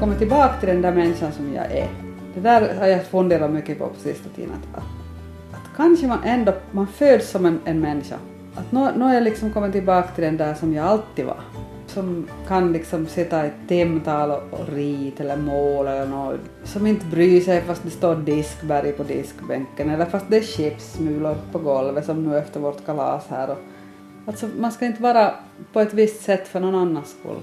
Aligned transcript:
kommit 0.00 0.18
tillbaka 0.18 0.60
till 0.60 0.68
den 0.68 0.82
där 0.82 0.92
människan 0.92 1.32
som 1.32 1.54
jag 1.54 1.64
är. 1.64 1.88
Det 2.34 2.40
där 2.40 2.74
har 2.78 2.86
jag 2.86 3.04
funderat 3.04 3.50
mycket 3.50 3.78
på 3.78 3.86
på 3.86 4.00
sista 4.00 4.28
tiden. 4.28 4.52
Att, 4.52 4.78
att, 4.78 4.84
att 5.52 5.76
kanske 5.76 6.06
man 6.06 6.18
ändå, 6.24 6.52
man 6.70 6.86
föds 6.86 7.30
som 7.30 7.46
en, 7.46 7.60
en 7.64 7.80
människa. 7.80 8.16
Att 8.54 8.72
nu, 8.72 8.88
nu 8.96 9.04
har 9.04 9.14
jag 9.14 9.22
liksom 9.22 9.52
kommit 9.52 9.72
tillbaka 9.72 10.08
till 10.08 10.24
den 10.24 10.36
där 10.36 10.54
som 10.54 10.74
jag 10.74 10.86
alltid 10.86 11.24
var. 11.24 11.40
Som 11.86 12.26
kan 12.48 12.72
liksom 12.72 13.06
sitta 13.06 13.44
ett 13.44 13.68
timtal 13.68 14.30
och, 14.30 14.42
och 14.50 14.68
rita 14.68 15.22
eller 15.22 15.36
måla. 15.36 15.92
eller 15.92 16.06
något. 16.06 16.40
Som 16.64 16.86
inte 16.86 17.06
bryr 17.06 17.40
sig 17.40 17.60
fast 17.60 17.82
det 17.82 17.90
står 17.90 18.16
diskberg 18.16 18.92
på 18.92 19.02
diskbänken 19.02 19.90
eller 19.90 20.06
fast 20.06 20.26
det 20.28 20.36
är 20.36 20.42
chipsmulor 20.42 21.36
på 21.52 21.58
golvet 21.58 22.04
som 22.04 22.24
nu 22.24 22.38
efter 22.38 22.60
vårt 22.60 22.86
kalas 22.86 23.26
här. 23.28 23.50
Och, 23.50 23.58
alltså 24.26 24.48
man 24.58 24.72
ska 24.72 24.86
inte 24.86 25.02
vara 25.02 25.34
på 25.72 25.80
ett 25.80 25.94
visst 25.94 26.22
sätt 26.22 26.48
för 26.48 26.60
någon 26.60 26.74
annans 26.74 27.16
skull. 27.20 27.42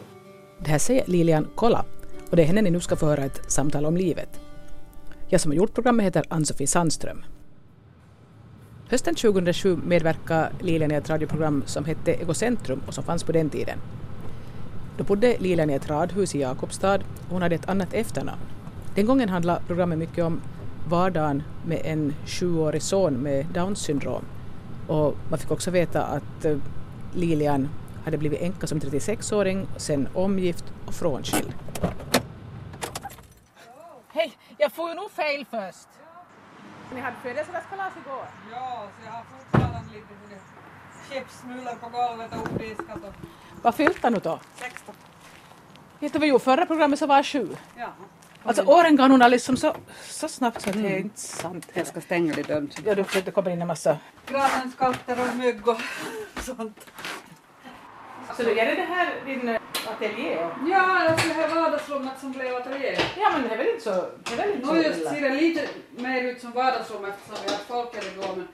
Det 0.60 0.70
här 0.70 0.78
säger 0.78 1.04
Lilian 1.08 1.48
Kolla 1.56 1.85
och 2.34 2.38
det 2.38 2.44
är 2.44 2.48
henne 2.48 2.62
ni 2.62 2.70
nu 2.72 2.80
ska 2.80 2.96
få 2.96 3.05
höra 3.05 3.23
ett 3.23 3.42
samtal 3.52 3.86
om 3.86 3.98
livet. 3.98 4.40
Jag 5.28 5.41
som 5.41 5.52
har 5.52 5.55
gjort 5.55 5.74
programmet 5.74 6.05
heter 6.05 6.24
Ann-Sofie 6.30 6.68
Sandström. 6.68 7.26
Hösten 8.90 9.16
2007 9.16 9.78
medverkade 9.86 10.52
Lilian 10.60 10.91
i 10.91 10.96
ett 10.96 11.10
radioprogram 11.10 11.64
som 11.66 11.86
hette 11.86 12.12
Egocentrum 12.12 12.82
och 12.88 12.94
som 12.94 13.04
fanns 13.04 13.24
på 13.24 13.32
den 13.32 13.50
tiden. 13.50 13.80
Då 14.98 15.04
bodde 15.04 15.38
Lilian 15.40 15.70
i 15.70 15.74
ett 15.74 15.90
radhus 15.90 16.36
i 16.36 16.40
Jakobstad 16.40 16.96
och 16.96 17.30
hon 17.30 17.41
hade 17.41 17.55
ett 17.55 17.70
annat 17.70 17.94
efternamn. 17.94 18.41
Den 18.96 19.05
gången 19.05 19.30
handlade 19.30 19.62
programmet 19.68 20.00
mycket 20.00 20.26
om 20.26 20.41
vardagen 20.90 21.44
med 21.66 21.82
en 21.84 22.13
sjuårig 22.26 22.82
son 22.82 23.13
med 23.13 23.46
Downs 23.54 23.80
syndrom. 23.80 24.26
Och 24.88 25.16
man 25.30 25.40
fick 25.40 25.52
också 25.52 25.72
veta 25.72 26.04
att 26.04 26.46
eh, 26.46 26.58
Lilian 27.13 27.70
hade 28.05 28.18
blivit 28.18 28.41
änka 28.41 28.68
som 28.68 28.80
36-åring, 28.80 29.68
sen 29.77 30.08
omgift 30.13 30.66
och 30.86 30.94
frånskild. 30.94 31.54
Hej, 34.16 34.38
jag 34.58 34.72
får 34.72 34.90
ju 34.90 34.96
nog 34.96 35.12
fel 35.12 35.46
först. 35.52 35.88
Ni 36.94 37.00
hade 37.02 37.16
födelsedagskalas 37.24 37.94
igår. 38.06 38.26
Ja, 38.52 38.88
så 39.00 39.06
jag 39.06 39.12
har 39.12 39.24
fortfarande 39.24 39.94
lite 39.94 40.42
chipsmulor 41.10 41.76
på 41.76 41.90
golvet 41.90 42.32
och 42.36 42.54
odiskat 42.54 43.04
och 43.04 43.14
Vad 43.62 43.76
fyllde 43.76 44.10
nu 44.10 44.20
då? 44.24 44.40
16. 44.56 44.96
Vet 46.00 46.14
du 46.14 46.20
vad 46.20 46.26
jag 46.28 46.30
gjorde 46.30 46.44
förra 46.44 46.66
programmet 46.66 47.00
så 47.00 47.08
var 47.08 47.16
jag 47.16 47.26
sju. 47.26 47.48
Ja. 47.78 47.88
Alltså 48.44 48.64
åren 48.64 48.96
går 48.96 49.08
nog 49.08 49.30
liksom 49.30 49.58
så, 49.58 49.76
så 50.04 50.28
snabbt 50.28 50.62
så 50.62 50.70
att 50.70 50.76
det 50.76 50.96
är 50.96 50.98
inte 50.98 51.20
sant. 51.20 51.70
Jag 51.74 51.88
ska 51.88 52.02
stänga 52.02 52.34
lite 52.34 52.54
dörren. 52.54 52.72
Ja, 52.86 52.96
du, 52.96 53.06
det 53.26 53.32
kommer 53.32 53.52
in 53.52 53.62
en 53.62 53.68
massa... 53.68 53.98
Granens 54.28 54.76
katter 54.76 55.30
och 55.30 55.36
mygg 55.36 55.68
och 55.68 55.82
sånt. 56.41 56.90
Så 58.38 58.41
är 58.41 58.66
det 58.66 58.76
det 58.76 58.86
här 58.86 59.14
din 59.26 59.58
ateljé? 59.94 60.38
Ja, 60.72 61.10
alltså 61.10 61.27
det 61.27 61.34
här 61.34 61.55
vardagsrummet 61.55 62.20
som 62.20 62.32
blev 62.32 62.55
ateljé. 62.55 62.98
Ja, 63.20 63.30
men 63.34 63.44
det 63.44 63.54
är 63.54 63.58
väl 63.58 63.68
inte 63.68 63.84
så, 63.84 64.06
det 64.24 64.34
är 64.34 64.38
väl 64.38 64.56
inte 64.56 64.68
så 64.68 64.74
Nu 64.74 64.81
just 64.81 65.09
ser 65.09 65.22
det 65.22 65.30
lite 65.30 65.62
mer 65.90 66.24
ut 66.24 66.41
som 66.41 66.52
vardagsrum 66.52 67.06
eftersom 67.06 67.38
vi 67.46 67.52
har 67.52 67.59
folk 67.59 67.96
här 67.96 68.03
igår 68.13 68.35
men, 68.35 68.47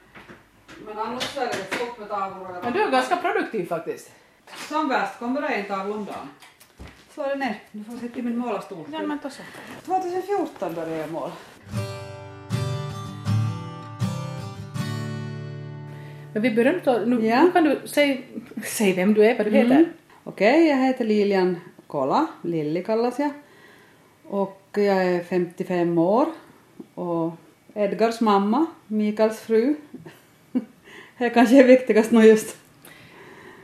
men 0.86 0.98
annars 1.06 1.38
är 1.38 1.46
det 1.46 1.76
fullt 1.78 2.00
med 2.00 2.10
tavlor. 2.10 2.60
Men 2.64 2.74
du 2.74 2.82
är 2.82 2.92
ganska 2.92 3.16
produktiv 3.16 3.68
faktiskt. 3.68 4.12
Som 4.70 4.90
värst 4.90 5.20
kommer 5.20 5.42
det 5.42 5.48
en 5.48 5.66
tavla 5.66 5.96
om 5.96 6.06
dagen. 6.06 6.30
Så 7.16 7.22
är 7.24 7.30
det 7.30 7.36
ner. 7.36 7.60
Du 7.72 7.84
får 7.84 7.98
sitta 7.98 8.20
i 8.20 8.22
min 8.22 8.38
målarstol. 8.38 8.86
Ja, 8.94 9.02
men 9.02 9.20
då 9.24 9.30
så. 9.30 9.42
2014 9.86 10.74
började 10.76 10.98
jag 10.98 11.12
måla. 11.12 11.32
Men 16.34 16.42
vi 16.42 16.82
då, 16.86 16.92
nu, 17.06 17.26
Ja. 17.26 17.44
nu 17.44 17.52
kan 17.52 17.64
du 17.64 17.88
säga, 17.88 18.18
säg 18.66 18.94
vem 18.94 19.14
du 19.14 19.26
är, 19.26 19.38
vad 19.38 19.46
du 19.46 19.52
heter. 19.52 19.76
Mm. 19.76 19.94
Okej, 20.24 20.68
jag 20.68 20.78
heter 20.78 21.06
Lilian 21.06 21.58
Kola, 21.88 22.28
Lilli 22.42 22.84
kallas 22.84 23.20
jag. 23.20 23.32
Och 24.24 24.62
jag 24.74 25.06
är 25.06 25.24
55 25.24 25.98
år 25.98 26.26
och 26.96 27.32
Edgars 27.74 28.22
mamma, 28.22 28.66
Mikaels 28.88 29.40
fru. 29.40 29.76
Det 31.18 31.30
kanske 31.30 31.60
är 31.60 31.64
viktigast 31.64 32.12
nu 32.12 32.24
just. 32.24 32.58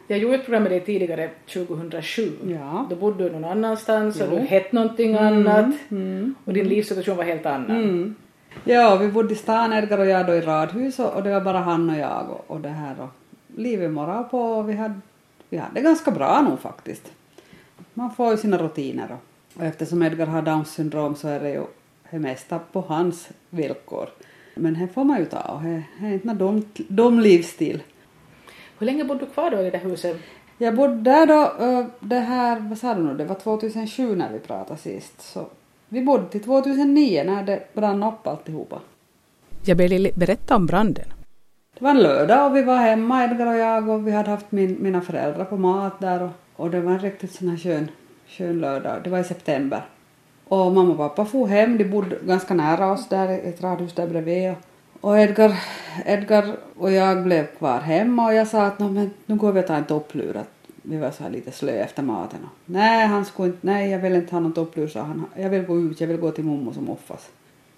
Jag 0.08 0.20
gjorde 0.20 0.36
ett 0.36 0.46
program 0.46 0.64
med 0.64 0.72
dig 0.72 0.82
tidigare, 0.82 1.30
2007. 1.54 2.32
Ja. 2.48 2.88
Då 2.90 2.96
bodde 2.96 3.24
du 3.24 3.30
någon 3.30 3.46
annanstans 3.46 4.22
och 4.22 4.28
Jo. 4.32 4.38
du 4.38 4.42
hette 4.42 4.76
någonting 4.76 5.16
annat. 5.16 5.76
Mm. 5.92 6.36
Och 6.46 6.54
din 6.54 6.68
livssituation 6.68 7.18
var 7.18 7.24
helt 7.24 7.46
annan. 7.46 7.84
Mm. 7.84 8.16
Ja, 8.64 8.96
vi 8.96 9.08
bodde 9.08 9.34
i 9.34 9.38
stan, 9.38 9.74
Edgar 9.74 9.98
och 9.98 10.06
jag 10.06 10.26
då 10.28 10.34
i 10.34 10.42
radhus 10.42 11.00
och, 11.00 11.14
och 11.14 11.24
det 11.24 11.30
var 11.30 11.42
bara 11.42 11.60
han 11.60 11.90
och 11.90 11.98
jag 11.98 12.30
och, 12.30 12.52
och 12.52 12.62
det 12.62 12.70
här 12.70 12.96
och 13.02 13.10
livet 13.60 13.92
morrade 13.92 14.24
på 14.24 14.40
och 14.40 14.70
vi 14.70 14.74
hade, 14.74 15.00
vi 15.50 15.58
hade 15.58 15.74
det 15.74 15.82
ganska 15.82 16.12
bra 16.12 16.42
nog 16.42 16.60
faktiskt. 16.60 17.12
Man 17.94 18.14
får 18.16 18.32
ju 18.32 18.38
sina 18.38 18.58
rutiner 18.58 19.12
och, 19.12 19.60
och 19.60 19.66
eftersom 19.66 20.04
Edgar 20.04 20.26
har 20.26 20.42
Downs 20.42 20.74
syndrom 20.74 21.16
så 21.16 21.28
är 21.28 21.40
det 21.40 21.50
ju 21.50 21.64
det 22.12 22.20
mesta 22.20 22.60
på 22.60 22.82
hans 22.82 23.30
villkor. 23.50 24.10
Men 24.56 24.80
det 24.80 24.88
får 24.88 25.04
man 25.04 25.20
ju 25.20 25.26
ta 25.26 25.40
och 25.40 25.62
det 25.64 25.84
är 26.02 26.14
inte 26.14 26.28
någon 26.28 26.38
dum, 26.38 26.66
dum 26.88 27.20
livsstil. 27.20 27.84
Hur 28.78 28.86
länge 28.86 29.04
bodde 29.04 29.20
du 29.20 29.26
kvar 29.26 29.52
då 29.52 29.62
i 29.62 29.70
det 29.70 29.78
huset? 29.78 30.18
Jag 30.58 30.76
bodde 30.76 30.96
där 30.96 31.28
då, 31.28 31.54
ö, 31.60 31.86
det 32.00 32.20
här, 32.20 32.60
vad 32.60 32.78
sa 32.78 32.94
du 32.94 33.04
nu, 33.04 33.14
det 33.14 33.26
var 33.26 33.36
2007 33.36 34.16
när 34.16 34.34
vi 34.34 34.40
pratade 34.40 34.80
sist. 34.80 35.22
Så 35.22 35.48
vi 35.90 36.02
bodde 36.02 36.30
till 36.30 36.44
2009 36.44 37.24
när 37.24 37.44
det 37.44 37.74
brann 37.74 38.04
upp 38.04 38.28
alltihopa. 38.28 38.80
Jag 39.66 39.78
ber 39.78 39.88
Lilly 39.88 40.12
berätta 40.16 40.56
om 40.56 40.66
branden. 40.66 41.06
Det 41.78 41.84
var 41.84 41.92
en 41.92 42.04
lördag 42.04 42.46
och 42.46 42.56
vi 42.56 42.62
var 42.62 42.78
hemma, 42.78 43.24
Edgar 43.24 43.48
och 43.48 43.58
jag, 43.58 43.90
och 43.90 44.08
vi 44.08 44.12
hade 44.12 44.30
haft 44.30 44.52
min, 44.52 44.78
mina 44.80 45.02
föräldrar 45.02 45.46
på 45.46 45.58
mat 45.58 46.00
där 46.00 46.24
och, 46.24 46.30
och 46.56 46.70
det 46.70 46.82
var 46.82 46.92
en 46.92 47.00
riktigt 47.00 47.34
sån 47.34 47.48
här 47.48 47.58
skön, 47.58 47.88
skön 48.28 48.60
lördag. 48.60 49.04
Det 49.04 49.10
var 49.10 49.20
i 49.20 49.24
september. 49.24 49.82
Och 50.48 50.72
mamma 50.72 50.92
och 50.92 50.98
pappa 50.98 51.26
for 51.26 51.48
hem, 51.48 51.78
de 51.78 51.84
bodde 51.84 52.18
ganska 52.28 52.54
nära 52.54 52.92
oss 52.92 53.10
där 53.10 53.30
i 53.30 53.50
ett 53.50 53.64
radhus 53.64 53.94
där 53.94 54.08
bredvid. 54.08 54.52
Och, 54.52 55.10
och 55.10 55.20
Edgar, 55.20 55.56
Edgar 56.06 56.56
och 56.78 56.92
jag 56.92 57.24
blev 57.24 57.46
kvar 57.46 57.80
hemma 57.80 58.26
och 58.26 58.34
jag 58.34 58.48
sa 58.48 58.66
att 58.66 58.80
men, 58.80 59.12
nu 59.26 59.36
går 59.36 59.52
vi 59.52 59.62
och 59.62 59.68
tar 59.68 59.76
en 59.76 59.86
topplur. 59.86 60.38
Att 60.38 60.52
vi 60.82 60.98
var 60.98 61.12
så 61.12 61.24
här 61.24 61.30
lite 61.30 61.52
slö 61.52 61.72
efter 61.72 62.04
maten. 62.04 62.40
Och, 62.44 62.58
nej, 62.66 63.08
han 63.08 63.26
skulle 63.26 63.48
inte, 63.48 63.68
nej 63.68 63.90
jag 63.90 64.00
vill 64.00 64.16
inte 64.16 64.36
ha 64.36 64.40
någon 64.40 64.54
topplur 64.54 64.88
sa 64.88 65.02
han. 65.02 65.26
Jag 65.36 65.50
vill 65.50 65.66
gå 65.66 65.80
ut, 65.80 66.02
jag 66.02 66.08
vill 66.08 66.18
gå 66.18 66.32
till 66.32 66.46
mormor 66.46 66.74
som 66.74 66.90
offas. 66.90 67.30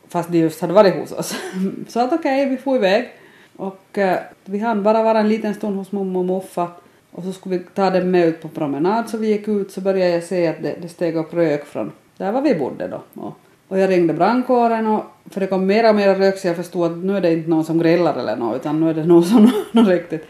Fast 0.07 0.31
de 0.31 0.37
just 0.37 0.61
hade 0.61 0.73
varit 0.73 0.95
hos 0.95 1.11
oss. 1.11 1.35
Så 1.87 1.99
att 1.99 2.13
okej, 2.13 2.45
vi 2.49 2.57
får 2.57 2.75
iväg. 2.75 3.09
Och 3.57 3.97
eh, 3.97 4.19
vi 4.45 4.59
hann 4.59 4.83
bara 4.83 5.03
vara 5.03 5.19
en 5.19 5.29
liten 5.29 5.53
stund 5.53 5.77
hos 5.77 5.91
mormor 5.91 6.19
och 6.19 6.25
moffa. 6.25 6.67
Och 7.11 7.23
så 7.23 7.31
skulle 7.31 7.57
vi 7.57 7.63
ta 7.63 7.89
dem 7.89 8.11
med 8.11 8.27
ut 8.27 8.41
på 8.41 8.47
promenad 8.47 9.09
så 9.09 9.17
vi 9.17 9.27
gick 9.27 9.47
ut 9.47 9.71
så 9.71 9.81
började 9.81 10.11
jag 10.11 10.23
se 10.23 10.47
att 10.47 10.63
det, 10.63 10.75
det 10.81 10.89
steg 10.89 11.15
upp 11.15 11.33
rök 11.33 11.65
från 11.65 11.91
där 12.17 12.31
var 12.31 12.41
vi 12.41 12.55
bodde 12.55 12.87
då. 12.87 13.21
Och, 13.21 13.37
och 13.67 13.79
jag 13.79 13.89
ringde 13.89 14.13
brandkåren 14.13 14.87
och 14.87 15.03
för 15.29 15.39
det 15.39 15.47
kom 15.47 15.65
mer 15.65 15.89
och 15.89 15.95
mer 15.95 16.15
rök 16.15 16.37
så 16.37 16.47
jag 16.47 16.55
förstod 16.55 16.91
att 16.91 16.97
nu 16.97 17.17
är 17.17 17.21
det 17.21 17.33
inte 17.33 17.49
någon 17.49 17.65
som 17.65 17.79
grillar 17.79 18.15
eller 18.15 18.35
något 18.35 18.55
utan 18.55 18.79
nu 18.79 18.89
är 18.89 18.93
det 18.93 19.03
någon 19.03 19.23
som 19.23 19.51
något 19.71 19.87
riktigt. 19.87 20.25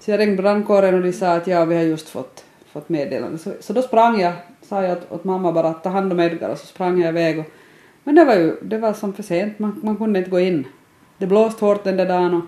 Så 0.00 0.10
jag 0.10 0.20
ringde 0.20 0.42
brandkåren 0.42 0.94
och 0.94 1.02
de 1.02 1.12
sa 1.12 1.32
att 1.34 1.46
ja 1.46 1.64
vi 1.64 1.76
har 1.76 1.82
just 1.82 2.08
fått, 2.08 2.44
fått 2.72 2.88
meddelande. 2.88 3.38
Så, 3.38 3.50
så 3.60 3.72
då 3.72 3.82
sprang 3.82 4.20
jag, 4.20 4.32
sa 4.62 4.82
jag 4.82 4.92
åt, 4.92 5.12
åt 5.12 5.24
mamma 5.24 5.52
bara 5.52 5.68
att 5.68 5.82
ta 5.82 5.88
hand 5.88 6.12
om 6.12 6.20
Edgar 6.20 6.50
och 6.50 6.58
så 6.58 6.66
sprang 6.66 7.00
jag 7.00 7.08
iväg 7.08 7.38
och 7.38 7.46
men 8.04 8.14
det 8.14 8.24
var 8.24 8.34
ju 8.34 8.56
det 8.62 8.78
var 8.78 8.92
som 8.92 9.12
för 9.12 9.22
sent, 9.22 9.58
man, 9.58 9.80
man 9.82 9.96
kunde 9.96 10.18
inte 10.18 10.30
gå 10.30 10.40
in. 10.40 10.66
Det 11.18 11.26
blåste 11.26 11.64
hårt 11.64 11.84
den 11.84 11.96
där 11.96 12.06
dagen 12.06 12.34
och, 12.34 12.44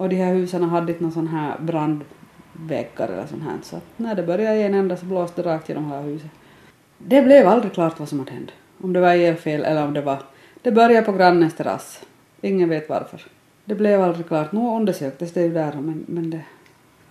och 0.00 0.08
de 0.08 0.16
här 0.16 0.34
husen 0.34 0.62
hade 0.62 0.92
inte 0.92 1.04
någon 1.04 1.12
sån 1.12 1.26
här 1.26 1.58
brandväggar 1.58 3.08
eller 3.08 3.26
sånt 3.26 3.42
här. 3.42 3.58
Så 3.62 3.80
när 3.96 4.14
det 4.14 4.22
började 4.22 4.56
i 4.56 4.62
en 4.62 4.74
ända 4.74 4.96
så 4.96 5.06
blåste 5.06 5.42
det 5.42 5.48
rakt 5.48 5.68
genom 5.68 5.90
hela 5.90 6.00
huset. 6.00 6.30
Det 6.98 7.22
blev 7.22 7.48
aldrig 7.48 7.72
klart 7.72 7.98
vad 7.98 8.08
som 8.08 8.18
hade 8.18 8.32
hänt. 8.32 8.50
Om 8.82 8.92
det 8.92 9.00
var 9.00 9.14
elfel 9.14 9.64
eller 9.64 9.84
om 9.84 9.94
det 9.94 10.00
var... 10.00 10.18
Det 10.62 10.72
började 10.72 11.06
på 11.06 11.12
grannens 11.12 11.54
terrass. 11.54 12.02
Ingen 12.40 12.68
vet 12.68 12.88
varför. 12.88 13.26
Det 13.64 13.74
blev 13.74 14.02
aldrig 14.02 14.28
klart. 14.28 14.52
Nu 14.52 14.60
undersöktes 14.60 15.32
det 15.32 15.42
ju 15.42 15.52
där 15.52 15.72
men, 15.72 16.04
men 16.08 16.30
det... 16.30 16.40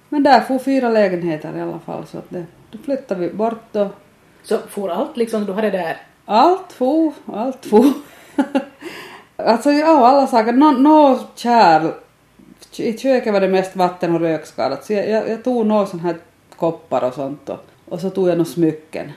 Men 0.09 0.23
där 0.23 0.41
får 0.41 0.59
fyra 0.59 0.89
lägenheter 0.89 1.57
i 1.57 1.61
alla 1.61 1.79
fall 1.79 2.05
så 2.07 2.17
att 2.17 2.29
det... 2.29 2.45
Då 2.71 2.77
flyttade 2.77 3.21
vi 3.21 3.33
bort 3.33 3.75
och 3.75 3.87
Så 4.43 4.57
for 4.57 4.89
allt 4.89 5.17
liksom 5.17 5.45
du 5.45 5.53
hade 5.53 5.69
där? 5.69 5.97
allt 6.25 6.71
for, 6.71 7.13
allt 7.25 7.65
for. 7.65 7.85
alltså 9.35 9.71
ja, 9.71 10.07
alla 10.07 10.27
saker. 10.27 10.51
Nå 10.53 10.71
no, 10.71 11.19
kärl. 11.35 11.91
I 12.77 12.97
köket 12.97 13.33
var 13.33 13.41
det 13.41 13.47
mest 13.47 13.75
vatten 13.75 14.15
och 14.15 14.21
rökskadat 14.21 14.85
så 14.85 14.93
jag, 14.93 15.09
jag, 15.09 15.29
jag 15.29 15.43
tog 15.43 15.65
några 15.65 15.85
sån 15.85 15.99
här 15.99 16.15
koppar 16.55 17.07
och 17.07 17.13
sånt 17.13 17.49
och, 17.49 17.65
och 17.85 17.99
så 17.99 18.09
tog 18.09 18.29
jag 18.29 18.37
några 18.37 18.51
smycken. 18.51 19.11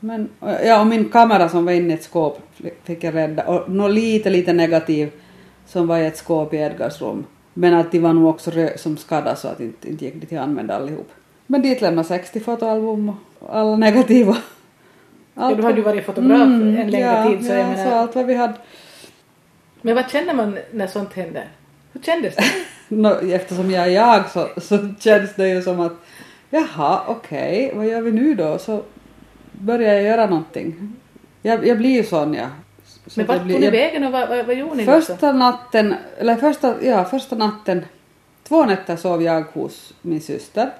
Men, 0.00 0.28
ja, 0.40 0.80
och 0.80 0.86
min 0.86 1.08
kamera 1.08 1.48
som 1.48 1.64
var 1.64 1.72
inne 1.72 1.90
i 1.90 1.96
ett 1.96 2.02
skåp 2.02 2.40
fick 2.84 3.04
jag 3.04 3.14
rädda 3.14 3.46
och 3.46 3.70
något 3.70 3.90
lite, 3.90 4.30
lite 4.30 4.52
negativ 4.52 5.10
som 5.66 5.86
var 5.86 5.98
i 5.98 6.06
ett 6.06 6.16
skåp 6.16 6.54
i 6.54 6.56
Edgars 6.56 7.00
rum. 7.00 7.24
Men 7.54 7.74
att 7.74 7.92
de 7.92 7.98
var 7.98 8.12
nog 8.12 8.28
också 8.28 8.50
som 8.76 8.96
skadade 8.96 9.36
så 9.36 9.48
att 9.48 9.60
inte, 9.60 9.90
inte 9.90 10.04
gick 10.04 10.14
det 10.20 10.26
till 10.26 10.38
att 10.38 10.44
använda 10.44 10.74
allihop. 10.74 11.10
Men 11.46 11.62
dit 11.62 11.80
lämnade 11.80 12.08
60 12.08 12.40
fotoalbum 12.40 13.08
och 13.38 13.56
alla 13.56 13.76
negativa. 13.76 14.36
Ja, 15.34 15.54
du 15.54 15.62
hade 15.62 15.76
ju 15.76 15.82
varit 15.82 16.06
fotograf 16.06 16.40
en 16.40 16.90
längre 16.90 17.06
ja, 17.06 17.30
tid 17.30 17.46
så 17.46 17.52
ja, 17.52 17.58
jag 17.58 17.68
menar... 17.68 17.90
så 17.90 17.96
allt 17.96 18.14
vad 18.14 18.26
vi 18.26 18.34
hade. 18.34 18.54
Men 19.82 19.94
vad 19.94 20.10
känner 20.10 20.34
man 20.34 20.58
när 20.70 20.86
sånt 20.86 21.12
händer? 21.12 21.48
Hur 21.92 22.00
kändes 22.00 22.36
det? 22.36 22.44
Nå, 22.96 23.10
eftersom 23.10 23.70
jag 23.70 23.86
är 23.86 23.90
jag 23.90 24.30
så, 24.30 24.48
så 24.60 24.88
känns 24.98 25.34
det 25.34 25.48
ju 25.48 25.62
som 25.62 25.80
att 25.80 25.92
jaha, 26.50 27.02
okej, 27.06 27.72
vad 27.74 27.86
gör 27.86 28.00
vi 28.00 28.12
nu 28.12 28.34
då? 28.34 28.58
Så 28.58 28.82
börjar 29.52 29.94
jag 29.94 30.02
göra 30.02 30.26
någonting. 30.26 30.92
Jag, 31.42 31.66
jag 31.66 31.78
blir 31.78 31.90
ju 31.90 32.04
sån 32.04 32.34
ja. 32.34 32.46
Så 33.06 33.20
Men 33.20 33.26
vart 33.26 33.38
tog 33.38 33.46
ni 33.60 33.70
vägen 33.70 34.04
och 34.04 34.12
vad, 34.12 34.28
vad, 34.28 34.46
vad 34.46 34.56
gjorde 34.56 34.74
ni? 34.74 34.84
Första 34.84 35.32
natten, 35.32 35.94
eller 36.18 36.36
första, 36.36 36.84
ja, 36.84 37.04
första 37.04 37.36
natten, 37.36 37.84
två 38.48 38.64
nätter 38.64 38.96
sov 38.96 39.22
jag 39.22 39.44
hos 39.52 39.94
min 40.02 40.20
syster 40.20 40.70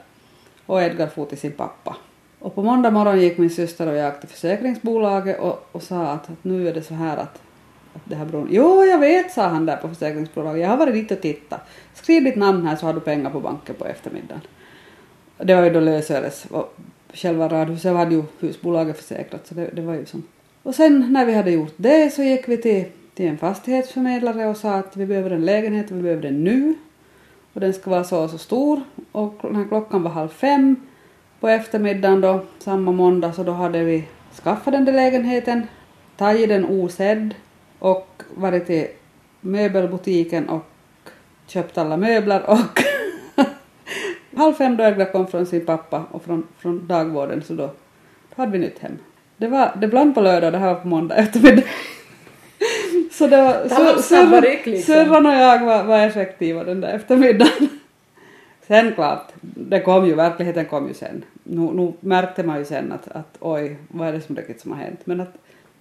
och 0.66 0.82
Edgar 0.82 1.06
for 1.06 1.24
till 1.24 1.38
sin 1.38 1.52
pappa. 1.52 1.96
Och 2.38 2.54
på 2.54 2.62
måndag 2.62 2.90
morgon 2.90 3.20
gick 3.20 3.38
min 3.38 3.50
syster 3.50 3.86
och 3.86 3.96
jag 3.96 4.20
till 4.20 4.28
försäkringsbolaget 4.28 5.40
och, 5.40 5.68
och 5.72 5.82
sa 5.82 6.02
att, 6.02 6.30
att 6.30 6.44
nu 6.44 6.68
är 6.68 6.74
det 6.74 6.82
så 6.82 6.94
här 6.94 7.16
att, 7.16 7.42
att 7.94 8.02
det 8.04 8.14
här 8.14 8.24
bron... 8.24 8.48
Jo, 8.50 8.84
jag 8.84 8.98
vet, 8.98 9.32
sa 9.32 9.46
han 9.46 9.66
där 9.66 9.76
på 9.76 9.88
försäkringsbolaget. 9.88 10.62
Jag 10.62 10.68
har 10.68 10.76
varit 10.76 10.94
dit 10.94 11.10
och 11.10 11.20
tittat. 11.20 11.60
Skriv 11.94 12.24
ditt 12.24 12.36
namn 12.36 12.66
här 12.66 12.76
så 12.76 12.86
har 12.86 12.94
du 12.94 13.00
pengar 13.00 13.30
på 13.30 13.40
banken 13.40 13.74
på 13.74 13.86
eftermiddagen. 13.86 14.40
Det 15.38 15.54
var 15.54 15.62
ju 15.62 15.70
då 15.70 15.80
lösöres 15.80 16.44
och 16.50 16.74
själva 17.12 17.48
radhuset 17.48 17.96
hade 17.96 18.14
ju 18.14 18.22
husbolaget 18.40 18.96
försäkrat 18.96 19.46
så 19.46 19.54
det, 19.54 19.70
det 19.72 19.82
var 19.82 19.94
ju 19.94 20.06
som. 20.06 20.22
Och 20.62 20.74
sen 20.74 21.12
när 21.12 21.26
vi 21.26 21.34
hade 21.34 21.50
gjort 21.50 21.74
det 21.76 22.14
så 22.14 22.22
gick 22.22 22.48
vi 22.48 22.56
till, 22.56 22.84
till 23.14 23.26
en 23.26 23.38
fastighetsförmedlare 23.38 24.46
och 24.46 24.56
sa 24.56 24.74
att 24.74 24.96
vi 24.96 25.06
behöver 25.06 25.30
en 25.30 25.44
lägenhet 25.44 25.90
och 25.90 25.96
vi 25.96 26.02
behöver 26.02 26.22
den 26.22 26.44
nu. 26.44 26.74
Och 27.52 27.60
den 27.60 27.72
ska 27.72 27.90
vara 27.90 28.04
så 28.04 28.22
och 28.22 28.30
så 28.30 28.38
stor 28.38 28.80
och 29.12 29.52
när 29.52 29.68
klockan 29.68 30.02
var 30.02 30.10
halv 30.10 30.28
fem 30.28 30.76
på 31.40 31.48
eftermiddagen 31.48 32.20
då, 32.20 32.44
samma 32.58 32.92
måndag, 32.92 33.32
så 33.32 33.42
då 33.42 33.52
hade 33.52 33.84
vi 33.84 34.04
skaffat 34.42 34.72
den 34.72 34.84
där 34.84 34.92
lägenheten, 34.92 35.66
tagit 36.16 36.48
den 36.48 36.64
osedd 36.64 37.34
och 37.82 38.22
varit 38.34 38.66
till 38.66 38.86
möbelbutiken 39.40 40.48
och 40.48 40.64
köpt 41.46 41.78
alla 41.78 41.96
möbler 41.96 42.42
och 42.50 42.82
halv 44.36 44.54
fem 44.54 44.76
då 44.76 44.84
Edgar 44.84 45.12
kom 45.12 45.26
från 45.26 45.46
sin 45.46 45.66
pappa 45.66 46.04
och 46.10 46.22
från, 46.24 46.46
från 46.58 46.86
dagvården 46.86 47.42
så 47.42 47.54
då, 47.54 47.66
då 47.66 48.42
hade 48.42 48.52
vi 48.52 48.58
nytt 48.58 48.78
hem. 48.78 48.98
Det 49.36 49.48
var 49.48 49.72
det 49.80 49.88
bland 49.88 50.14
på 50.14 50.20
lördag, 50.20 50.52
det 50.52 50.58
här 50.58 50.74
var 50.74 50.80
på 50.80 50.88
måndag 50.88 51.14
eftermiddag. 51.14 51.62
Så 53.12 53.26
det 53.26 53.42
var, 53.42 54.02
så- 54.02 54.40
ryck 54.40 54.66
liksom. 54.66 54.94
Och 54.94 55.32
jag 55.32 55.64
var, 55.64 55.84
var 55.84 55.98
effektiva 55.98 56.64
den 56.64 56.80
där 56.80 56.88
eftermiddagen. 56.94 57.68
Sen 58.66 58.94
klart, 58.94 59.32
det 59.40 59.80
kom 59.80 60.06
ju, 60.06 60.14
verkligheten 60.14 60.64
kom 60.64 60.88
ju 60.88 60.94
sen. 60.94 61.24
Nu, 61.44 61.60
nu 61.60 61.92
märkte 62.00 62.42
man 62.42 62.58
ju 62.58 62.64
sen 62.64 62.92
att, 62.92 63.08
att 63.08 63.36
oj, 63.40 63.76
vad 63.88 64.08
är 64.08 64.12
det 64.12 64.20
som 64.20 64.36
riktigt 64.36 64.60
som 64.60 64.72
har 64.72 64.78
hänt? 64.78 65.00
Men 65.04 65.20
att 65.20 65.34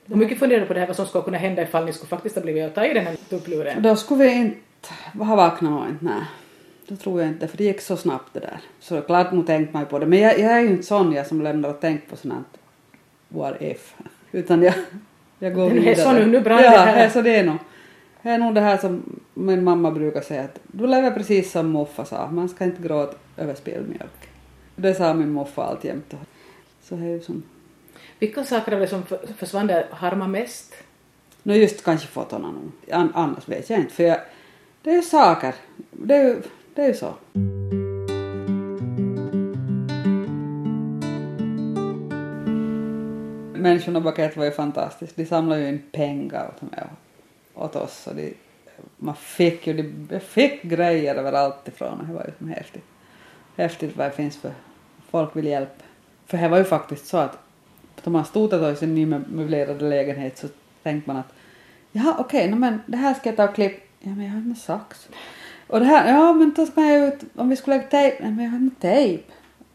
Hur 0.05 0.15
mycket 0.15 0.39
funderade 0.39 0.65
du 0.65 0.67
på 0.67 0.73
det 0.73 0.79
här 0.79 0.87
vad 0.87 0.95
som 0.95 1.05
skulle 1.05 1.23
kunna 1.23 1.37
hända 1.37 1.61
ifall 1.61 1.85
ni 1.85 1.93
skulle 1.93 2.09
faktiskt 2.09 2.35
ha 2.35 2.41
blivit 2.41 2.65
att 2.65 2.75
ta 2.75 2.85
i 2.85 2.93
den 2.93 3.05
här 3.05 3.15
tuppluren? 3.29 3.81
då 3.81 3.95
skulle 3.95 4.23
vi 4.23 4.31
inte 4.31 4.59
ha 5.19 5.35
vaknat 5.35 5.71
nog 5.71 5.89
inte, 5.89 6.05
nej. 6.05 6.23
Då 6.87 6.95
tror 6.95 7.21
jag 7.21 7.29
inte, 7.29 7.47
för 7.47 7.57
det 7.57 7.63
gick 7.63 7.81
så 7.81 7.97
snabbt 7.97 8.33
det 8.33 8.39
där. 8.39 8.59
Så 8.79 8.95
det 8.95 9.01
klart, 9.01 9.31
nu 9.31 9.43
tänkte 9.43 9.73
man 9.73 9.81
ju 9.81 9.87
på 9.87 9.99
det. 9.99 10.05
Men 10.05 10.19
jag, 10.19 10.39
jag 10.39 10.51
är 10.51 10.59
ju 10.59 10.67
inte 10.67 10.83
sån 10.83 11.13
jag 11.13 11.27
som 11.27 11.41
lämnar 11.41 11.69
och 11.69 11.79
tänker 11.79 12.09
på 12.09 12.15
sånt 12.15 12.47
what 13.27 13.61
if. 13.61 13.95
Utan 14.31 14.61
jag, 14.61 14.73
jag 15.39 15.53
går 15.53 15.69
Det 15.69 15.75
är 15.75 15.79
vidare. 15.79 15.95
så 15.95 16.11
nu, 16.11 16.25
nu 16.25 16.41
brann 16.41 16.63
ja, 16.63 16.71
det 16.71 16.77
här. 16.77 17.03
Ja, 17.03 17.09
så 17.09 17.21
det 17.21 17.35
är 17.35 17.43
nog. 17.43 17.57
Det 18.21 18.29
är 18.29 18.37
nog 18.37 18.55
det 18.55 18.61
här 18.61 18.77
som 18.77 19.19
min 19.33 19.63
mamma 19.63 19.91
brukar 19.91 20.21
säga 20.21 20.43
att 20.43 20.59
du 20.67 20.87
lever 20.87 21.11
precis 21.11 21.51
som 21.51 21.71
muffa 21.71 22.05
sa, 22.05 22.31
man 22.31 22.49
ska 22.49 22.63
inte 22.63 22.81
gråta 22.81 23.17
över 23.37 23.55
spilld 23.55 23.89
mjölk. 23.89 24.29
Det 24.75 24.93
sa 24.93 25.13
min 25.13 25.33
muffa 25.33 25.63
alltjämt. 25.63 26.13
Så 26.81 26.95
det 26.95 27.05
är 27.05 27.09
ju 27.09 27.21
som, 27.21 27.43
vilka 28.21 28.43
saker 28.43 28.73
av 28.73 28.79
det 28.79 28.87
som 28.87 29.03
försvann 29.37 29.67
där 29.67 29.87
harmar 29.91 30.27
mest? 30.27 30.73
nå 31.43 31.53
just 31.53 31.83
kanske 31.83 32.07
fotona 32.07 32.51
nu. 32.51 32.93
An, 32.93 33.11
annars 33.15 33.47
vet 33.47 33.69
jag 33.69 33.79
inte 33.79 33.93
för 33.93 34.03
jag, 34.03 34.19
det 34.81 34.89
är 34.89 34.95
ju 34.95 35.01
saker. 35.01 35.55
Det 35.91 36.15
är 36.15 36.23
ju, 36.23 36.41
det 36.75 36.85
är 36.85 36.93
så. 36.93 37.13
Människorna 43.59 43.99
bakom 43.99 44.29
var 44.35 44.45
ju 44.45 44.51
fantastiskt. 44.51 45.15
De 45.15 45.25
samlade 45.25 45.61
ju 45.61 45.67
in 45.67 45.83
pengar 45.91 46.51
åt 46.55 46.71
mig 46.71 46.83
och 47.53 47.65
åt 47.65 47.75
oss. 47.75 48.07
Och 48.07 48.15
de, 48.15 48.33
man 48.97 49.15
fick 49.15 49.67
ju 49.67 49.73
de, 49.73 50.19
fick 50.19 50.63
grejer 50.63 51.15
överallt 51.15 51.67
ifrån 51.67 51.99
och 51.99 52.07
det 52.07 52.13
var 52.13 52.29
ju 52.39 52.53
häftigt. 52.53 52.85
Häftigt 53.55 53.97
vad 53.97 54.07
det 54.07 54.11
finns 54.11 54.37
för 54.37 54.53
folk 55.09 55.35
vill 55.35 55.45
hjälpa. 55.45 55.83
För 56.25 56.37
det 56.37 56.49
var 56.49 56.57
ju 56.57 56.63
faktiskt 56.63 57.07
så 57.07 57.17
att 57.17 57.37
då 58.03 58.11
man 58.11 58.25
stod 58.25 58.53
i 58.53 58.75
sin 58.75 58.95
nymöblerade 58.95 59.89
lägenhet 59.89 60.37
så 60.37 60.47
tänkte 60.83 61.09
man 61.09 61.17
att 61.17 61.33
jaha 61.91 62.15
okej, 62.19 62.47
okay, 62.47 62.59
men 62.59 62.81
det 62.85 62.97
här 62.97 63.13
ska 63.13 63.29
jag 63.29 63.37
ta 63.37 63.43
och 63.43 63.55
klippa. 63.55 63.81
Ja 63.99 64.09
men 64.09 64.25
jag 64.25 64.31
har 64.31 64.39
inte 64.39 64.61
sax. 64.61 65.09
Och 65.67 65.79
det 65.79 65.85
här, 65.85 66.13
ja 66.13 66.33
men 66.33 66.53
då 66.55 66.65
ska 66.65 66.81
jag 66.81 67.07
ut, 67.07 67.23
om 67.35 67.49
vi 67.49 67.55
skulle 67.55 67.75
lägga 67.75 67.89
tejp, 67.89 68.17
nej 68.23 68.31
men 68.31 68.45
jag 68.45 68.51
har 68.51 68.57
inte 68.57 68.81
tejp. 68.81 69.23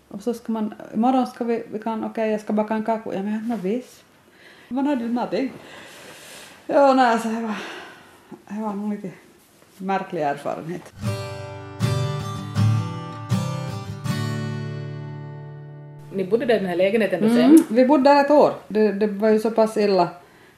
Och 0.09 0.23
så 0.23 0.35
ska 0.35 0.53
man, 0.53 0.75
imorgon 0.95 1.27
ska 1.27 1.45
vi, 1.45 1.63
vi 1.73 1.79
kan, 1.79 2.05
okej 2.05 2.31
jag 2.31 2.41
ska 2.41 2.53
baka 2.53 2.75
en 2.75 2.85
kaka, 2.85 3.15
ja 3.15 3.23
men 3.23 3.33
jag 3.33 3.41
har 3.41 3.55
inte 3.55 3.69
visst. 3.69 4.05
Man 4.69 4.87
hade 4.87 5.05
ju 5.05 5.13
någonting. 5.13 5.53
Ja 6.67 6.95
nej 6.95 7.13
alltså 7.13 7.29
det 7.29 7.41
var, 7.41 7.55
det 8.49 8.61
var 8.61 8.75
nog 8.75 8.91
lite 8.91 9.11
märklig 9.79 10.23
erfarenhet. 10.23 10.93
Ni 16.17 16.25
bodde 16.25 16.47
där 16.47 16.55
i 16.55 16.59
den 16.59 16.69
här 16.69 16.77
lägenheten 16.77 17.23
då 17.23 17.29
sen? 17.29 17.39
Mm, 17.41 17.63
vi 17.71 17.85
bodde 17.87 18.03
där 18.03 18.25
ett 18.25 18.31
år. 18.31 18.53
Det, 18.69 18.93
det 18.93 19.07
var 19.07 19.29
ju 19.29 19.39
så 19.39 19.51
pass 19.51 19.77
illa 19.77 20.09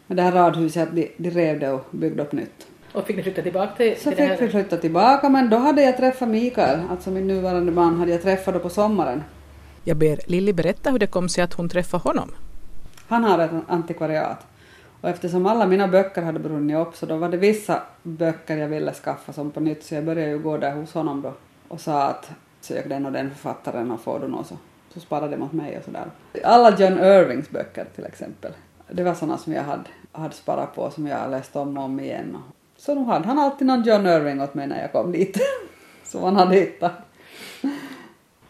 med 0.07 0.17
det 0.17 0.23
här 0.23 0.33
radhuset 0.33 0.83
att 0.89 0.95
de, 0.95 1.13
de 1.17 1.31
rev 1.31 1.61
det 1.61 1.71
och 1.71 1.85
byggde 1.91 2.23
upp 2.23 2.33
nytt. 2.33 2.67
Och 2.93 3.07
fick 3.07 3.17
ni 3.17 3.23
flytta 3.23 3.43
tillbaka 3.43 3.73
till, 3.77 3.97
Så 3.97 4.11
till 4.11 4.19
det 4.19 4.29
fick 4.29 4.41
vi 4.41 4.45
här? 4.45 4.51
flytta 4.53 4.77
tillbaka 4.77 5.29
men 5.29 5.51
då 5.51 5.57
hade 5.57 5.83
jag 5.83 5.97
träffat 5.97 6.29
Mikael, 6.29 6.81
alltså 6.91 7.11
min 7.11 7.27
nuvarande 7.27 7.73
man, 7.73 7.99
hade 7.99 8.11
jag 8.13 8.23
träffat 8.23 8.55
då 8.55 8.61
på 8.61 8.69
sommaren. 8.69 9.23
Jag 9.85 9.97
ber 9.97 10.21
Lilly 10.27 10.53
berätta 10.53 10.91
hur 10.91 10.99
det 10.99 11.07
kom 11.07 11.29
sig 11.29 11.45
att 11.45 11.53
hon 11.55 11.69
träffade 11.69 12.03
honom. 12.03 12.31
Han 13.09 13.25
har 13.25 13.39
ett 13.39 13.51
antikvariat. 13.69 14.47
Och 15.01 15.09
eftersom 15.09 15.47
alla 15.47 15.67
mina 15.67 15.89
böcker 15.89 16.23
hade 16.23 16.39
brunnit 16.39 16.77
upp 16.77 16.97
så 16.97 17.07
då 17.07 17.17
var 17.17 17.29
det 17.29 17.37
vissa 17.37 17.83
böcker 18.03 18.57
jag 18.57 18.69
ville 18.69 18.93
skaffa 18.93 19.33
som 19.33 19.51
på 19.51 19.61
nytt 19.61 19.85
så 19.85 19.95
jag 19.95 20.05
började 20.05 20.31
ju 20.31 20.39
gå 20.39 20.57
där 20.59 20.73
hos 20.73 20.93
honom 20.95 21.23
då 21.23 21.33
och 21.69 21.81
sa 21.81 22.03
att 22.03 22.31
sök 22.61 22.89
den 22.89 23.07
och 23.07 23.13
den 23.13 23.31
författaren 23.31 23.91
och 23.91 24.01
får 24.01 24.21
du 24.21 24.29
något 24.29 24.47
så, 24.47 24.57
så 24.95 25.01
sparade 25.01 25.37
de 25.37 25.43
åt 25.43 25.53
mig 25.53 25.79
och 25.79 25.85
sådär. 25.85 26.11
Alla 26.45 26.71
John 26.71 26.99
Irvings 26.99 27.51
böcker 27.51 27.87
till 27.95 28.05
exempel. 28.05 28.53
Det 28.91 29.03
var 29.03 29.15
sådana 29.15 29.39
som 29.39 29.53
jag 29.53 29.63
hade, 29.63 29.85
hade 30.13 30.35
sparat 30.35 30.75
på 30.75 30.91
som 30.91 31.07
jag 31.07 31.31
läste 31.31 31.59
om 31.59 31.79
och 31.79 31.85
om 31.85 32.01
igen. 32.01 32.37
Så 32.77 32.95
nu 32.95 33.05
hade 33.05 33.27
han 33.27 33.39
alltid 33.39 33.67
någon 33.67 33.83
John 33.83 34.07
Irving 34.07 34.41
åt 34.41 34.55
mig 34.55 34.67
när 34.67 34.81
jag 34.81 34.93
kom 34.93 35.13
dit. 35.13 35.39
som 36.05 36.23
han 36.23 36.37
hade 36.37 36.55
hittat. 36.55 36.93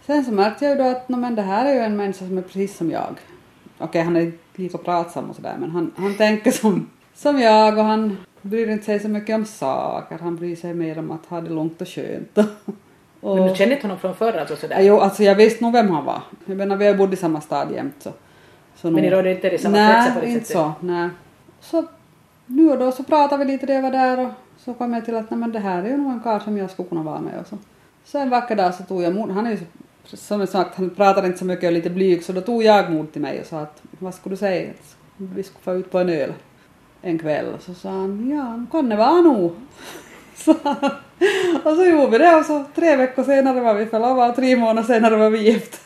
Sen 0.06 0.24
så 0.24 0.32
märkte 0.32 0.64
jag 0.64 0.76
ju 0.76 0.82
då 0.82 0.88
att 0.88 1.08
no, 1.08 1.16
men 1.16 1.34
det 1.34 1.42
här 1.42 1.66
är 1.66 1.74
ju 1.74 1.80
en 1.80 1.96
människa 1.96 2.26
som 2.26 2.38
är 2.38 2.42
precis 2.42 2.76
som 2.76 2.90
jag. 2.90 3.20
Okej, 3.78 4.02
han 4.02 4.16
är 4.16 4.20
inte 4.20 4.38
lika 4.54 4.78
pratsam 4.78 5.30
och 5.30 5.36
sådär 5.36 5.56
men 5.58 5.70
han, 5.70 5.92
han 5.96 6.16
tänker 6.16 6.50
som, 6.50 6.90
som 7.14 7.40
jag 7.40 7.78
och 7.78 7.84
han 7.84 8.16
bryr 8.42 8.68
inte 8.68 8.84
sig 8.84 9.00
så 9.00 9.08
mycket 9.08 9.34
om 9.34 9.44
saker. 9.44 10.18
Han 10.18 10.36
bryr 10.36 10.56
sig 10.56 10.74
mer 10.74 10.98
om 10.98 11.10
att 11.10 11.26
ha 11.26 11.40
det 11.40 11.50
lugnt 11.50 11.80
och 11.80 11.88
skönt. 11.88 12.38
och, 13.20 13.36
Men 13.36 13.48
du 13.48 13.54
kände 13.54 13.74
inte 13.74 13.86
honom 13.86 13.98
från 13.98 14.14
förr 14.14 14.32
alltså 14.32 14.56
sådär? 14.56 14.80
Jo, 14.80 15.00
alltså 15.00 15.22
jag 15.22 15.34
visste 15.34 15.64
nog 15.64 15.72
vem 15.72 15.90
han 15.90 16.04
var. 16.04 16.22
Jag 16.46 16.56
menar, 16.56 16.76
vi 16.76 16.86
har 16.86 16.94
bott 16.94 17.12
i 17.12 17.16
samma 17.16 17.40
stad 17.40 17.72
jämt 17.72 17.94
så. 17.98 18.12
så 18.76 18.90
Men 18.90 19.02
ni 19.02 19.10
rådde 19.10 19.30
inte 19.30 19.48
i 19.50 19.58
samma 19.58 19.76
kretsar 19.76 20.14
på 20.14 20.20
det 20.20 20.26
inte 20.26 20.44
sättet? 20.44 20.56
så. 20.56 20.72
Nej. 20.80 21.08
Så 21.60 21.84
nu 22.46 22.70
och 22.70 22.78
då 22.78 22.92
så 22.92 23.02
pratade 23.02 23.44
vi 23.44 23.52
lite 23.52 23.66
det 23.66 23.80
var 23.80 23.90
där 23.90 24.26
och 24.26 24.30
så 24.58 24.74
kom 24.74 24.94
jag 24.94 25.04
till 25.04 25.16
att 25.16 25.30
nej 25.30 25.40
men 25.40 25.52
det 25.52 25.58
här 25.58 25.82
är 25.82 25.88
ju 25.88 25.96
nog 25.96 26.12
en 26.12 26.20
karl 26.20 26.40
som 26.40 26.58
jag 26.58 26.70
skulle 26.70 26.88
kunna 26.88 27.02
vara 27.02 27.20
med 27.20 27.40
och 27.40 27.46
så. 27.46 27.58
Så 28.04 28.18
en 28.18 28.30
vacker 28.30 28.56
dag 28.56 28.74
så 28.74 28.82
tog 28.82 29.02
jag 29.02 29.14
mod, 29.14 29.30
han 29.30 29.46
är 29.46 29.50
ju 29.50 29.58
så, 30.04 30.16
som 30.16 30.46
sagt, 30.46 30.76
han 30.76 30.90
pratar 30.90 31.26
inte 31.26 31.38
så 31.38 31.44
mycket 31.44 31.64
och 31.64 31.68
är 31.70 31.74
lite 31.74 31.90
blyg 31.90 32.24
så 32.24 32.32
då 32.32 32.40
tog 32.40 32.62
jag 32.62 32.90
mod 32.92 33.12
till 33.12 33.22
mig 33.22 33.40
och 33.40 33.46
sa 33.46 33.60
att 33.60 33.82
vad 33.98 34.14
skulle 34.14 34.32
du 34.32 34.36
säga? 34.36 34.70
Att 34.70 34.96
Vi 35.16 35.42
skulle 35.42 35.62
få 35.62 35.74
ut 35.74 35.90
på 35.90 35.98
en 35.98 36.08
öl 36.08 36.32
en 37.02 37.18
kväll 37.18 37.54
och 37.54 37.62
så 37.62 37.74
sa 37.74 37.90
han 37.90 38.30
ja, 38.30 38.66
kan 38.70 38.88
det 38.88 38.96
vara 38.96 39.20
nog. 39.20 39.54
Och 41.64 41.76
så 41.76 41.84
gjorde 41.84 42.10
vi 42.10 42.18
det 42.18 42.36
och 42.36 42.44
så 42.44 42.64
tre 42.74 42.96
veckor 42.96 43.22
senare 43.24 43.60
var 43.60 43.74
vi 43.74 43.86
förlovade 43.86 44.30
och 44.30 44.36
tre 44.36 44.56
månader 44.56 44.82
senare 44.82 45.16
var 45.16 45.30
vi 45.30 45.38
gift. 45.38 45.80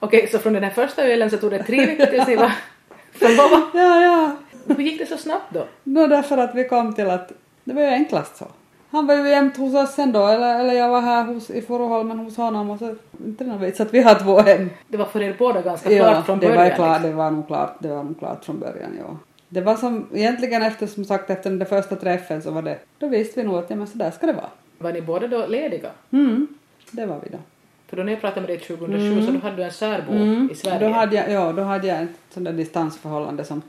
Okej, 0.00 0.28
så 0.32 0.38
från 0.38 0.52
den 0.52 0.62
här 0.64 0.70
första 0.70 1.02
ölen 1.02 1.30
så 1.30 1.36
tog 1.36 1.50
det 1.50 1.62
tre 1.62 1.86
veckor 1.86 2.06
tills 2.06 2.26
ni 2.26 2.36
var 2.36 2.52
förlovade? 3.12 3.62
Ja, 3.74 4.00
ja. 4.02 4.36
Hur 4.76 4.84
gick 4.84 4.98
det 4.98 5.06
så 5.06 5.16
snabbt 5.16 5.46
då? 5.54 5.64
Nå 5.84 6.06
därför 6.06 6.38
att 6.38 6.54
vi 6.54 6.68
kom 6.68 6.94
till 6.94 7.10
att 7.10 7.32
det 7.64 7.74
var 7.74 7.82
ju 7.82 7.88
enklast 7.88 8.36
så. 8.36 8.44
Han 8.90 9.06
var 9.06 9.14
ju 9.14 9.28
jämt 9.28 9.56
hos 9.56 9.74
oss 9.74 9.94
sen 9.94 10.12
då, 10.12 10.26
eller, 10.26 10.60
eller 10.60 10.74
jag 10.74 10.88
var 10.88 11.00
här 11.00 11.24
hos, 11.24 11.50
i 11.50 11.62
Furuholmen 11.62 12.18
hos 12.18 12.36
honom 12.36 12.70
och 12.70 12.78
så, 12.78 12.94
inte 13.26 13.44
någon 13.44 13.60
vits 13.60 13.80
att 13.80 13.94
vi 13.94 14.02
har 14.02 14.14
två 14.14 14.40
hem. 14.40 14.70
Det 14.88 14.96
var 14.96 15.04
för 15.04 15.22
er 15.22 15.36
båda 15.38 15.62
ganska 15.62 15.90
Ja, 15.92 16.04
klart 16.12 16.26
från 16.26 16.38
det 16.40 16.46
början? 16.46 16.64
var, 16.64 16.70
klart, 16.76 16.88
liksom. 16.88 17.10
det 17.10 17.16
var 17.16 17.30
nog 17.30 17.46
klart, 17.46 17.76
det 17.78 17.88
var 17.88 18.02
nog 18.04 18.18
klart 18.18 18.44
från 18.44 18.58
början, 18.60 18.90
ja. 18.98 19.16
Det 19.48 19.60
var 19.60 19.74
som, 19.76 20.06
egentligen 20.14 20.62
efter, 20.62 20.86
som 20.86 21.04
sagt, 21.04 21.30
efter 21.30 21.50
den 21.50 21.66
första 21.66 21.96
träffen 21.96 22.42
så 22.42 22.50
var 22.50 22.62
det, 22.62 22.78
då 22.98 23.08
visste 23.08 23.40
vi 23.40 23.46
nog 23.46 23.56
att 23.58 23.70
ja 23.70 23.76
men 23.76 23.86
så 23.86 23.98
där 23.98 24.10
ska 24.10 24.26
det 24.26 24.32
vara. 24.32 24.50
Var 24.78 24.92
ni 24.92 25.02
båda 25.02 25.26
då 25.28 25.46
lediga? 25.46 25.90
Mm, 26.10 26.46
det 26.90 27.06
var 27.06 27.20
vi 27.24 27.28
då. 27.30 27.38
För 27.86 27.96
då 27.96 28.02
när 28.02 28.12
jag 28.12 28.20
pratade 28.20 28.40
med 28.40 28.50
dig 28.50 28.58
2007 28.58 29.26
så 29.26 29.32
då 29.32 29.38
hade 29.38 29.56
du 29.56 29.62
en 29.62 29.70
särbo 29.72 30.12
i 30.52 30.54
Sverige. 30.54 30.76
Mm. 30.76 30.92
Då 30.92 30.98
hade 30.98 31.16
jag, 31.16 31.30
ja, 31.30 31.52
då 31.52 31.62
hade 31.62 31.86
jag 31.86 32.02
ett 32.02 32.10
sånt 32.30 32.46
där 32.46 32.52
distansförhållande 32.52 33.44
som 33.44 33.62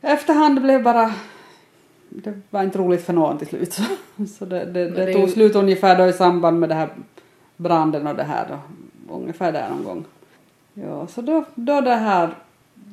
efterhand 0.00 0.62
blev 0.62 0.82
bara 0.82 1.14
det 2.08 2.40
var 2.50 2.62
inte 2.62 2.78
roligt 2.78 3.04
för 3.04 3.12
någon 3.12 3.38
till 3.38 3.46
slut. 3.46 3.72
Så, 3.72 3.82
så 4.38 4.44
det, 4.44 4.64
det, 4.64 4.90
det 4.90 5.06
det 5.06 5.12
tog 5.12 5.22
ju- 5.22 5.28
slut 5.28 5.54
ungefär 5.56 5.98
då 5.98 6.06
i 6.06 6.12
samband 6.12 6.60
med 6.60 6.68
det 6.68 6.74
här 6.74 6.88
branden 7.56 8.06
och 8.06 8.16
det 8.16 8.22
här 8.22 8.46
då. 8.48 8.58
Ungefär 9.14 9.52
där 9.52 9.68
någon 9.68 9.84
gång. 9.84 10.04
Ja, 10.74 11.06
så 11.06 11.20
då, 11.22 11.44
då 11.54 11.80
det 11.80 11.94
här 11.94 12.34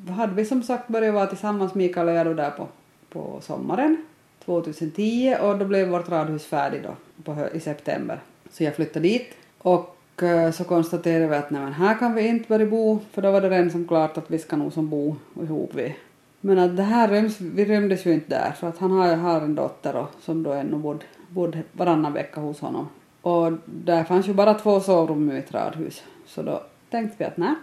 hade 0.09 0.33
vi 0.33 0.45
som 0.45 0.63
sagt 0.63 0.87
börjat 0.87 1.13
vara 1.13 1.25
tillsammans, 1.25 1.73
Mikael 1.75 2.07
och 2.07 2.13
jag, 2.13 2.25
då 2.25 2.33
där 2.33 2.49
på, 2.49 2.67
på 3.09 3.39
sommaren 3.41 4.05
2010 4.45 5.35
och 5.41 5.57
då 5.57 5.65
blev 5.65 5.87
vårt 5.87 6.09
radhus 6.09 6.45
färdigt 6.45 6.83
då 6.83 6.95
på, 7.23 7.47
i 7.53 7.59
september. 7.59 8.19
Så 8.51 8.63
jag 8.63 8.75
flyttade 8.75 9.07
dit 9.07 9.33
och 9.57 10.23
eh, 10.23 10.51
så 10.51 10.63
konstaterade 10.63 11.27
vi 11.27 11.35
att 11.35 11.51
nej 11.51 11.61
men 11.61 11.73
här 11.73 11.99
kan 11.99 12.15
vi 12.15 12.27
inte 12.27 12.47
börja 12.47 12.65
bo 12.65 12.99
för 13.11 13.21
då 13.21 13.31
var 13.31 13.41
det 13.41 13.49
redan 13.49 13.71
som 13.71 13.87
klart 13.87 14.17
att 14.17 14.31
vi 14.31 14.39
ska 14.39 14.55
nog 14.55 14.73
som 14.73 14.89
bo 14.89 15.15
ihop 15.41 15.71
vi. 15.73 15.95
Men 16.41 16.59
att 16.59 16.77
det 16.77 16.83
här 16.83 17.07
ryms, 17.07 17.41
vi 17.41 17.65
rymdes 17.65 18.05
ju 18.05 18.13
inte 18.13 18.29
där 18.29 18.51
för 18.51 18.67
att 18.67 18.77
han 18.77 18.91
har, 18.91 19.15
har 19.15 19.41
en 19.41 19.55
dotter 19.55 19.95
och, 19.95 20.09
som 20.21 20.43
då 20.43 20.51
ännu 20.51 20.77
bodde, 20.77 21.05
bodde 21.29 21.63
varannan 21.71 22.13
vecka 22.13 22.41
hos 22.41 22.59
honom. 22.59 22.89
Och 23.21 23.51
där 23.65 24.03
fanns 24.03 24.27
ju 24.27 24.33
bara 24.33 24.53
två 24.53 24.79
sovrum 24.79 25.31
i 25.31 25.33
mitt 25.33 25.53
radhus. 25.53 26.03
Så 26.25 26.41
då 26.41 26.63
tänkte 26.89 27.15
vi 27.17 27.25
att 27.25 27.37
nej, 27.37 27.55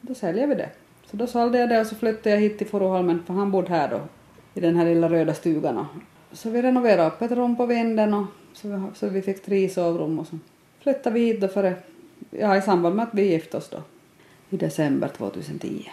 då 0.00 0.14
säljer 0.14 0.46
vi 0.46 0.54
det. 0.54 0.68
Så 1.10 1.16
då 1.16 1.26
sålde 1.26 1.58
jag 1.58 1.68
det 1.68 1.80
och 1.80 1.86
så 1.86 1.94
flyttade 1.94 2.30
jag 2.30 2.40
hit 2.40 2.58
till 2.58 2.66
Furuholmen 2.66 3.22
för 3.26 3.34
han 3.34 3.50
bodde 3.50 3.68
här 3.68 3.88
då 3.90 4.00
i 4.54 4.60
den 4.60 4.76
här 4.76 4.84
lilla 4.84 5.08
röda 5.08 5.34
stugan. 5.34 5.86
Så 6.34 6.50
vi 6.50 6.62
renoverade 6.62 7.06
upp 7.06 7.22
ett 7.22 7.32
rum 7.32 7.56
på 7.56 7.66
vinden 7.66 8.14
och 8.14 8.26
så 8.52 8.68
vi, 8.68 8.80
så 8.94 9.08
vi 9.08 9.22
fick 9.22 9.42
tre 9.42 9.68
sovrum 9.68 10.18
och 10.18 10.26
så 10.26 10.38
flyttade 10.80 11.14
vi 11.14 11.26
hit 11.26 11.40
då 11.40 11.48
före, 11.48 11.74
ja 12.30 12.56
i 12.56 12.62
samband 12.62 12.96
med 12.96 13.02
att 13.02 13.14
vi 13.14 13.22
gifte 13.22 13.56
oss 13.56 13.68
då 13.68 13.78
i 14.50 14.56
december 14.56 15.08
2010. 15.08 15.90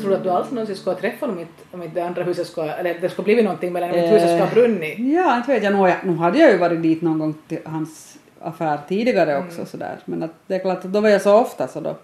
Tror 0.00 0.10
du 0.10 0.16
att 0.16 0.22
du 0.22 0.30
alls 0.30 0.50
någonsin 0.50 0.76
skulle 0.76 0.94
ha 0.94 1.00
träffat 1.00 1.28
om 1.28 1.38
inte, 1.38 1.52
om 1.70 1.82
inte 1.82 2.00
det 2.00 2.06
andra 2.06 2.22
huset 2.22 2.46
skulle, 2.46 2.72
eller 2.72 3.00
det 3.00 3.08
skulle 3.08 3.24
blivit 3.24 3.44
någonting 3.44 3.72
mellan 3.72 3.90
om 3.90 3.96
inte 3.96 4.08
huset 4.08 4.28
skulle 4.28 4.44
ha 4.44 4.54
brunnit? 4.54 4.98
Ja, 4.98 5.36
inte 5.36 5.52
vet 5.52 5.62
jag. 5.62 5.74
Nu, 5.74 5.94
nu 6.04 6.16
hade 6.18 6.38
jag 6.38 6.52
ju 6.52 6.58
varit 6.58 6.82
dit 6.82 7.02
någon 7.02 7.18
gång 7.18 7.34
till 7.48 7.58
hans 7.64 8.18
affär 8.40 8.78
tidigare 8.88 9.38
också 9.38 9.66
sådär. 9.66 9.98
Men 10.04 10.22
att 10.22 10.34
det 10.46 10.54
är 10.54 10.58
klart 10.58 10.84
att 10.84 10.92
då 10.92 11.00
var 11.00 11.08
jag 11.08 11.22
så 11.22 11.40
ofta 11.40 11.68
så 11.68 11.80
då. 11.80 11.96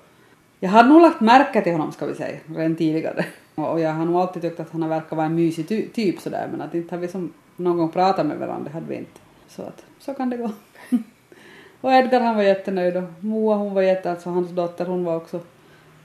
Jag 0.62 0.70
hade 0.70 0.88
nog 0.88 1.00
lagt 1.00 1.20
märke 1.20 1.62
till 1.62 1.72
honom 1.72 1.92
ska 1.92 2.06
vi 2.06 2.14
säga, 2.14 2.38
redan 2.56 2.76
tidigare. 2.76 3.24
Och 3.54 3.80
jag 3.80 3.92
har 3.92 4.04
nog 4.04 4.16
alltid 4.16 4.42
tyckt 4.42 4.60
att 4.60 4.70
han 4.70 4.82
har 4.82 4.88
verkat 4.88 5.12
vara 5.12 5.26
en 5.26 5.34
mysig 5.34 5.68
ty- 5.68 5.88
typ 5.88 6.20
sådär 6.20 6.48
men 6.50 6.60
att 6.60 6.74
inte 6.74 6.94
har 6.94 7.00
vi 7.00 7.08
som 7.08 7.32
någon 7.56 7.76
gång 7.76 7.88
pratat 7.88 8.26
med 8.26 8.38
varandra, 8.38 8.64
det 8.64 8.70
hade 8.70 8.86
vi 8.86 8.96
inte. 8.96 9.20
Så 9.48 9.62
att 9.62 9.84
så 9.98 10.14
kan 10.14 10.30
det 10.30 10.36
gå. 10.36 10.50
och 11.80 11.92
Edgar 11.92 12.20
han 12.20 12.36
var 12.36 12.42
jättenöjd 12.42 12.96
och 12.96 13.02
Moa 13.20 13.56
hon 13.56 13.74
var 13.74 13.82
jätte, 13.82 14.10
alltså 14.10 14.30
hans 14.30 14.50
dotter 14.50 14.86
hon 14.86 15.04
var 15.04 15.16
också 15.16 15.40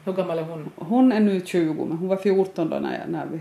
Hur 0.06 0.14
gammal 0.14 0.40
är 0.40 0.44
hon? 0.44 0.70
hon 0.76 1.12
är 1.12 1.20
nu 1.20 1.42
20 1.46 1.86
men 1.86 1.98
hon 1.98 2.08
var 2.08 2.18
14 2.18 2.70
då 2.70 2.80
när, 2.80 3.00
jag, 3.00 3.10
när 3.10 3.26
vi... 3.26 3.40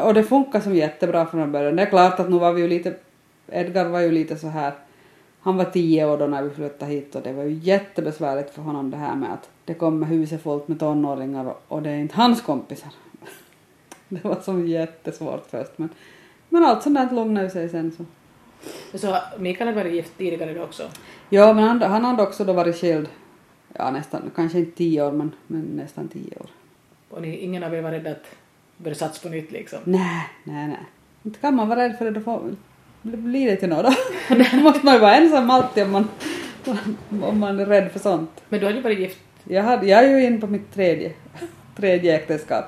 Och 0.00 0.14
det 0.14 0.22
funkar 0.22 0.60
som 0.60 0.74
jättebra 0.74 1.26
från 1.26 1.52
början. 1.52 1.76
Det 1.76 1.82
är 1.82 1.86
klart 1.86 2.20
att 2.20 2.30
nu 2.30 2.38
var 2.38 2.52
vi 2.52 2.62
ju 2.62 2.68
lite... 2.68 2.94
Edgar 3.48 3.88
var 3.88 4.00
ju 4.00 4.10
lite 4.10 4.36
så 4.36 4.48
här... 4.48 4.72
Han 5.40 5.56
var 5.56 5.64
10 5.64 6.06
år 6.06 6.18
då 6.18 6.26
när 6.26 6.42
vi 6.42 6.50
flyttade 6.50 6.92
hit 6.92 7.14
och 7.14 7.22
det 7.22 7.32
var 7.32 7.42
ju 7.42 7.52
jättebesvärligt 7.52 8.50
för 8.50 8.62
honom 8.62 8.90
det 8.90 8.96
här 8.96 9.16
med 9.16 9.32
att 9.32 9.50
det 9.64 9.74
kommer 9.74 10.06
huset 10.06 10.42
fullt 10.42 10.68
med 10.68 10.80
tonåringar 10.80 11.54
och, 11.68 11.82
det 11.82 11.90
är 11.90 11.96
inte 11.96 12.16
hans 12.16 12.42
kompisar. 12.42 12.90
Det 14.08 14.24
var 14.24 14.40
som 14.40 14.68
jättesvårt 14.68 15.46
först 15.50 15.72
men, 15.76 15.88
men 16.48 16.64
allt 16.64 16.82
sånt 16.82 16.94
där 16.94 17.10
lugnade 17.14 17.50
sig 17.50 17.68
sen 17.68 17.92
så. 17.92 18.04
Så 18.98 19.16
Mikael 19.38 19.68
hade 19.68 19.82
varit 19.82 19.94
gift 19.94 20.18
tidigare 20.18 20.54
då 20.54 20.62
också? 20.62 20.82
Ja 21.30 21.52
men 21.52 21.64
han, 21.64 21.82
han 21.82 22.04
hade 22.04 22.22
också 22.22 22.44
då 22.44 22.52
varit 22.52 22.80
skild. 22.80 23.08
Ja 23.72 23.90
nästan, 23.90 24.30
kanske 24.36 24.58
inte 24.58 24.76
10 24.76 25.02
år 25.02 25.12
men, 25.12 25.32
men 25.46 25.60
nästan 25.60 26.08
10 26.08 26.36
år. 26.40 26.46
Och 27.10 27.22
ni, 27.22 27.36
ingen 27.36 27.62
av 27.62 27.74
er 27.74 27.82
var 27.82 27.90
rädd 27.90 28.06
att 28.06 28.24
börja 28.76 28.94
satsa 28.94 29.22
på 29.22 29.28
nytt 29.28 29.52
liksom? 29.52 29.78
Nej, 29.84 30.28
nej, 30.44 30.68
nej. 30.68 30.86
Inte 31.22 31.38
kan 31.38 31.54
man 31.54 31.68
vara 31.68 31.84
rädd 31.84 31.98
för 31.98 32.04
det, 32.04 32.10
då 32.10 32.20
får, 32.20 32.56
blir 33.02 33.50
det 33.50 33.56
till 33.56 33.68
något 33.68 33.84
då. 34.28 34.34
Då 34.52 34.56
måste 34.56 34.84
man 34.84 34.94
ju 34.94 35.00
vara 35.00 35.14
ensam 35.14 35.50
alltid 35.50 35.84
om 35.84 35.90
man, 35.90 36.08
om 37.22 37.38
man 37.38 37.60
är 37.60 37.66
rädd 37.66 37.92
för 37.92 37.98
sånt. 37.98 38.30
Men 38.48 38.60
du 38.60 38.66
hade 38.66 38.76
ju 38.76 38.82
varit 38.82 38.98
gift 38.98 39.18
Jag, 39.44 39.62
hade, 39.62 39.86
jag 39.86 40.04
är 40.04 40.08
ju 40.08 40.24
inne 40.26 40.40
på 40.40 40.46
mitt 40.46 40.74
tredje, 40.74 41.12
tredje 41.76 42.14
äktenskap. 42.16 42.64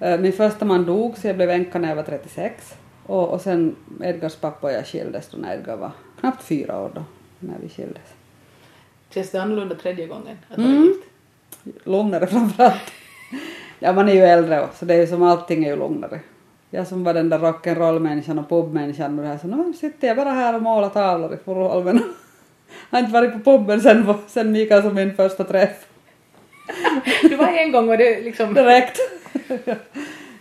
Eh, 0.00 0.20
Min 0.20 0.32
första 0.32 0.64
man 0.64 0.84
dog 0.86 1.18
så 1.18 1.26
jag 1.26 1.36
blev 1.36 1.50
änka 1.50 1.78
när 1.78 1.88
jag 1.88 1.96
var 1.96 2.02
36. 2.02 2.74
Och, 3.06 3.28
och 3.28 3.40
sen 3.40 3.76
Edgars 4.02 4.36
pappa 4.36 4.66
och 4.66 4.72
jag 4.72 4.86
skildes 4.86 5.28
då 5.28 5.38
när 5.38 5.54
Edgar 5.54 5.76
var 5.76 5.90
knappt 6.20 6.42
fyra 6.42 6.80
år 6.80 6.90
då, 6.94 7.04
när 7.38 7.54
vi 7.62 7.68
skildes. 7.68 8.02
Känns 9.10 9.30
det 9.30 9.42
annorlunda 9.42 9.74
tredje 9.74 10.06
gången 10.06 10.36
att 10.50 10.58
vara 10.58 10.68
Mm. 10.68 10.82
gift? 10.84 11.04
Lugnare 11.86 12.26
framförallt. 12.36 12.92
Ja, 13.78 13.92
man 13.92 14.08
är 14.08 14.12
ju 14.12 14.20
äldre 14.20 14.62
också, 14.64 14.78
så 14.78 14.84
det 14.84 14.94
är 14.94 14.98
ju 14.98 15.06
som 15.06 15.22
allting 15.22 15.64
är 15.64 15.68
ju 15.70 15.76
lugnare. 15.76 16.20
Jag 16.70 16.86
som 16.86 17.04
var 17.04 17.14
den 17.14 17.28
där 17.28 17.38
rock'n'roll-människan 17.38 18.38
och 18.38 18.48
pubmänniskan 18.48 19.18
och 19.18 19.24
det 19.24 19.30
här, 19.30 19.38
så 19.38 19.46
nu 19.46 19.72
sitter 19.72 20.08
jag 20.08 20.16
bara 20.16 20.30
här 20.30 20.54
och 20.54 20.62
målar 20.62 20.88
tavlor 20.88 21.34
i 21.34 21.36
Foroholmen. 21.36 21.96
Jag 22.90 22.98
har 22.98 23.00
inte 23.00 23.12
varit 23.12 23.32
på 23.32 23.58
puben 23.58 23.80
sen, 23.80 24.14
sen 24.28 24.52
Mikael 24.52 24.82
som 24.82 24.94
min 24.94 25.14
första 25.16 25.44
träff. 25.44 25.86
Du 27.22 27.36
var 27.36 27.48
en 27.48 27.72
gång 27.72 27.88
och 27.88 27.98
det 27.98 28.20
liksom... 28.20 28.54
Direkt. 28.54 28.98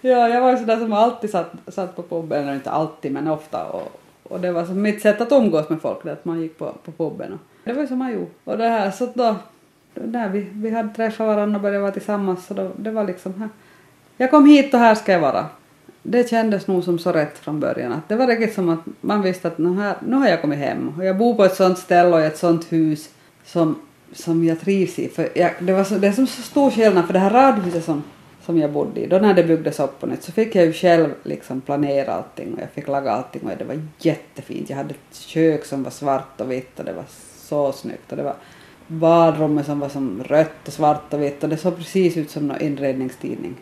ja, 0.02 0.30
jag 0.30 0.42
var 0.42 0.52
ju 0.52 0.58
sådär 0.58 0.78
som 0.78 0.94
alltid 0.94 1.30
satt, 1.30 1.52
satt 1.68 1.96
på 1.96 2.04
puben, 2.04 2.44
eller 2.44 2.54
inte 2.54 2.72
alltid 2.72 3.12
men 3.12 3.28
ofta. 3.28 3.66
Och, 3.66 4.02
och 4.24 4.40
det 4.40 4.52
var 4.52 4.66
som 4.66 4.82
mitt 4.82 5.02
sätt 5.02 5.22
att 5.22 5.32
umgås 5.32 5.70
med 5.70 5.82
folk, 5.82 6.04
det 6.04 6.12
att 6.12 6.26
man 6.26 6.42
gick 6.42 6.58
på, 6.58 6.74
på 6.86 6.92
puben. 6.92 7.34
Och 7.34 7.40
det 7.64 7.74
var 7.74 7.82
ju 7.82 7.88
som 7.88 7.98
man 7.98 8.14
gjorde. 8.14 8.32
Och 8.44 8.58
det 8.58 8.68
här, 8.68 8.92
så 8.92 9.10
då, 9.14 9.36
när 9.94 10.30
vi, 10.30 10.48
vi 10.52 10.70
hade 10.70 10.94
träffat 10.94 11.28
varandra 11.28 11.58
och 11.58 11.62
börjat 11.62 11.82
vara 11.82 11.92
tillsammans 11.92 12.46
så 12.46 12.54
då, 12.54 12.72
det 12.76 12.92
var 12.92 13.04
liksom 13.04 13.34
här. 13.40 13.50
Jag 14.18 14.32
kom 14.32 14.46
hit 14.46 14.74
och 14.74 14.80
här 14.80 14.96
ska 14.96 15.12
jag 15.12 15.20
vara. 15.20 15.46
Det 16.04 16.30
kändes 16.30 16.68
nog 16.68 16.84
som 16.84 17.00
så 17.00 17.12
rätt 17.12 17.38
från 17.38 17.60
början. 17.60 17.92
Att 17.92 18.10
det 18.10 18.16
var 18.16 18.28
riktigt 18.28 18.54
som 18.54 18.70
att 18.70 18.80
man 19.02 19.22
visste 19.22 19.48
att 19.48 19.58
nu, 19.58 19.76
här, 19.76 19.96
nu 20.08 20.16
har 20.16 20.28
jag 20.28 20.42
kommit 20.42 20.60
hem 20.60 20.94
och 20.98 21.06
jag 21.06 21.18
bor 21.18 21.36
på 21.36 21.46
ett 21.46 21.56
sånt 21.56 21.78
ställe 21.78 22.16
och 22.16 22.22
i 22.22 22.26
ett 22.26 22.38
sånt 22.38 22.72
hus 22.72 23.10
som, 23.46 23.76
som 24.16 24.44
jag 24.44 24.60
trivs 24.60 25.00
i. 25.00 25.10
För 25.10 25.30
jag, 25.36 25.52
det, 25.60 25.74
var 25.74 25.84
så, 25.84 25.96
det 25.96 26.08
är 26.08 26.12
som 26.12 26.28
så 26.28 26.42
stor 26.42 26.72
skillnad 26.72 27.06
för 27.06 27.14
det 27.14 27.20
här 27.20 27.30
radhuset 27.30 27.84
som, 27.84 28.04
som 28.46 28.58
jag 28.58 28.72
bodde 28.72 29.02
i, 29.02 29.08
då 29.08 29.18
när 29.18 29.34
det 29.34 29.44
byggdes 29.44 29.80
upp 29.80 30.00
på 30.00 30.08
nytt 30.08 30.24
så 30.24 30.32
fick 30.32 30.56
jag 30.56 30.66
ju 30.66 30.74
själv 30.74 31.10
liksom 31.24 31.62
planera 31.62 32.14
allting 32.14 32.54
och 32.54 32.62
jag 32.62 32.70
fick 32.70 32.88
laga 32.88 33.12
allting 33.12 33.42
och 33.42 33.58
det 33.58 33.66
var 33.66 33.82
jättefint. 34.00 34.70
Jag 34.70 34.78
hade 34.78 34.90
ett 34.90 35.16
kök 35.16 35.66
som 35.66 35.84
var 35.84 35.92
svart 35.92 36.42
och 36.42 36.52
vitt 36.52 36.80
och 36.80 36.86
det 36.86 36.94
var 36.94 37.06
så 37.38 37.72
snyggt 37.72 38.12
och 38.12 38.18
det 38.18 38.24
var 38.24 38.36
badrummet 38.88 39.66
som 39.66 39.80
var 39.80 39.90
som 39.90 40.24
rött 40.24 40.68
och 40.68 40.74
svart 40.74 41.14
och 41.14 41.22
vitt 41.22 41.44
och 41.44 41.50
det 41.50 41.58
såg 41.58 41.78
precis 41.78 42.18
ut 42.18 42.30
som 42.30 42.48
någon 42.48 42.62
inredningstidning. 42.62 43.56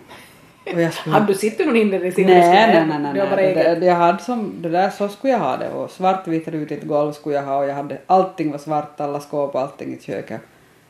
Och 0.74 0.82
jag 0.82 0.94
skulle... 0.94 1.14
Hade 1.14 1.26
du 1.28 1.34
sett 1.34 1.60
någon 1.66 1.76
inredning? 1.76 2.14
Nej, 2.18 2.68
nej, 2.74 2.86
nej, 2.88 3.00
nej. 3.00 3.14
Det 3.14 3.20
var 3.20 3.28
bara 3.30 3.36
nej. 3.36 3.54
Det, 3.56 3.76
det, 3.80 3.86
jag 3.86 3.96
hade 3.96 4.24
som, 4.24 4.54
det 4.62 4.70
där 4.70 4.90
så 4.90 5.10
skulle 5.10 5.34
jag 5.34 5.40
ha 5.40 5.58
det 5.58 5.70
och 5.70 5.92
svartvitt 5.92 6.48
rutigt 6.48 6.84
golv 6.84 7.12
skulle 7.12 7.36
jag 7.36 7.44
ha 7.44 7.58
och 7.58 7.66
jag 7.66 7.74
hade, 7.76 7.98
allting 8.08 8.52
var 8.52 8.58
svart, 8.58 9.00
alla 9.02 9.20
skåp 9.20 9.56
och 9.56 9.62
allting 9.62 9.94
i 9.94 10.02
köket. 10.02 10.42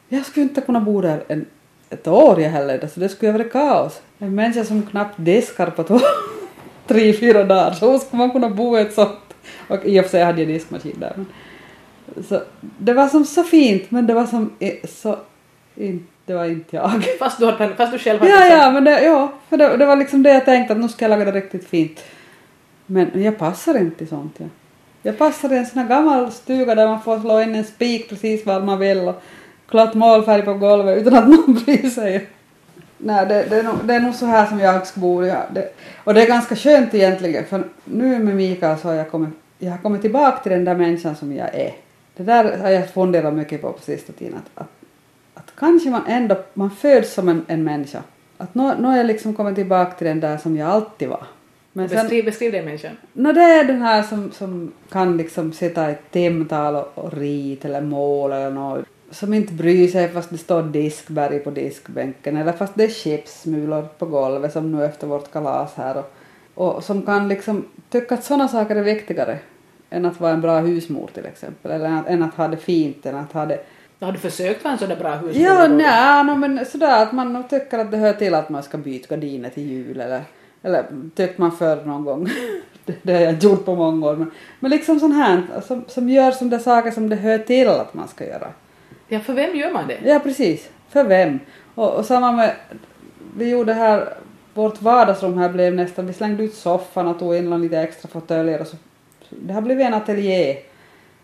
Jag 0.09 0.25
skulle 0.25 0.43
inte 0.43 0.61
kunna 0.61 0.79
bo 0.79 1.01
där 1.01 1.23
en, 1.27 1.45
ett 1.89 2.07
år 2.07 2.41
jag 2.41 2.49
heller, 2.49 2.87
så 2.93 2.99
det 2.99 3.09
skulle 3.09 3.31
vara 3.31 3.43
kaos. 3.43 4.01
En 4.19 4.35
människa 4.35 4.63
som 4.63 4.83
knappt 4.83 5.13
diskar 5.17 5.69
på 5.69 5.83
två, 5.83 5.99
tre, 6.87 7.13
fyra 7.13 7.43
dagar, 7.43 7.71
så 7.71 7.91
hur 7.91 7.99
skulle 7.99 8.17
man 8.17 8.31
kunna 8.31 8.49
bo 8.49 8.77
i 8.77 8.81
ett 8.81 8.93
sånt? 8.93 9.17
Och 9.67 9.85
i 9.85 9.99
och 9.99 10.03
för 10.03 10.09
sig 10.11 10.23
hade 10.23 10.39
jag 10.41 10.47
diskmaskin 10.47 10.95
där. 10.99 11.13
Men, 11.15 11.25
så, 12.23 12.41
det 12.59 12.93
var 12.93 13.07
som 13.07 13.25
så 13.25 13.43
fint, 13.43 13.91
men 13.91 14.07
det 14.07 14.13
var 14.13 14.25
som 14.25 14.51
i- 14.59 14.87
så, 14.87 15.17
in, 15.75 16.07
det 16.25 16.33
var 16.33 16.45
inte 16.45 16.75
jag. 16.75 17.03
Fast 17.19 17.39
du, 17.39 17.45
hade, 17.45 17.75
fast 17.75 17.91
du 17.91 17.99
själv 17.99 18.19
hade 18.19 18.31
Ja, 18.31 18.47
ja, 18.47 18.71
men 18.71 18.83
det, 18.83 19.03
ja, 19.03 19.33
för 19.49 19.57
det, 19.57 19.77
det 19.77 19.85
var 19.85 19.95
liksom 19.95 20.23
det 20.23 20.33
jag 20.33 20.45
tänkte 20.45 20.73
att 20.73 20.79
nu 20.79 20.89
ska 20.89 21.05
jag 21.05 21.09
laga 21.09 21.25
det 21.25 21.31
riktigt 21.31 21.67
fint. 21.67 22.03
Men 22.85 23.23
jag 23.23 23.37
passar 23.37 23.77
inte 23.77 24.03
i 24.03 24.07
sånt. 24.07 24.35
Ja. 24.37 24.45
Jag 25.01 25.17
passar 25.17 25.53
i 25.53 25.57
en 25.57 25.65
sån 25.65 25.81
här 25.81 25.89
gammal 25.89 26.31
stuga 26.31 26.75
där 26.75 26.87
man 26.87 27.01
får 27.01 27.19
slå 27.19 27.41
in 27.41 27.55
en 27.55 27.63
spik 27.63 28.09
precis 28.09 28.45
var 28.45 28.61
man 28.61 28.79
vill 28.79 28.99
och 28.99 29.21
klart 29.69 29.93
målfärg 29.93 30.41
på 30.41 30.53
golvet 30.53 30.97
utan 30.97 31.13
att 31.13 31.27
någon 31.47 31.53
bryr 31.53 31.89
sig. 31.89 32.27
Nej, 32.97 33.25
det, 33.25 33.45
det, 33.49 33.59
är 33.59 33.63
nog, 33.63 33.75
det 33.83 33.93
är 33.93 33.99
nog 33.99 34.15
så 34.15 34.25
här 34.25 34.45
som 34.45 34.59
jag 34.59 34.87
ska 34.87 34.99
bo. 34.99 35.25
Ja, 35.25 35.43
det, 35.53 35.73
och 36.03 36.13
det 36.13 36.21
är 36.21 36.27
ganska 36.27 36.55
skönt 36.55 36.93
egentligen 36.93 37.45
för 37.45 37.63
nu 37.83 38.19
med 38.19 38.35
Mikael 38.35 38.77
så 38.77 38.87
har 38.87 38.95
jag 38.95 39.11
kommit, 39.11 39.29
jag 39.59 39.71
har 39.71 39.77
kommit 39.77 40.01
tillbaka 40.01 40.43
till 40.43 40.51
den 40.51 40.65
där 40.65 40.75
människan 40.75 41.15
som 41.15 41.35
jag 41.35 41.55
är. 41.55 41.73
Det 42.15 42.23
där 42.23 42.57
har 42.57 42.69
jag 42.69 42.89
funderat 42.89 43.33
mycket 43.33 43.61
på 43.61 43.71
på 43.71 43.81
sista 43.81 44.13
tiden. 44.13 44.35
Att, 44.35 44.61
att 44.63 44.82
kanske 45.63 45.89
man 45.89 46.07
ändå, 46.07 46.35
man 46.53 46.71
föds 46.71 47.13
som 47.13 47.29
en, 47.29 47.45
en 47.47 47.63
människa. 47.63 48.03
Att 48.37 48.55
nu, 48.55 48.73
nu 48.79 48.87
har 48.87 48.97
jag 48.97 49.05
liksom 49.05 49.33
kommit 49.33 49.55
tillbaka 49.55 49.91
till 49.91 50.07
den 50.07 50.19
där 50.19 50.37
som 50.37 50.57
jag 50.57 50.69
alltid 50.69 51.09
var. 51.09 51.25
Men 51.73 51.89
sen, 51.89 51.97
Beskriv, 51.97 52.25
beskriv 52.25 52.51
den 52.51 52.65
människan. 52.65 52.97
No, 53.13 53.31
det 53.31 53.41
är 53.41 53.63
den 53.63 53.81
här 53.81 54.03
som, 54.03 54.31
som 54.31 54.71
kan 54.89 55.17
liksom 55.17 55.53
sitta 55.53 55.91
i 55.91 55.95
timtal 56.11 56.75
och, 56.75 56.91
och 56.95 57.13
rita 57.13 57.67
eller 57.67 57.81
måla 57.81 58.37
eller 58.37 58.51
något. 58.51 58.85
Som 59.11 59.33
inte 59.33 59.53
bryr 59.53 59.87
sig 59.87 60.09
fast 60.09 60.29
det 60.29 60.37
står 60.37 60.63
diskberg 60.63 61.39
på 61.39 61.51
diskbänken 61.51 62.37
eller 62.37 62.51
fast 62.51 62.75
det 62.75 62.83
är 62.83 62.89
chipssmulor 62.89 63.87
på 63.97 64.05
golvet 64.05 64.53
som 64.53 64.71
nu 64.71 64.85
efter 64.85 65.07
vårt 65.07 65.31
kalas 65.31 65.73
här. 65.75 65.97
Och, 65.97 66.75
och 66.75 66.83
som 66.83 67.01
kan 67.01 67.27
liksom 67.27 67.65
tycka 67.89 68.15
att 68.15 68.23
sådana 68.23 68.47
saker 68.47 68.75
är 68.75 68.83
viktigare 68.83 69.39
än 69.89 70.05
att 70.05 70.19
vara 70.19 70.31
en 70.31 70.41
bra 70.41 70.59
husmor 70.59 71.09
till 71.13 71.25
exempel. 71.25 71.71
Eller 71.71 71.85
än 71.85 71.97
att, 71.97 72.07
än 72.07 72.23
att 72.23 72.35
ha 72.35 72.47
det 72.47 72.57
fint, 72.57 73.05
än 73.05 73.15
att 73.15 73.31
ha 73.31 73.45
det... 73.45 73.59
Har 74.03 74.11
du 74.11 74.19
försökt 74.19 74.63
vara 74.63 74.73
en 74.73 74.79
sån 74.79 74.89
där 74.89 74.95
bra 74.95 75.15
husmor? 75.15 75.45
Ja, 75.45 75.67
nej, 75.67 76.23
no, 76.23 76.35
men 76.35 76.65
sådär 76.65 77.03
att 77.03 77.11
man 77.11 77.43
tycker 77.47 77.79
att 77.79 77.91
det 77.91 77.97
hör 77.97 78.13
till 78.13 78.33
att 78.33 78.49
man 78.49 78.63
ska 78.63 78.77
byta 78.77 79.15
gardiner 79.15 79.49
till 79.49 79.63
jul 79.63 79.99
eller, 79.99 80.21
eller 80.61 80.85
tyckte 81.15 81.41
man 81.41 81.51
förr 81.51 81.85
någon 81.85 82.05
gång. 82.05 82.29
det, 83.01 83.13
har 83.13 83.21
jag 83.21 83.33
inte 83.33 83.45
gjort 83.45 83.65
på 83.65 83.75
många 83.75 84.07
år. 84.07 84.15
Men, 84.15 84.31
men 84.59 84.71
liksom 84.71 84.99
sånt 84.99 85.15
här 85.15 85.43
som, 85.67 85.85
som 85.87 86.09
gör 86.09 86.49
det 86.49 86.59
saker 86.59 86.91
som 86.91 87.09
det 87.09 87.15
hör 87.15 87.37
till 87.37 87.67
att 87.67 87.93
man 87.93 88.07
ska 88.07 88.25
göra. 88.25 88.47
Ja, 89.07 89.19
för 89.19 89.33
vem 89.33 89.55
gör 89.55 89.71
man 89.71 89.87
det? 89.87 89.97
Ja, 90.03 90.19
precis. 90.19 90.69
För 90.89 91.03
vem? 91.03 91.39
Och, 91.75 91.93
och 91.93 92.05
samma 92.05 92.31
med, 92.31 92.55
vi 93.37 93.49
gjorde 93.49 93.73
här, 93.73 94.13
vårt 94.53 94.81
vardagsrum 94.81 95.37
här 95.37 95.49
blev 95.49 95.73
nästan, 95.73 96.07
vi 96.07 96.13
slängde 96.13 96.43
ut 96.43 96.53
soffan 96.53 97.07
och 97.07 97.19
tog 97.19 97.35
in 97.35 97.61
lite 97.61 97.77
extra 97.79 98.09
fåtöljer 98.09 98.61
och 98.61 98.67
så. 98.67 98.77
Det 99.29 99.53
har 99.53 99.61
blivit 99.61 99.87
en 99.87 99.93
ateljé. 99.93 100.57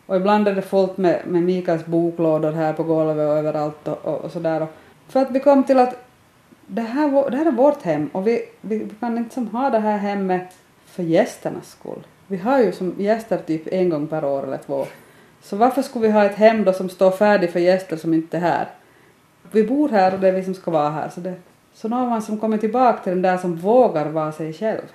Och 0.10 0.16
ibland 0.16 0.48
är 0.48 0.56
det 0.56 0.62
fullt 0.62 0.98
med, 0.98 1.22
med 1.28 1.44
Mikaels 1.44 1.86
boklådor 1.86 2.52
här 2.52 2.74
på 2.74 2.84
golvet 2.84 3.30
och 3.30 3.38
överallt 3.38 3.88
och, 3.88 4.06
och, 4.06 4.22
och 4.22 4.32
sådär. 4.32 4.68
För 5.08 5.20
att 5.20 5.32
vi 5.32 5.40
kom 5.40 5.64
till 5.64 5.80
att 5.80 5.96
det 6.68 6.82
här, 6.82 7.30
det 7.32 7.38
här 7.38 7.46
är 7.46 7.52
vårt 7.52 7.82
hem 7.82 8.10
och 8.14 8.28
vi, 8.28 8.42
vi, 8.62 8.78
vi 8.78 8.96
kan 9.00 9.18
inte 9.18 9.34
som 9.34 9.48
ha 9.48 9.70
det 9.70 9.80
här 9.80 9.98
hemmet 9.98 10.58
för 10.86 11.04
gästernas 11.04 11.70
skull. 11.70 12.08
Vi 12.28 12.38
har 12.38 12.60
ju 12.60 12.72
som 12.72 12.96
gäster 12.98 13.38
typ 13.38 13.68
en 13.68 13.90
gång 13.90 14.08
per 14.08 14.26
år 14.26 14.44
eller 14.44 14.58
två. 14.58 14.86
Så 15.42 15.56
varför 15.56 15.82
skulle 15.82 16.08
vi 16.08 16.14
ha 16.14 16.26
ett 16.26 16.36
hem 16.36 16.64
då 16.64 16.74
som 16.74 16.90
står 16.90 17.12
färdigt 17.12 17.52
för 17.52 17.60
gäster 17.60 17.98
som 17.98 18.14
inte 18.14 18.38
är 18.38 18.42
här? 18.42 18.68
Vi 19.52 19.64
bor 19.64 19.90
här 19.90 20.14
och 20.14 20.20
det 20.20 20.28
är 20.28 20.32
vi 20.32 20.44
som 20.44 20.54
ska 20.54 20.72
vara 20.72 20.90
här. 20.90 21.10
Så, 21.10 21.20
det, 21.20 21.34
så 21.74 21.88
man 21.90 22.22
som 22.22 22.38
kommer 22.38 22.58
tillbaka 22.58 23.04
till 23.04 23.12
den 23.12 23.22
där 23.22 23.38
som 23.38 23.56
vågar 23.56 24.06
vara 24.06 24.32
sig 24.32 24.54
själv. 24.54 24.86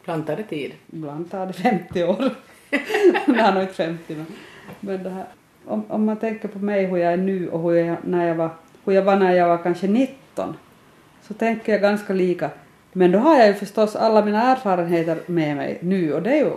Ibland 0.00 0.26
tar 0.26 0.36
det 0.36 0.42
tid. 0.42 0.72
Ibland 0.92 1.30
tar 1.30 1.46
det 1.46 1.52
50 1.52 2.04
år. 2.04 2.34
det 3.26 3.40
har 3.42 3.52
nog 3.52 3.62
inte 3.62 3.74
50 3.74 4.14
men, 4.14 4.26
men 4.80 5.02
det 5.02 5.10
här, 5.10 5.24
om, 5.66 5.84
om 5.88 6.04
man 6.04 6.16
tänker 6.16 6.48
på 6.48 6.58
mig 6.58 6.86
hur 6.86 6.96
jag 6.96 7.12
är 7.12 7.16
nu 7.16 7.48
och 7.48 7.62
hur 7.62 7.72
jag, 7.78 7.96
när 8.04 8.26
jag 8.28 8.34
var, 8.34 8.50
hur 8.84 8.92
jag 8.92 9.02
var 9.02 9.16
när 9.16 9.32
jag 9.32 9.48
var 9.48 9.58
kanske 9.58 9.86
19 9.86 10.56
så 11.28 11.34
tänker 11.34 11.72
jag 11.72 11.80
ganska 11.80 12.12
lika. 12.12 12.50
Men 12.92 13.12
då 13.12 13.18
har 13.18 13.38
jag 13.38 13.46
ju 13.46 13.54
förstås 13.54 13.96
alla 13.96 14.24
mina 14.24 14.42
erfarenheter 14.42 15.18
med 15.26 15.56
mig 15.56 15.78
nu 15.80 16.12
och 16.14 16.22
det 16.22 16.30
är 16.30 16.36
ju 16.44 16.50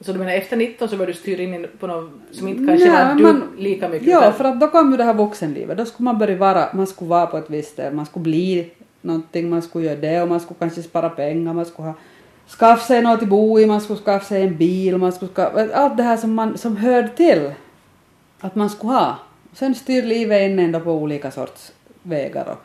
Så 0.00 0.12
du 0.12 0.18
menar 0.18 0.32
efter 0.32 0.56
19 0.56 0.88
så 0.88 0.96
började 0.96 1.12
du 1.12 1.18
styra 1.18 1.42
in 1.42 1.66
på 1.80 1.86
något 1.86 2.10
som 2.30 2.48
inte 2.48 2.66
kanske 2.66 2.88
Nej, 2.92 3.04
var 3.06 3.14
du 3.14 3.22
man- 3.22 3.42
lika 3.58 3.88
mycket? 3.88 4.08
Ja, 4.08 4.32
för 4.32 4.44
att 4.44 4.60
då 4.60 4.68
kom 4.68 4.90
ju 4.90 4.96
det 4.96 5.04
här 5.04 5.14
vuxenlivet. 5.14 5.78
Då 5.78 5.84
skulle 5.84 6.04
man 6.04 6.18
börja 6.18 6.36
vara, 6.36 6.68
man 6.74 6.86
skulle 6.86 7.08
vara 7.10 7.26
på 7.26 7.38
ett 7.38 7.50
visst 7.50 7.72
ställe, 7.72 7.96
man 7.96 8.06
skulle 8.06 8.22
bli 8.22 8.70
någonting, 9.00 9.50
man 9.50 9.62
skulle 9.62 9.84
göra 9.86 9.96
det 9.96 10.22
och 10.22 10.28
man 10.28 10.40
skulle 10.40 10.58
kanske 10.58 10.82
spara 10.82 11.08
pengar, 11.08 11.52
man 11.52 11.64
skulle 11.64 11.88
ha 11.88 11.94
skaffa 12.58 12.86
sig 12.86 13.02
något 13.02 13.22
att 13.22 13.28
bo 13.28 13.60
i, 13.60 13.66
man 13.66 13.80
skulle 13.80 13.98
skaffa 13.98 14.26
sig 14.26 14.42
en 14.42 14.56
bil, 14.56 14.98
man 14.98 15.12
skulle 15.12 15.32
skaffa, 15.32 15.74
allt 15.74 15.96
det 15.96 16.02
här 16.02 16.16
som, 16.16 16.34
man, 16.34 16.58
som 16.58 16.76
hörde 16.76 17.08
till 17.08 17.52
att 18.40 18.54
man 18.54 18.70
skulle 18.70 18.92
ha. 18.92 19.18
Sen 19.52 19.74
styr 19.74 20.02
livet 20.02 20.50
in 20.50 20.58
ändå 20.58 20.80
på 20.80 20.92
olika 20.92 21.30
sorts 21.30 21.72
vägar 22.02 22.48
och, 22.48 22.58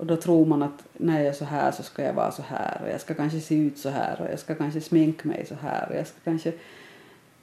och 0.00 0.06
då 0.06 0.16
tror 0.16 0.46
man 0.46 0.62
att 0.62 0.84
när 0.92 1.18
jag 1.18 1.26
är 1.28 1.32
så 1.32 1.44
här 1.44 1.72
så 1.72 1.82
ska 1.82 2.02
jag 2.02 2.12
vara 2.12 2.30
så 2.30 2.42
här 2.42 2.80
och 2.84 2.90
jag 2.90 3.00
ska 3.00 3.14
kanske 3.14 3.40
se 3.40 3.54
ut 3.54 3.78
så 3.78 3.88
här 3.88 4.20
och 4.20 4.26
jag 4.32 4.38
ska 4.38 4.54
kanske 4.54 4.80
sminka 4.80 5.28
mig 5.28 5.46
så 5.48 5.54
här 5.62 5.88
och 5.90 5.96
jag 5.96 6.06
ska 6.06 6.16
kanske 6.24 6.52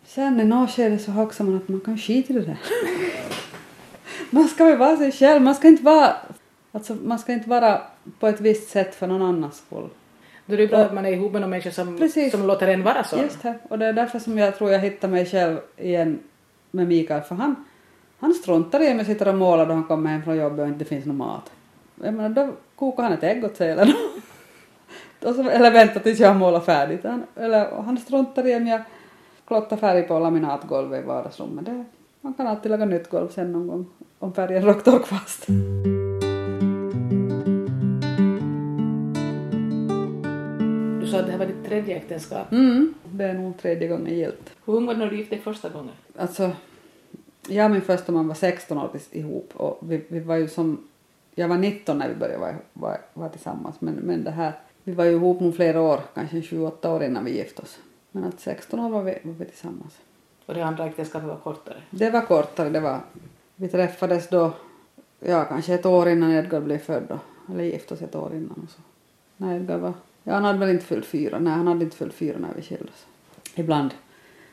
Sen 0.07 0.39
i 0.39 0.43
något 0.43 0.71
skede 0.71 0.99
så 0.99 1.11
hoxar 1.11 1.45
man 1.45 1.57
att 1.57 1.67
man 1.67 1.79
kan 1.79 1.97
skita 1.97 2.33
i 2.33 2.35
det 2.35 2.45
där. 2.45 2.57
man 4.29 4.47
ska 4.47 4.65
väl 4.65 4.77
vara 4.77 4.97
sig 4.97 5.11
själv, 5.11 5.41
man 5.41 5.55
ska 5.55 5.67
inte 5.67 5.83
vara, 5.83 6.15
alltså 6.71 6.95
man 6.95 7.19
ska 7.19 7.33
inte 7.33 7.49
vara 7.49 7.81
på 8.19 8.27
ett 8.27 8.41
visst 8.41 8.69
sätt 8.69 8.95
för 8.95 9.07
någon 9.07 9.21
annans 9.21 9.57
skull. 9.57 9.89
Då 10.47 10.53
är 10.53 10.57
det 10.57 10.67
bra 10.67 10.79
att 10.79 10.93
man 10.93 11.05
är 11.05 11.11
ihop 11.11 11.33
med 11.33 11.49
människa 11.49 11.71
som, 11.71 11.97
Precis. 11.97 12.31
som 12.31 12.47
låter 12.47 12.67
en 12.67 12.83
vara 12.83 13.03
så. 13.03 13.17
Just 13.17 13.41
det, 13.41 13.53
och 13.69 13.79
det 13.79 13.85
är 13.85 13.93
därför 13.93 14.19
som 14.19 14.37
jag 14.37 14.57
tror 14.57 14.71
jag 14.71 14.79
hittar 14.79 15.07
mig 15.07 15.25
själv 15.25 15.57
igen 15.77 16.19
med 16.71 16.87
Mikael, 16.87 17.21
för 17.21 17.35
han, 17.35 17.55
han 18.19 18.33
struntar 18.33 18.83
i 18.83 18.91
om 18.91 18.97
jag 18.97 19.07
sitter 19.07 19.27
och 19.27 19.35
målar 19.35 19.65
då 19.65 19.73
han 19.73 19.83
kommer 19.83 20.09
hem 20.09 20.23
från 20.23 20.37
jobbet 20.37 20.59
och 20.59 20.67
inte 20.67 20.85
finns 20.85 21.05
någon 21.05 21.17
mat. 21.17 21.51
Jag 22.03 22.13
menar, 22.13 22.29
då 22.29 22.51
kokar 22.75 23.03
han 23.03 23.13
ett 23.13 23.23
ägg 23.23 23.45
åt 23.45 23.57
sig 23.57 23.71
eller 23.71 23.93
så, 25.33 25.49
eller 25.49 25.71
väntar 25.71 25.99
tills 25.99 26.19
jag 26.19 26.27
har 26.27 26.35
målat 26.35 26.65
färdigt. 26.65 27.03
Han, 27.03 27.23
eller 27.35 27.81
han 27.81 27.97
struntar 27.97 28.47
i 28.47 28.55
om 28.55 28.67
jag 28.67 28.81
klottar 29.47 29.77
färg 29.77 30.03
på 30.03 30.19
laminatgolvet 30.19 31.03
i 31.03 31.07
vardagsrummet. 31.07 31.65
Det, 31.65 31.85
man 32.21 32.33
kan 32.33 32.47
alltid 32.47 32.71
laga 32.71 32.85
nytt 32.85 33.09
golv 33.09 33.29
sen 33.29 33.51
någon 33.51 33.67
gång 33.67 33.85
om 34.19 34.33
färgen 34.33 34.65
råkar 34.65 34.99
fast. 34.99 35.47
Du 41.07 41.11
sa 41.11 41.19
att 41.19 41.25
det 41.25 41.31
här 41.31 41.39
var 41.39 41.45
ditt 41.45 41.65
tredje 41.65 41.95
äktenskap. 41.95 42.51
Mm, 42.51 42.93
det 43.05 43.23
är 43.23 43.33
nog 43.33 43.57
tredje 43.57 43.87
gången 43.87 44.13
gilt. 44.13 44.51
Hur 44.65 44.73
ung 44.73 44.85
var 44.85 44.93
du 44.93 44.99
när 44.99 45.09
du 45.09 45.17
gifte 45.17 45.35
dig 45.35 45.43
första 45.43 45.69
gången? 45.69 45.91
Alltså, 46.17 46.51
jag 47.47 47.65
och 47.65 47.71
min 47.71 47.81
första 47.81 48.11
man 48.11 48.27
var 48.27 48.35
16 48.35 48.77
år 48.77 48.89
ihop 49.11 49.51
och 49.53 49.79
vi, 49.81 50.03
vi 50.07 50.19
var 50.19 50.35
ju 50.35 50.47
som, 50.47 50.87
jag 51.35 51.47
var 51.47 51.57
19 51.57 51.97
när 51.97 52.09
vi 52.09 52.15
började 52.15 52.39
vara, 52.39 52.55
vara, 52.73 52.97
vara 53.13 53.29
tillsammans 53.29 53.81
men, 53.81 53.93
men 53.93 54.23
det 54.23 54.31
här, 54.31 54.53
vi 54.83 54.91
var 54.91 55.05
ju 55.05 55.11
ihop 55.11 55.39
nog 55.39 55.55
flera 55.55 55.81
år, 55.81 55.99
kanske 56.13 56.41
28 56.41 56.93
år 56.93 57.03
innan 57.03 57.25
vi 57.25 57.37
gifte 57.37 57.61
oss. 57.61 57.79
Men 58.11 58.23
att 58.23 58.39
16 58.39 58.79
år 58.79 58.89
var 58.89 59.03
vi, 59.03 59.17
var 59.23 59.33
vi 59.33 59.45
tillsammans. 59.45 59.97
Och 60.45 60.53
det 60.53 60.65
andra 60.65 60.85
äktenskapet 60.85 61.29
var 61.29 61.37
kortare. 61.37 61.77
Det 61.89 62.09
var 62.09 62.21
kortare, 62.21 62.69
det 62.69 62.79
var, 62.79 62.99
vi 63.55 63.67
träffades 63.67 64.29
då, 64.29 64.51
ja 65.19 65.45
kanske 65.45 65.73
ett 65.73 65.85
år 65.85 66.09
innan 66.09 66.31
Edgar 66.31 66.61
blev 66.61 66.77
född 66.77 67.03
då, 67.09 67.19
eller 67.53 67.63
gifte 67.63 67.93
oss 67.93 68.01
ett 68.01 68.15
år 68.15 68.33
innan 68.33 68.61
och 68.63 68.69
så. 68.69 68.81
När 69.37 69.55
Edgar 69.55 69.77
var, 69.77 69.93
ja 70.27 70.33
han 70.33 70.43
hade 70.43 70.59
väl 70.59 70.69
inte 70.69 70.85
fyllt 70.85 71.05
fyra, 71.05 71.39
nej 71.39 71.53
han 71.53 71.67
hade 71.67 71.83
inte 71.83 71.97
fyllt 71.97 72.13
fyra 72.13 72.35
när 72.39 72.53
vi 72.55 72.61
skildes. 72.61 73.05
Ibland 73.55 73.93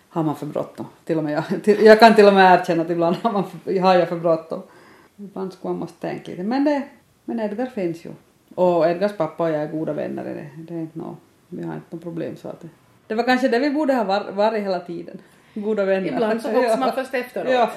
har 0.08 0.22
man 0.22 0.36
för 0.36 0.46
bråttom, 0.46 0.86
till 1.04 1.18
och 1.18 1.24
med 1.24 1.32
jag, 1.32 1.62
till, 1.64 1.84
jag 1.84 2.00
kan 2.00 2.14
till 2.14 2.26
och 2.26 2.34
med 2.34 2.60
erkänna 2.60 2.82
att 2.82 2.90
ibland 2.90 3.16
har, 3.16 3.32
man 3.32 3.44
för, 3.50 3.80
har 3.80 3.94
jag 3.94 4.08
för 4.08 4.16
bråttom. 4.16 4.62
Ibland 5.16 5.52
skulle 5.52 5.72
man 5.72 5.80
måste 5.80 6.00
tänka 6.00 6.30
lite, 6.30 6.42
men 6.42 6.64
det, 6.64 6.82
men 7.24 7.40
Edgar 7.40 7.66
finns 7.66 8.04
ju. 8.04 8.10
Och 8.54 8.86
Edgars 8.86 9.16
pappa 9.16 9.42
och 9.42 9.50
jag 9.50 9.62
är 9.62 9.68
goda 9.68 9.92
vänner, 9.92 10.24
det, 10.24 10.62
det 10.62 10.74
är 10.74 10.80
inte 10.80 10.98
nå, 10.98 11.16
vi 11.48 11.64
har 11.64 11.74
inte 11.74 11.86
något 11.90 12.02
problem 12.02 12.36
så 12.36 12.48
att 12.48 12.60
det, 12.60 12.68
det 13.06 13.14
var 13.14 13.24
kanske 13.24 13.48
det 13.48 13.58
vi 13.58 13.70
borde 13.70 13.94
ha 13.94 14.04
var, 14.04 14.32
varit 14.32 14.62
hela 14.62 14.80
tiden. 14.80 15.18
Goda 15.54 15.84
vänner. 15.84 16.08
Ibland 16.08 16.42
så 16.42 16.48
hoppar 16.48 16.76
man 16.80 16.92
först 16.92 17.14
efteråt. 17.14 17.52
Ja. 17.52 17.70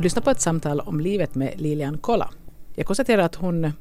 Du 0.00 0.04
lyssnar 0.04 0.22
på 0.22 0.30
ett 0.30 0.40
samtal 0.40 0.80
om 0.80 1.00
livet 1.00 1.34
med 1.34 1.60
Lilian 1.60 1.98
Kolla. 2.00 2.28
Jag 2.74 2.86
konstaterar 2.86 3.22
att 3.22 3.34
hon 3.34 3.72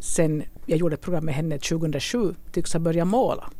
sen 0.00 0.42
jag 0.66 0.78
gjorde 0.78 0.94
ett 0.94 1.00
program 1.00 1.24
med 1.24 1.34
henne 1.34 1.58
2007 1.58 2.34
tycks 2.52 2.72
ha 2.72 2.80
börjat 2.80 3.06
måla. 3.06 3.50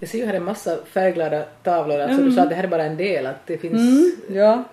Jag 0.00 0.08
ser 0.08 0.18
ju 0.18 0.26
här 0.26 0.34
en 0.34 0.44
massa 0.44 0.76
färgglada 0.92 1.42
tavlor, 1.62 2.00
alltså 2.00 2.22
du 2.22 2.32
sa 2.32 2.42
att 2.42 2.48
det 2.48 2.54
här 2.54 2.64
är 2.64 2.68
bara 2.68 2.84
en 2.84 2.96
del, 2.96 3.26
att 3.26 3.46
det 3.46 3.58
finns... 3.58 3.72
Mm, 3.74 4.12
ja. 4.38 4.64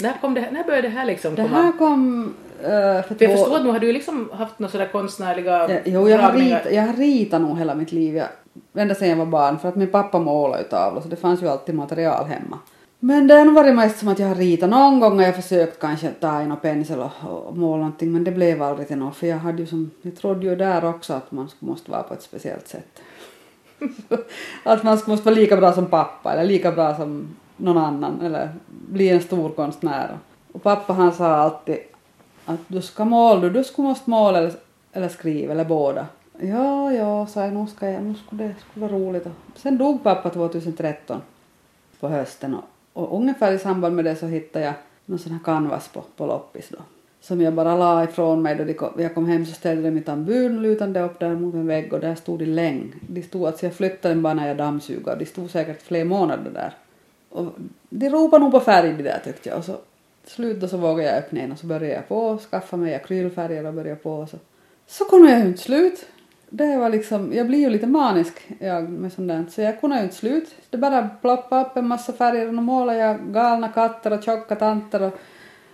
När, 0.00 0.20
kom 0.20 0.34
det, 0.34 0.40
här- 0.40 0.50
när 0.50 0.64
började 0.64 0.88
det 0.88 0.94
här 0.94 1.04
liksom 1.06 1.34
Det 1.34 1.42
komma? 1.42 1.62
här 1.62 1.72
kom 1.78 2.24
uh, 2.62 2.62
för 2.62 3.02
För 3.02 3.16
jag 3.24 3.30
två... 3.30 3.36
förstår 3.36 3.56
att 3.56 3.64
nu 3.64 3.70
har 3.70 3.78
du 3.78 3.92
liksom 3.92 4.30
haft 4.32 4.58
några 4.58 4.72
sådär 4.72 4.88
konstnärliga 4.92 5.70
Ja, 5.70 5.78
jo, 5.84 6.08
jag 6.08 6.18
har, 6.18 6.32
ritat, 6.32 6.72
jag 6.72 6.82
har 6.82 6.92
ritat 6.92 7.40
nog 7.40 7.58
hela 7.58 7.74
mitt 7.74 7.92
liv. 7.92 8.16
Jag, 8.16 8.28
ända 8.74 8.94
sedan 8.94 9.08
jag 9.08 9.16
var 9.16 9.26
barn. 9.26 9.58
För 9.58 9.68
att 9.68 9.76
min 9.76 9.90
pappa 9.90 10.18
målade 10.18 10.62
ju 10.62 10.68
tavlor 10.68 11.00
så 11.00 11.08
det 11.08 11.16
fanns 11.16 11.42
ju 11.42 11.48
alltid 11.48 11.74
material 11.74 12.26
hemma. 12.26 12.58
Men 13.00 13.26
det 13.26 13.34
har 13.34 13.44
nog 13.44 13.54
varit 13.54 13.74
mest 13.74 13.98
som 13.98 14.08
att 14.08 14.18
jag 14.18 14.28
har 14.28 14.34
ritat. 14.34 14.70
Någon 14.70 15.00
gång 15.00 15.18
har 15.18 15.26
jag 15.26 15.36
försökt 15.36 15.80
kanske 15.80 16.10
ta 16.10 16.40
en 16.40 16.56
pensel 16.56 17.00
och, 17.00 17.46
och 17.46 17.56
måla 17.56 17.76
någonting 17.76 18.12
men 18.12 18.24
det 18.24 18.30
blev 18.30 18.62
aldrig 18.62 18.88
till 18.88 18.98
något. 18.98 19.16
För 19.16 19.26
jag 19.26 19.38
hade 19.38 19.58
ju 19.58 19.66
som, 19.66 19.90
jag 20.02 20.16
trodde 20.16 20.46
ju 20.46 20.56
där 20.56 20.84
också 20.84 21.12
att 21.12 21.32
man 21.32 21.48
måste 21.58 21.90
vara 21.90 22.02
på 22.02 22.14
ett 22.14 22.22
speciellt 22.22 22.68
sätt. 22.68 23.00
att 24.62 24.82
man 24.82 24.98
måste 25.06 25.24
vara 25.24 25.34
lika 25.34 25.56
bra 25.56 25.72
som 25.72 25.86
pappa 25.86 26.32
eller 26.32 26.44
lika 26.44 26.72
bra 26.72 26.96
som 26.96 27.36
någon 27.56 27.78
annan 27.78 28.20
eller 28.20 28.50
bli 28.66 29.08
en 29.08 29.20
stor 29.20 29.48
konstnär. 29.48 30.18
Och 30.52 30.62
pappa 30.62 30.92
han 30.92 31.12
sa 31.12 31.26
alltid 31.26 31.78
att 32.44 32.60
du 32.66 32.82
ska 32.82 33.04
måla, 33.04 33.40
du, 33.40 33.50
du 33.50 33.82
måste 33.82 34.10
måla 34.10 34.38
eller, 34.38 34.52
eller 34.92 35.08
skriva 35.08 35.52
eller 35.52 35.64
båda. 35.64 36.06
Ja, 36.40 36.92
ja, 36.92 37.26
sa 37.26 37.44
jag, 37.44 37.52
nu 37.52 37.66
ska 37.66 37.90
jag, 37.90 38.02
nu 38.02 38.14
skulle 38.14 38.44
det 38.44 38.54
skulle 38.70 38.86
vara 38.86 38.98
roligt. 38.98 39.26
Sen 39.56 39.78
dog 39.78 40.02
pappa 40.02 40.30
2013 40.30 41.20
på 42.00 42.08
hösten 42.08 42.54
och, 42.54 42.64
och 42.96 43.16
ungefär 43.16 43.52
i 43.52 43.58
samband 43.58 43.96
med 43.96 44.04
det 44.04 44.16
så 44.16 44.26
hittade 44.26 44.64
jag 44.64 44.74
någon 45.04 45.18
sån 45.18 45.32
här 45.32 45.38
canvas 45.44 45.88
på, 45.88 46.04
på 46.16 46.26
loppis 46.26 46.68
då. 46.68 46.78
Som 47.20 47.40
jag 47.40 47.54
bara 47.54 47.76
la 47.76 48.04
ifrån 48.04 48.42
mig 48.42 48.56
då 48.56 48.64
de 48.64 48.74
kom, 48.74 48.92
jag 48.96 49.14
kom 49.14 49.26
hem 49.26 49.46
så 49.46 49.52
ställde 49.52 49.82
de 49.82 49.90
mitt 49.90 50.08
ambul 50.08 50.60
lutande 50.60 51.00
upp 51.00 51.20
där 51.20 51.34
mot 51.34 51.54
en 51.54 51.66
vägg 51.66 51.92
och 51.92 52.00
där 52.00 52.14
stod 52.14 52.38
de 52.38 52.46
länge. 52.46 52.92
De 53.00 53.22
stod, 53.22 53.46
alltså 53.46 53.66
jag 53.66 53.74
flyttade 53.74 54.14
den 54.14 54.22
bara 54.22 54.34
när 54.34 54.48
jag 54.48 54.56
dammsugade 54.56 55.12
och 55.12 55.18
de 55.18 55.26
stod 55.26 55.50
säkert 55.50 55.82
flera 55.82 56.04
månader 56.04 56.50
där. 56.50 56.74
Och 57.28 57.52
de 57.88 58.08
ropade 58.08 58.44
nog 58.44 58.52
på 58.52 58.60
färg 58.60 58.92
de 58.92 59.02
där 59.02 59.20
tyckte 59.24 59.48
jag 59.48 59.58
och 59.58 59.64
så 59.64 59.76
till 60.24 60.34
slut 60.34 60.60
då 60.60 60.68
så 60.68 60.76
vågade 60.76 61.08
jag 61.08 61.18
öppna 61.18 61.40
en 61.40 61.52
och 61.52 61.58
så 61.58 61.66
började 61.66 61.94
jag 61.94 62.08
på 62.08 62.18
och 62.18 62.40
skaffa 62.40 62.76
mig 62.76 62.94
akrylfärger 62.94 63.66
och 63.66 63.74
började 63.74 63.96
på 63.96 64.12
och 64.12 64.28
så. 64.28 64.36
Så 64.86 65.04
kunde 65.04 65.30
jag 65.30 65.40
ju 65.40 65.46
inte 65.46 65.62
slut. 65.62 66.06
Det 66.50 66.76
var 66.76 66.88
liksom, 66.88 67.32
jag 67.32 67.46
blir 67.46 67.58
ju 67.58 67.70
lite 67.70 67.86
manisk 67.86 68.48
jag 68.58 68.88
med 68.88 69.12
sånt 69.12 69.28
där, 69.28 69.44
så 69.50 69.60
jag 69.60 69.80
kunde 69.80 69.96
ju 69.96 70.02
inte 70.02 70.14
slut. 70.14 70.54
Det 70.70 70.78
bara 70.78 71.08
ploppade 71.20 71.62
upp 71.62 71.76
en 71.76 71.88
massa 71.88 72.12
färger 72.12 72.48
och 72.48 72.54
då 72.54 72.60
målade 72.60 72.98
jag 72.98 73.32
galna 73.32 73.68
katter 73.68 74.12
och 74.12 74.22
tjocka 74.22 74.56
tanter 74.56 75.02
och 75.02 75.18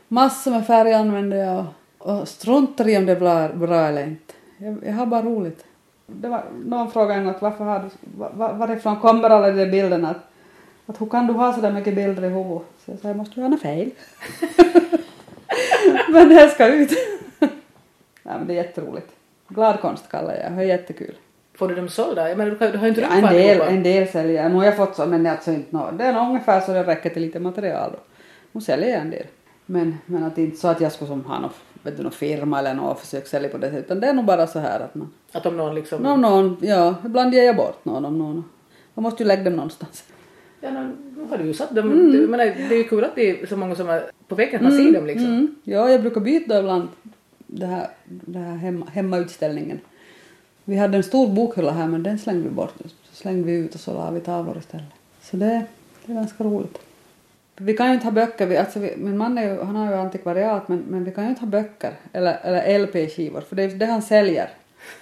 massor 0.09 0.51
med 0.51 0.67
färger 0.67 0.99
använde 0.99 1.37
jag 1.37 1.65
och, 1.99 2.21
och 2.21 2.29
struntar 2.29 2.89
i 2.89 2.97
om 2.97 3.07
det 3.07 3.17
blir 3.17 3.55
bra 3.55 3.81
eller 3.81 4.07
inte. 4.07 4.35
Jag, 4.59 4.79
jag 4.87 4.93
har 4.93 5.07
bara 5.07 5.23
roligt. 5.23 5.65
Det 6.07 6.29
var, 6.29 6.45
någon 6.65 6.91
frågade 6.91 7.15
en 7.15 7.25
gång 7.25 7.35
att 7.35 7.43
varför 7.43 7.65
har 7.65 7.79
du, 7.79 7.89
var, 8.19 8.53
varifrån 8.53 9.01
kommer 9.01 9.31
alla 9.31 9.47
de 9.47 9.57
där 9.57 9.71
bilderna? 9.71 10.11
Att, 10.11 10.31
att 10.87 11.01
hur 11.01 11.07
kan 11.07 11.27
du 11.27 11.33
ha 11.33 11.53
så 11.53 11.61
där 11.61 11.73
mycket 11.73 11.95
bilder 11.95 12.25
i 12.25 12.29
huvudet? 12.29 12.63
Så 12.85 12.91
jag 12.91 12.99
sa, 12.99 13.09
jag 13.09 13.17
måste 13.17 13.41
ju 13.41 13.43
ha 13.43 13.49
något 13.49 13.63
fel. 13.63 13.91
men 16.13 16.29
det 16.29 16.35
här 16.35 16.49
ska 16.49 16.67
ut. 16.67 16.91
Nej 18.23 18.39
men 18.39 18.47
det 18.47 18.53
är 18.53 18.57
jätteroligt. 18.65 19.13
Glad 19.55 19.81
konst 19.81 20.09
kallar 20.11 20.35
jag 20.35 20.53
det, 20.53 20.57
det 20.57 20.63
är 20.63 20.67
jättekul. 20.67 21.15
får 21.55 21.69
du 21.69 21.75
dem 21.75 21.89
sålda? 21.89 22.29
Jag 22.29 22.39
menar, 22.39 22.73
du, 22.73 22.79
har 22.79 22.85
ju 22.85 22.89
inte 22.89 23.01
Ja, 23.01 23.09
en, 23.13 23.23
del, 23.23 23.51
allihopa. 23.51 23.67
en 23.71 23.83
del 23.83 24.09
säljer 24.09 24.43
jag. 24.43 24.51
Nu 24.51 24.57
har 24.57 24.65
jag 24.65 24.77
fått 24.77 24.97
så, 24.97 25.07
men 25.07 25.23
det 25.23 25.29
är 25.29 25.33
alltså 25.33 25.51
inte 25.51 25.77
nå. 25.77 25.91
Det 25.99 26.05
är 26.05 26.13
nog 26.13 26.29
ungefär 26.29 26.61
så 26.61 26.73
det 26.73 26.83
räcker 26.85 27.11
till 27.11 27.23
lite 27.23 27.41
material. 27.41 27.91
Då. 27.93 27.99
Nu 28.53 28.61
säljer 28.61 28.89
jag 28.89 29.01
en 29.01 29.11
del. 29.11 29.27
Men, 29.67 29.99
men 30.07 30.25
att 30.25 30.39
inte 30.39 30.57
så 30.57 30.69
att 30.69 30.81
jag 30.81 30.93
skulle 30.93 31.09
som 31.09 31.25
ha 31.25 31.39
någon, 31.41 31.51
vet 31.83 31.97
du, 31.97 32.03
någon 32.03 32.13
firma 32.13 32.59
eller 32.59 32.75
något 32.75 32.93
och 32.93 33.01
försöka 33.01 33.27
sälja 33.27 33.49
på 33.49 33.59
det 33.59 33.67
sättet. 33.71 33.85
Utan 33.85 34.01
det 34.01 34.07
är 34.07 34.13
nog 34.13 34.25
bara 34.25 34.47
så 34.47 34.59
här 34.59 34.81
att 34.81 34.95
man... 34.95 35.13
Att 35.33 35.47
om 35.47 35.57
någon 35.57 35.75
liksom... 35.75 36.03
Någon, 36.03 36.21
någon, 36.21 36.57
ja, 36.61 36.95
ibland 37.07 37.35
ger 37.35 37.43
jag 37.43 37.57
bort 37.57 37.85
någon 37.85 38.05
om 38.05 38.19
någon. 38.19 38.45
Man 38.95 39.03
måste 39.03 39.23
ju 39.23 39.27
lägga 39.27 39.45
dem 39.45 39.53
någonstans. 39.53 40.05
Ja, 40.61 40.71
nu 40.71 41.27
har 41.31 41.39
du 41.39 41.45
ju 41.45 41.55
satt 41.55 41.75
dem. 41.75 42.13
Jag 42.15 42.31
menar, 42.31 42.45
det 42.45 42.75
är 42.75 42.79
ju 42.79 42.85
kul 42.85 43.05
att 43.05 43.15
det 43.15 43.31
är 43.43 43.47
så 43.47 43.57
många 43.57 43.75
som 43.75 43.89
är 43.89 44.11
på 44.29 44.35
väggen 44.35 44.63
man 44.63 44.73
ser 44.77 44.93
dem 44.93 45.07
liksom. 45.07 45.27
Mm. 45.27 45.55
Ja, 45.65 45.91
jag 45.91 46.01
brukar 46.01 46.21
byta 46.21 46.59
ibland 46.59 46.89
det 47.53 47.67
här, 47.67 47.89
det 48.05 48.39
här 48.39 48.57
hemma, 48.57 48.87
hemmautställningen. 48.93 49.81
Vi 50.65 50.77
hade 50.77 50.97
en 50.97 51.03
stor 51.03 51.29
bokhylla 51.29 51.73
här 51.73 51.87
men 51.87 52.03
den 52.03 52.19
slängde 52.19 52.43
vi 52.43 52.51
bort. 52.55 52.75
Så 53.11 53.17
slängde 53.17 53.43
vi 53.43 53.53
ut 53.53 53.75
och 53.75 53.81
så 53.81 53.93
la 53.93 54.11
vi 54.11 54.21
tavlor 54.21 54.59
istället. 54.59 54.87
Så 55.23 55.37
det, 55.37 55.63
det 56.05 56.13
är 56.13 56.17
ganska 56.17 56.45
roligt. 56.45 56.79
Vi 57.57 57.77
kan 57.77 57.87
ju 57.87 57.95
inte 57.95 58.07
ha 58.07 58.13
böcker, 58.13 58.47
vi, 58.47 58.57
alltså 58.57 58.79
vi, 58.79 58.95
min 58.97 59.17
man 59.17 59.39
är 59.39 59.43
ju, 59.43 59.63
han 59.63 59.77
har 59.77 59.93
ju 59.93 59.99
antikvariat 59.99 60.69
men, 60.69 60.79
men 60.79 61.05
vi 61.05 61.11
kan 61.11 61.25
ju 61.25 61.31
inte 61.31 61.41
ha 61.41 61.49
böcker 61.49 61.93
eller, 62.13 62.39
eller 62.43 62.79
LP-skivor 62.79 63.41
för 63.41 63.57
det 63.57 63.63
är 63.63 63.69
det 63.69 63.87
han 63.87 64.03
säljer. 64.03 64.49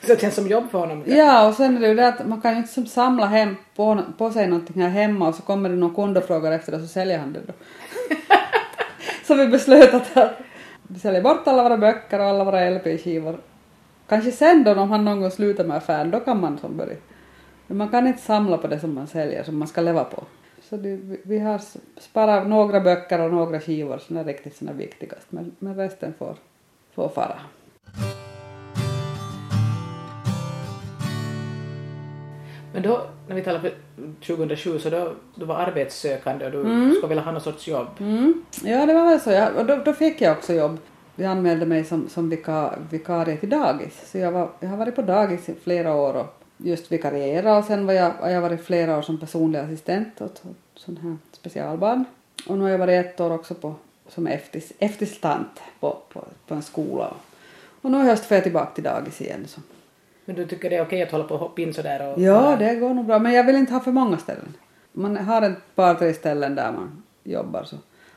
Så 0.00 0.06
det 0.06 0.20
känns 0.20 0.34
som 0.34 0.48
jobb 0.48 0.70
för 0.70 0.78
honom. 0.78 1.04
Ja, 1.06 1.48
och 1.48 1.54
sen 1.54 1.76
är 1.76 1.80
det 1.80 1.88
ju 1.88 1.94
det 1.94 2.08
att 2.08 2.26
man 2.26 2.40
kan 2.40 2.52
ju 2.52 2.58
inte 2.58 2.72
som 2.72 2.86
samla 2.86 3.26
hem 3.26 3.56
på, 3.76 4.00
på 4.18 4.30
sig 4.30 4.46
någonting 4.46 4.82
här 4.82 4.88
hemma 4.88 5.28
och 5.28 5.34
så 5.34 5.42
kommer 5.42 5.68
det 5.68 5.76
någon 5.76 5.94
kund 5.94 6.18
och 6.18 6.24
frågar 6.24 6.52
efter 6.52 6.72
det 6.72 6.78
och 6.78 6.82
så 6.82 6.88
säljer 6.88 7.18
han 7.18 7.32
det 7.32 7.40
då. 7.46 7.52
så 9.26 9.34
vi 9.34 9.46
beslöt 9.46 9.94
att 9.94 10.40
vi 10.92 10.98
säljer 10.98 11.22
bort 11.22 11.46
alla 11.48 11.62
våra 11.62 11.76
böcker 11.76 12.18
och 12.18 12.24
alla 12.24 12.44
våra 12.44 12.70
LP-skivor. 12.70 13.40
Kanske 14.09 14.33
sen 14.33 14.64
då 14.64 14.72
om 14.74 14.90
han 14.90 15.05
någon 15.05 15.20
gång 15.20 15.31
slutar 15.31 15.64
med 15.64 15.76
affären, 15.76 16.11
då 16.11 16.20
kan 16.20 16.40
man 16.40 16.59
som 16.59 16.76
börja. 16.76 16.96
Men 17.66 17.76
man 17.79 17.88
kan 17.88 18.07
inte 18.07 18.22
samla 18.22 18.59
på 18.59 18.66
det 18.66 18.81
som 18.81 18.94
man 18.94 19.07
säljer, 19.07 19.42
som 19.42 19.59
man 19.59 19.68
ska 19.68 19.81
leva 19.81 20.05
på. 20.05 20.24
Så 20.62 20.76
det, 20.76 20.96
vi- 21.22 21.38
har 21.38 21.61
sparat 22.00 22.46
några 22.48 22.81
böcker 22.81 23.20
och 23.20 23.31
några 23.33 23.61
skivor 23.61 23.98
som 23.98 24.16
är 24.16 24.24
riktigt 24.24 24.57
såna 24.57 24.72
viktigast, 24.72 25.26
men, 25.33 25.53
men 25.59 25.76
resten 25.76 26.14
får, 26.18 26.37
får 26.94 27.09
fara. 27.09 27.38
Men 32.72 32.83
då, 32.83 33.06
när 33.28 33.35
vi 33.35 33.42
talar 33.42 33.61
för 33.61 33.72
2007, 34.26 34.78
så 34.78 34.90
då 34.90 35.12
du 35.35 35.44
var 35.44 35.56
arbetssökande 35.56 36.46
och 36.46 36.52
du 36.52 36.94
skulle 36.94 37.09
vilja 37.09 37.22
ha 37.22 37.33
någon 37.33 37.40
sorts 37.40 37.68
jobb. 37.68 37.88
Mm. 37.98 38.44
Ja, 38.62 38.87
det 38.87 38.94
var 38.94 39.04
väl 39.04 39.20
så. 39.20 39.30
Jag, 39.30 39.56
och 39.56 39.66
då, 39.66 39.76
då 39.76 39.92
fick 39.92 40.20
jag 40.20 40.33
också 40.37 40.52
jobb. 40.52 40.78
Jag 41.16 41.30
anmälde 41.30 41.66
mig 41.66 41.85
som, 41.85 42.09
som 42.09 42.30
vika, 42.30 42.74
vikarie 42.90 43.37
till 43.37 43.50
dagis. 43.50 44.11
Så 44.11 44.18
jag, 44.18 44.33
var, 44.33 44.48
jag 44.61 44.68
har 44.68 44.76
varit 44.76 44.96
på 44.96 45.02
dagis 45.02 45.48
i 45.48 45.54
flera 45.64 45.94
år 45.94 46.14
och 46.14 46.40
just 46.56 46.92
vikarierat 46.92 47.62
och 47.62 47.66
sen 47.68 47.87
var 47.87 47.94
jag, 47.94 48.11
har 48.11 48.30
jag 48.30 48.40
varit 48.40 48.64
flera 48.64 48.98
år 48.98 49.02
som 49.02 49.20
personlig 49.20 49.59
assistent 49.59 50.20
åt, 50.20 50.30
åt 50.30 50.56
sån 50.74 50.96
här 50.96 51.16
specialbarn. 51.33 52.04
Och 52.46 52.59
nu 52.59 52.64
har 52.64 52.70
jag 52.70 52.78
varit 52.78 53.06
ett 53.06 53.20
år 53.20 53.33
också 53.33 53.54
på, 53.54 53.74
som 54.09 54.26
eftis, 54.26 54.72
eftistant 54.78 55.61
på, 55.80 55.98
på, 56.12 56.24
på 56.46 56.54
en 56.54 56.62
skola. 56.62 57.14
Och 57.83 57.90
nu 57.90 57.98
i 57.98 58.02
höst 58.02 58.24
får 58.24 58.35
jag 58.35 58.44
tillbaka 58.44 58.74
till 58.74 58.85
dagis 58.85 59.20
igen. 59.20 59.44
Så. 59.48 59.61
Men 60.30 60.36
du 60.36 60.46
tycker 60.46 60.70
det 60.70 60.76
är 60.76 60.82
okej 60.82 61.02
att 61.02 61.10
hålla 61.10 61.24
på 61.24 61.34
och 61.34 61.40
hoppa 61.40 61.62
in 61.62 61.74
sådär 61.74 62.12
och... 62.12 62.20
Ja, 62.20 62.56
det 62.58 62.74
går 62.74 62.94
nog 62.94 63.06
bra. 63.06 63.18
Men 63.18 63.32
jag 63.32 63.44
vill 63.44 63.56
inte 63.56 63.72
ha 63.72 63.80
för 63.80 63.92
många 63.92 64.18
ställen. 64.18 64.56
Man 64.92 65.16
har 65.16 65.42
ett 65.42 65.74
par, 65.74 65.94
tre 65.94 66.14
ställen 66.14 66.54
där 66.54 66.72
man 66.72 67.02
jobbar. 67.24 67.64
Så. 67.64 67.76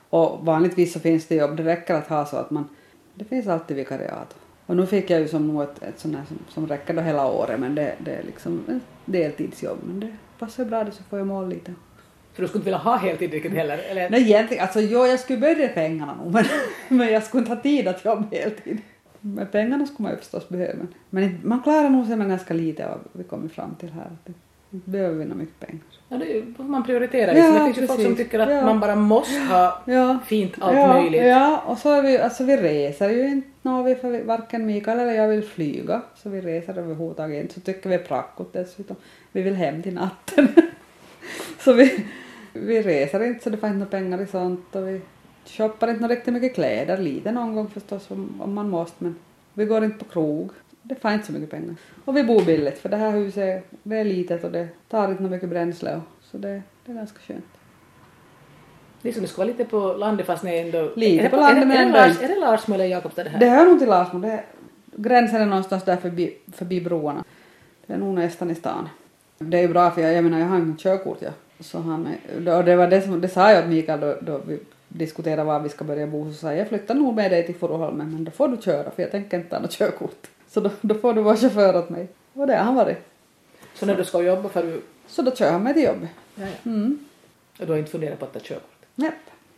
Och 0.09 0.45
vanligtvis 0.45 0.93
så 0.93 0.99
finns 0.99 1.25
det 1.27 1.35
jobb. 1.35 1.57
Det 1.57 1.63
räcker 1.63 1.93
att 1.93 2.07
ha 2.07 2.25
så 2.25 2.37
att 2.37 2.51
man... 2.51 2.69
Det 3.15 3.25
finns 3.25 3.47
alltid 3.47 3.77
vikariat. 3.77 4.35
Och 4.65 4.75
nu 4.75 4.85
fick 4.85 5.09
jag 5.09 5.19
ju 5.19 5.27
som 5.27 5.47
nog 5.47 5.63
ett, 5.63 5.83
ett 5.83 5.99
sånt 5.99 6.15
här 6.15 6.25
som, 6.25 6.39
som 6.49 6.67
räcker 6.67 6.93
då 6.93 7.01
hela 7.01 7.27
året. 7.27 7.59
Men 7.59 7.75
det, 7.75 7.95
det 7.99 8.11
är 8.11 8.23
liksom 8.23 8.63
ett 8.67 8.83
deltidsjobb. 9.05 9.77
Men 9.83 9.99
det 9.99 10.15
passar 10.39 10.65
bra 10.65 10.83
det 10.83 10.91
så 10.91 11.03
får 11.03 11.19
jag 11.19 11.27
måla 11.27 11.47
lite. 11.47 11.73
Så 12.35 12.41
du 12.41 12.47
skulle 12.47 12.59
inte 12.59 12.65
vilja 12.65 12.77
ha 12.77 12.97
heltid 12.97 13.31
riktigt 13.31 13.53
heller? 13.53 13.77
Eller? 13.77 14.09
Nej 14.09 14.21
egentligen, 14.21 14.63
alltså 14.63 14.79
jo 14.79 15.05
jag 15.05 15.19
skulle 15.19 15.39
börja 15.39 15.67
pengarna 15.67 16.15
nog 16.15 16.31
men, 16.33 16.45
men 16.87 17.13
jag 17.13 17.23
skulle 17.23 17.41
inte 17.41 17.55
ha 17.55 17.61
tid 17.61 17.87
att 17.87 18.05
jobba 18.05 18.25
heltid. 18.31 18.81
Men 19.25 19.47
pengarna 19.47 19.85
skulle 19.85 20.03
man 20.03 20.11
ju 20.11 20.17
förstås 20.17 20.49
behöva. 20.49 20.87
Men, 21.09 21.39
man 21.43 21.63
klarar 21.63 21.89
nog 21.89 22.07
sig 22.07 22.15
med 22.17 22.29
ganska 22.29 22.53
lite 22.53 22.83
har 22.83 22.99
vi 23.11 23.23
kommit 23.23 23.51
fram 23.51 23.75
till 23.75 23.91
här. 23.91 24.01
Att 24.05 24.25
det, 24.25 24.33
inte 24.71 24.89
behöver 24.89 25.15
vi 25.25 25.25
mycket 25.25 25.59
pengar. 25.59 25.81
Ja, 26.09 26.17
det 26.17 26.31
är 26.31 26.35
ju- 26.35 26.53
man 26.57 26.83
prioriterar 26.83 27.33
liksom. 27.33 27.53
Ja, 27.55 27.59
det 27.59 27.65
finns 27.73 27.77
ju 27.77 27.87
folk 27.87 28.01
som 28.01 28.11
precis. 28.11 28.25
tycker 28.25 28.39
att 28.39 28.49
Ja. 28.49 28.65
man 28.65 28.79
bara 28.79 28.95
måste 28.95 29.39
ha 29.39 29.81
Ja. 29.85 30.19
fint 30.25 30.53
allt 30.59 30.77
ja, 30.77 30.87
möjligt. 30.93 31.23
Ja, 31.23 31.63
och 31.67 31.77
så 31.77 31.91
är 31.91 32.01
vi, 32.01 32.17
alltså 32.17 32.43
vi 32.43 32.57
reser 32.57 33.09
ju 33.09 33.27
inte 33.27 33.47
nå, 33.61 33.83
vi, 33.83 33.95
för 33.95 34.23
varken 34.23 34.65
Mikael 34.65 34.99
eller 34.99 35.13
jag 35.13 35.27
vill 35.27 35.43
flyga, 35.43 36.01
så 36.15 36.29
vi 36.29 36.41
reser 36.41 36.77
överhuvudtaget 36.77 37.41
inte. 37.41 37.53
Så 37.53 37.59
tycker 37.61 37.89
vi 37.89 37.95
är 37.95 37.99
prackot 37.99 38.53
dessutom. 38.53 38.95
Vi 39.31 39.41
vill 39.41 39.55
hem 39.55 39.81
till 39.83 39.93
natten. 39.93 40.47
så 41.59 41.73
vi, 41.73 42.05
vi 42.53 42.81
reser 42.81 43.23
inte 43.23 43.43
så 43.43 43.49
det 43.49 43.55
inte 43.55 43.69
några 43.69 43.85
pengar 43.85 44.21
i 44.21 44.27
sånt 44.27 44.75
och 44.75 44.87
vi 44.87 45.01
shoppar 45.45 45.87
inte 45.87 46.07
riktigt 46.07 46.33
mycket 46.33 46.55
kläder, 46.55 46.97
lite 46.97 47.31
någon 47.31 47.55
gång 47.55 47.69
förstås 47.69 48.11
om, 48.11 48.41
om 48.41 48.53
man 48.53 48.69
måste 48.69 49.03
men 49.03 49.15
vi 49.53 49.65
går 49.65 49.83
inte 49.83 50.05
på 50.05 50.11
krog. 50.11 50.51
Det 50.81 50.95
får 50.95 51.11
inte 51.11 51.25
så 51.25 51.31
mycket 51.31 51.49
pengar. 51.49 51.75
Och 52.05 52.17
vi 52.17 52.23
bor 52.23 52.45
billigt 52.45 52.79
för 52.79 52.89
det 52.89 52.97
här 52.97 53.11
huset 53.11 53.65
det 53.83 53.97
är 53.97 54.05
litet 54.05 54.43
och 54.43 54.51
det 54.51 54.67
tar 54.89 55.11
inte 55.11 55.23
mycket 55.23 55.49
bränsle 55.49 55.95
och, 55.95 56.01
så 56.21 56.37
det, 56.37 56.61
det 56.85 56.91
är 56.91 56.95
ganska 56.95 57.19
skönt. 57.19 57.45
Är 59.03 59.11
som 59.11 59.27
skulle 59.27 59.45
vara 59.45 59.57
lite 59.57 59.65
på 59.65 59.93
landet 59.93 60.25
fast 60.25 60.43
ni 60.43 60.57
ändå... 60.57 60.91
Lite 60.95 61.29
på 61.29 61.35
landet, 61.35 61.67
men 61.67 61.77
ändå 61.77 61.97
är 61.97 62.27
det 62.27 62.39
Larsmo 62.39 62.75
eller 62.75 62.85
Jakobstad 62.85 63.23
det 63.23 63.29
här? 63.29 63.39
Det 63.39 63.49
hör 63.49 63.65
nog 63.65 63.79
till 63.79 63.89
Larsmo. 63.89 64.19
Det 64.19 64.43
gränsen 64.95 65.41
är 65.41 65.45
någonstans 65.45 65.83
där 65.83 65.97
förbi, 65.97 66.37
förbi 66.53 66.81
broarna. 66.81 67.23
Det 67.87 67.93
är 67.93 67.97
nog 67.97 68.15
nästan 68.15 68.51
i 68.51 68.55
stan. 68.55 68.89
Det 69.37 69.57
är 69.57 69.61
ju 69.61 69.67
bra 69.67 69.91
för 69.91 70.01
jag, 70.01 70.13
jag 70.13 70.23
menar 70.23 70.39
jag 70.39 70.45
har 70.45 70.57
inget 70.57 70.79
körkort 70.79 71.17
ja. 71.19 71.29
Så 71.59 71.79
han, 71.79 72.07
och 72.35 72.63
det 72.63 72.75
var 72.75 72.87
det 72.87 73.01
som, 73.01 73.21
det 73.21 73.27
sa 73.27 73.51
jag 73.51 73.63
åt 73.63 73.69
Mikael 73.69 73.99
då, 73.99 74.15
då 74.21 74.41
vi 74.47 74.59
diskuterade 74.93 75.43
var 75.43 75.59
vi 75.59 75.69
ska 75.69 75.83
börja 75.83 76.07
bo 76.07 76.31
så 76.31 76.33
sa 76.33 76.47
jag 76.47 76.57
jag 76.57 76.67
flyttar 76.67 76.95
nog 76.95 77.15
med 77.15 77.31
dig 77.31 77.45
till 77.45 77.55
Furuholmen 77.55 78.11
men 78.11 78.23
då 78.23 78.31
får 78.31 78.47
du 78.47 78.57
köra 78.61 78.91
för 78.91 79.01
jag 79.01 79.11
tänker 79.11 79.37
inte 79.37 79.49
ta 79.49 79.59
något 79.59 79.71
körkort. 79.71 80.27
Så 80.47 80.59
då, 80.59 80.69
då 80.81 80.95
får 80.95 81.13
du 81.13 81.21
vara 81.21 81.37
chaufför 81.37 81.77
åt 81.77 81.89
mig. 81.89 82.07
Och 82.33 82.47
det 82.47 82.55
har 82.55 82.63
han 82.63 82.75
varit. 82.75 82.97
Så 83.73 83.85
när 83.85 83.95
du 83.95 84.05
ska 84.05 84.21
jobba 84.21 84.49
för 84.49 84.63
du... 84.63 84.81
Så 85.07 85.21
då 85.21 85.35
kör 85.35 85.51
han 85.51 85.63
mig 85.63 85.73
till 85.73 85.83
jobbet. 85.83 86.09
Ja, 86.35 86.43
ja. 86.43 86.71
Mm. 86.71 86.99
Och 87.59 87.65
du 87.65 87.71
har 87.71 87.79
inte 87.79 87.91
funderat 87.91 88.19
på 88.19 88.25
att 88.25 88.33
ta 88.33 88.39
körkort? 88.39 88.85
Nej, 88.95 89.11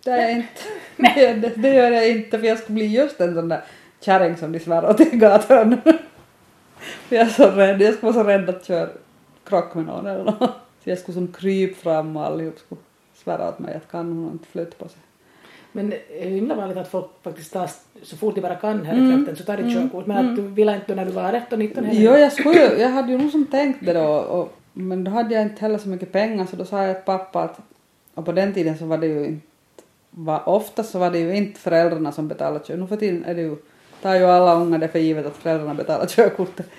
det 0.04 0.12
är 0.12 0.30
inte. 0.30 0.62
Det, 1.16 1.34
det, 1.42 1.62
det 1.62 1.74
gör 1.74 1.92
jag 1.92 2.10
inte 2.10 2.40
för 2.40 2.48
jag 2.48 2.60
skulle 2.60 2.76
bli 2.76 2.86
just 2.86 3.22
en 3.22 3.34
sån 3.34 3.50
där 3.50 3.64
kärring 4.00 4.38
som 4.38 4.52
de 4.52 4.60
svär 4.60 4.90
åt 4.90 5.00
i 5.00 5.10
gatan. 5.18 5.82
Jag 7.10 7.22
är 7.22 7.26
så 7.26 7.52
rädd, 7.52 7.82
jag 7.82 7.94
skulle 7.94 8.12
vara 8.12 8.24
så 8.24 8.30
rädd 8.30 8.50
att 8.50 8.66
köra 8.66 8.90
krock 9.44 9.76
med 9.76 9.86
någon 9.86 10.06
eller 10.06 10.24
något. 10.24 10.52
Så 10.84 10.90
jag 10.90 11.00
skulle 11.00 11.14
som 11.14 11.28
kryp 11.28 11.78
fram 11.78 12.18
och 12.18 12.26
allihop 12.26 12.60
skulle 12.60 12.82
svära 13.14 13.50
åt 13.50 13.60
mig 13.60 13.76
att 13.76 13.92
kan 13.92 14.12
hon 14.12 14.32
inte 14.32 14.48
flytta 14.48 14.78
på 14.78 14.90
sig. 14.90 15.00
Men 15.76 15.90
det 15.90 16.00
är 16.22 16.30
ju 16.30 16.36
himla 16.36 16.56
vanligt 16.56 16.78
att 16.78 16.88
folk 16.88 17.06
faktiskt 17.24 17.54
tar 17.54 17.70
så 18.04 18.18
fort 18.18 18.36
de 18.36 18.42
bara 18.42 18.56
kan 18.56 18.86
här 18.86 18.94
i 18.94 18.98
Mm. 18.98 19.16
trakten 19.16 19.36
så 19.36 19.44
tar 19.44 19.58
de 19.58 19.74
körkort. 19.74 20.06
Men 20.06 20.18
att 20.30 20.36
du 20.36 20.42
ville 20.42 20.76
inte 20.76 20.96
när 20.96 21.06
du 21.06 21.12
var 21.12 21.34
18 21.34 21.60
19 21.60 21.84
heller? 21.84 22.02
Jo, 22.02 22.12
jag 22.12 22.32
skulle 22.32 22.78
jag 22.78 22.90
hade 22.90 23.12
ju 23.12 23.18
nog 23.18 23.32
som 23.32 23.46
tänkt 23.46 23.86
det 23.86 23.94
då 23.94 24.08
och, 24.08 24.54
men 24.74 25.04
då 25.04 25.12
hade 25.12 25.34
jag 25.36 25.44
inte 25.44 25.62
heller 25.62 25.78
så 25.78 25.90
mycket 25.90 26.12
pengar 26.12 26.46
så 26.46 26.56
då 26.56 26.66
sa 26.66 26.84
jag 26.84 26.96
till 26.96 27.06
pappa 27.06 27.42
att 27.44 27.60
och 28.14 28.26
på 28.26 28.32
den 28.32 28.54
tiden 28.54 28.78
så 28.78 28.86
var 28.86 28.98
det 28.98 29.08
ju 29.08 29.26
inte 29.26 29.46
var, 30.10 30.50
ofta 30.50 30.84
så 30.84 31.00
var 31.00 31.12
det 31.12 31.20
ju 31.20 31.36
inte 31.36 31.60
föräldrarna 31.60 32.12
som 32.12 32.28
betalade 32.28 32.66
kör. 32.66 32.78
Nu 32.78 32.88
för 32.88 32.98
tiden 32.98 33.26
är 33.26 33.36
det 33.36 33.42
ju 33.42 33.56
tar 34.02 34.16
ju 34.16 34.26
alla 34.26 34.56
unga 34.56 34.78
det 34.78 34.88
för 34.88 35.00
givet 35.00 35.26
att 35.26 35.36
föräldrarna 35.38 35.74
betalar 35.74 36.06
körkortet. 36.06 36.70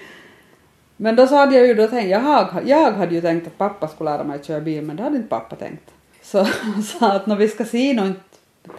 Men 0.97 1.17
då 1.17 1.27
så 1.27 1.35
hade 1.35 1.57
jag 1.57 1.67
ju 1.67 1.75
då 1.75 1.87
tänkt, 1.87 2.11
jag, 2.11 2.49
jag 2.67 2.93
hade 2.93 3.15
ju 3.15 3.21
tänkt 3.21 3.47
att 3.47 3.59
pappa 3.59 3.89
skulle 3.89 4.11
lära 4.11 4.25
mig 4.25 4.37
att 4.39 4.45
köra 4.45 4.61
bil 4.61 4.85
men 4.85 4.97
det 4.97 5.03
hade 5.03 5.17
inte 5.17 5.29
pappa 5.29 5.57
tänkt. 5.57 5.91
Så 6.23 6.43
han 6.43 6.83
sa 6.83 7.13
att 7.13 7.27
när 7.27 7.37
vi 7.37 7.49
ska 7.49 7.65
se 7.65 7.93
nå 7.93 8.07
inte, 8.07 8.21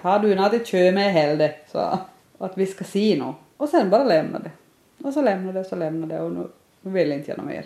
har 0.01 0.19
du 0.19 0.35
något 0.35 0.53
att 0.53 0.67
köra 0.67 0.91
med 0.91 1.13
heller, 1.13 1.55
så 1.71 1.99
att 2.37 2.57
vi 2.57 2.65
ska 2.65 2.83
se 2.83 3.15
nå. 3.19 3.35
Och 3.57 3.69
sen 3.69 3.89
bara 3.89 4.03
lämna 4.03 4.39
det. 4.39 4.51
Och 5.03 5.13
så 5.13 5.21
lämnade 5.21 5.59
och 5.59 5.65
så 5.65 5.75
lämnade 5.75 6.21
och 6.21 6.31
nu, 6.31 6.47
nu 6.81 6.91
vill 6.91 7.11
inte 7.11 7.31
jag 7.31 7.37
något 7.37 7.47
mer. 7.47 7.65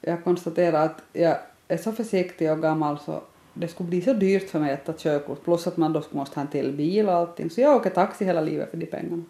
Jag 0.00 0.24
konstaterar 0.24 0.84
att 0.84 1.02
jag 1.12 1.36
är 1.68 1.76
så 1.76 1.92
försiktig 1.92 2.52
och 2.52 2.62
gammal 2.62 2.98
så 2.98 3.20
det 3.54 3.68
skulle 3.68 3.88
bli 3.88 4.02
så 4.02 4.12
dyrt 4.12 4.50
för 4.50 4.58
mig 4.60 4.72
att 4.72 4.84
ta 4.84 4.92
körkort 4.92 5.44
plus 5.44 5.66
att 5.66 5.76
man 5.76 5.92
då 5.92 6.02
måste 6.10 6.34
ha 6.34 6.42
en 6.42 6.48
till 6.48 6.72
bil 6.72 7.08
och 7.08 7.14
allting 7.14 7.50
så 7.50 7.60
jag 7.60 7.76
åker 7.76 7.90
taxi 7.90 8.24
hela 8.24 8.40
livet 8.40 8.70
för 8.70 8.76
de 8.76 8.86
pengarna. 8.86 9.22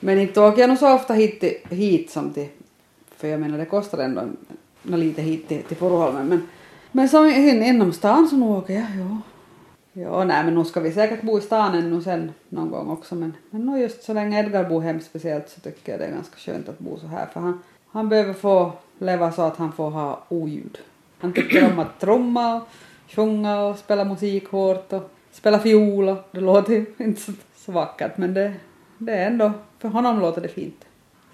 Men 0.00 0.18
inte 0.18 0.40
åker 0.40 0.60
jag 0.60 0.68
nog 0.68 0.78
så 0.78 0.94
ofta 0.94 1.14
hit, 1.14 1.40
till, 1.40 1.56
hit 1.70 2.10
som 2.10 2.30
till, 2.32 2.48
för 3.16 3.28
jag 3.28 3.40
menar 3.40 3.58
det 3.58 3.64
kostar 3.64 3.98
ändå 3.98 4.20
en- 4.20 4.36
lite 5.00 5.22
hit 5.22 5.48
till, 5.48 5.62
till 5.62 5.76
Furuholmen 5.76 6.26
men, 6.28 6.48
men 6.92 7.08
som 7.08 7.26
in, 7.26 7.62
inom 7.62 7.92
stan 7.92 8.28
så 8.28 8.36
nog 8.36 8.58
åker 8.58 8.74
jag, 8.74 8.82
ja. 8.98 9.18
Ja, 9.92 10.24
nej 10.24 10.44
men 10.44 10.54
nu 10.54 10.64
ska 10.64 10.80
vi 10.80 10.92
säkert 10.92 11.22
bo 11.22 11.38
i 11.38 11.40
stan 11.40 11.74
ännu 11.74 12.02
sen 12.02 12.32
någon 12.48 12.70
gång 12.70 12.90
också 12.90 13.14
men, 13.14 13.32
men 13.50 13.66
nog 13.66 13.78
just 13.78 14.02
så 14.02 14.12
länge 14.14 14.40
Edgar 14.40 14.68
bor 14.68 14.80
hem 14.80 15.00
speciellt 15.00 15.48
så 15.48 15.60
tycker 15.60 15.92
jag 15.92 16.00
det 16.00 16.06
är 16.06 16.10
ganska 16.12 16.36
skönt 16.36 16.68
att 16.68 16.78
bo 16.78 16.98
så 16.98 17.06
här 17.06 17.26
för 17.26 17.40
han, 17.40 17.62
han 17.90 18.08
behöver 18.08 18.32
få 18.32 18.72
leva 18.98 19.32
så 19.32 19.42
att 19.42 19.56
han 19.56 19.72
får 19.72 19.90
ha 19.90 20.22
oljud. 20.28 20.78
Han 21.20 21.32
tycker 21.32 21.72
om 21.72 21.78
att 21.78 22.00
trumma 22.00 22.56
och 22.56 22.68
sjunga 23.08 23.60
och 23.62 23.78
spela 23.78 24.04
musik 24.04 24.48
hårt 24.48 24.92
och 24.92 25.10
spela 25.32 25.58
fiol 25.58 26.08
och 26.08 26.18
det 26.32 26.40
låter 26.40 26.72
ju 26.72 26.86
inte 26.98 27.20
så, 27.20 27.32
så 27.56 27.72
vackert 27.72 28.16
men 28.16 28.34
det, 28.34 28.52
det 28.98 29.12
är 29.12 29.26
ändå, 29.26 29.52
för 29.78 29.88
honom 29.88 30.20
låter 30.20 30.40
det 30.40 30.48
fint. 30.48 30.84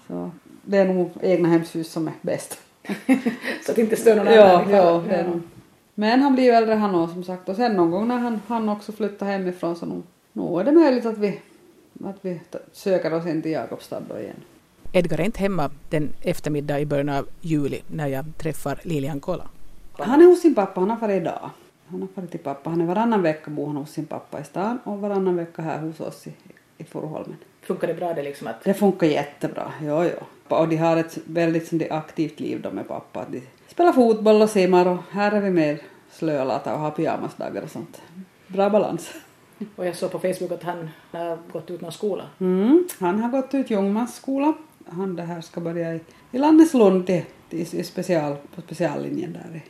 Så 0.07 0.31
det 0.61 0.77
är 0.77 0.85
nog 0.93 1.11
egna 1.21 1.49
hemshus 1.49 1.91
som 1.91 2.07
är 2.07 2.13
bäst. 2.21 2.59
så 3.65 3.71
att 3.71 3.75
det 3.75 3.81
inte 3.81 3.95
stör 3.95 4.15
någon 4.15 4.33
Ja, 4.33 4.57
annan. 4.57 4.69
ja, 4.71 4.77
ifall- 4.97 5.07
det 5.07 5.15
är 5.15 5.27
nog. 5.27 5.41
Men 5.99 6.21
han 6.21 6.33
blir 6.33 6.53
äldre 6.53 6.75
han 6.75 6.95
också 6.95 7.13
som 7.13 7.23
sagt 7.23 7.49
och 7.49 7.55
sen 7.55 7.73
någon 7.73 7.91
gång 7.91 8.07
när 8.07 8.17
han, 8.17 8.41
han 8.47 8.69
också 8.69 8.91
flyttar 8.91 9.25
hemifrån 9.25 9.75
så 9.75 9.85
nog, 9.85 10.03
nog 10.33 10.59
är 10.59 10.63
det 10.63 10.71
möjligt 10.71 11.05
att 11.05 11.17
vi, 11.17 11.39
att 12.03 12.15
vi 12.21 12.41
söker 12.71 13.13
oss 13.13 13.25
in 13.25 13.41
till 13.41 13.51
Jakobstad 13.51 14.01
då 14.09 14.19
igen. 14.19 14.35
Edgar 14.91 15.19
är 15.19 15.23
inte 15.23 15.39
hemma 15.39 15.69
den 15.89 16.09
eftermiddag 16.21 16.79
i 16.79 16.85
början 16.85 17.09
av 17.09 17.27
juli 17.41 17.81
när 17.87 18.07
jag 18.07 18.25
träffar 18.37 18.79
Lilian 18.83 19.19
Kola. 19.19 19.47
Han 19.93 20.21
är 20.21 20.25
hos 20.25 20.41
sin 20.41 20.55
pappa, 20.55 20.79
han 20.79 20.89
har 20.89 20.97
farit 20.97 21.21
idag. 21.21 21.49
Han 21.87 22.01
har 22.01 22.07
farit 22.07 22.31
till 22.31 22.39
pappa, 22.39 22.69
han 22.69 22.81
är 22.81 22.85
varannan 22.85 23.21
vecka 23.21 23.51
bor 23.51 23.67
han 23.67 23.75
hos 23.75 23.91
sin 23.91 24.05
pappa 24.05 24.41
i 24.41 24.43
stan 24.43 24.79
och 24.83 24.99
varannan 24.99 25.35
vecka 25.35 25.61
här 25.61 25.79
hos 25.79 25.99
oss 25.99 26.27
i, 26.27 26.33
i 26.77 26.83
Furuholmen. 26.83 27.37
Funkar 27.61 27.87
det 27.87 27.93
bra 27.93 28.13
det 28.13 28.23
liksom 28.23 28.47
att 28.47 28.63
Det 28.63 28.73
funkar 28.73 29.07
jättebra, 29.07 29.71
ja 29.85 30.05
ja. 30.05 30.57
Och 30.57 30.67
de 30.67 30.75
har 30.75 30.97
ett 30.97 31.17
väldigt 31.25 31.67
sånt 31.67 31.81
där 31.81 31.93
aktivt 31.93 32.39
liv 32.39 32.61
då 32.61 32.71
med 32.71 32.87
pappa. 32.87 33.25
De 33.31 33.41
spelar 33.67 33.93
fotboll 33.93 34.41
och 34.41 34.49
simmar 34.49 34.85
och 34.85 34.97
här 35.11 35.31
är 35.31 35.41
vi 35.41 35.49
mer 35.49 35.81
slölata 36.11 36.73
och 36.73 36.79
har 36.79 36.91
pyjamasdagar 36.91 37.61
och 37.61 37.69
sånt. 37.69 38.01
Bra 38.47 38.69
balans. 38.69 39.13
och 39.75 39.85
jag 39.85 39.95
såg 39.95 40.11
på 40.11 40.19
Facebook 40.19 40.51
att 40.51 40.63
han 40.63 40.89
har 41.11 41.37
gått 41.51 41.71
ut 41.71 41.81
någon 41.81 41.91
skola. 41.91 42.23
Mm. 42.39 42.87
Han 42.99 43.19
har 43.19 43.29
gått 43.29 43.53
ut 43.53 43.69
Ljungmans 43.69 44.15
skola. 44.15 44.53
Han 44.85 45.15
det 45.15 45.23
här 45.23 45.41
ska 45.41 45.61
börja 45.61 45.95
i, 45.95 45.99
i 46.31 46.37
Lanneslund 46.37 47.05
till, 47.05 47.23
till, 47.49 47.59
i 47.59 47.83
special, 47.83 48.35
på 48.55 48.61
speciallinjen 48.61 49.33
där 49.33 49.61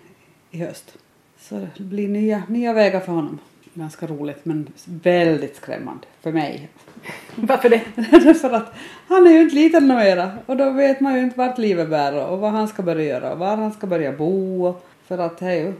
i, 0.51 0.57
i 0.57 0.59
höst. 0.59 0.97
Så 1.39 1.67
det 1.77 1.83
blir 1.83 2.07
nya, 2.07 2.43
nya 2.47 2.73
vägar 2.73 2.99
för 2.99 3.11
honom. 3.11 3.39
Ganska 3.77 4.07
roligt 4.07 4.45
men 4.45 4.67
väldigt 4.85 5.55
skrämmande 5.55 6.07
för 6.21 6.31
mig. 6.31 6.69
Varför 7.35 7.69
det? 7.69 7.81
Därför 7.95 8.51
att 8.51 8.73
han 9.07 9.27
är 9.27 9.31
ju 9.31 9.41
inte 9.41 9.55
liten 9.55 9.87
numera 9.87 10.31
och 10.45 10.57
då 10.57 10.69
vet 10.69 10.99
man 10.99 11.15
ju 11.15 11.21
inte 11.21 11.37
vart 11.37 11.57
livet 11.57 11.89
bär 11.89 12.27
och, 12.27 12.39
vad 12.39 12.51
han 12.51 12.67
ska 12.67 12.83
börja 12.83 13.03
göra 13.03 13.33
och 13.33 13.39
var 13.39 13.57
han 13.57 13.71
ska 13.71 13.87
börja 13.87 14.11
bo. 14.11 14.73
För 15.07 15.17
att 15.17 15.39
hej, 15.39 15.73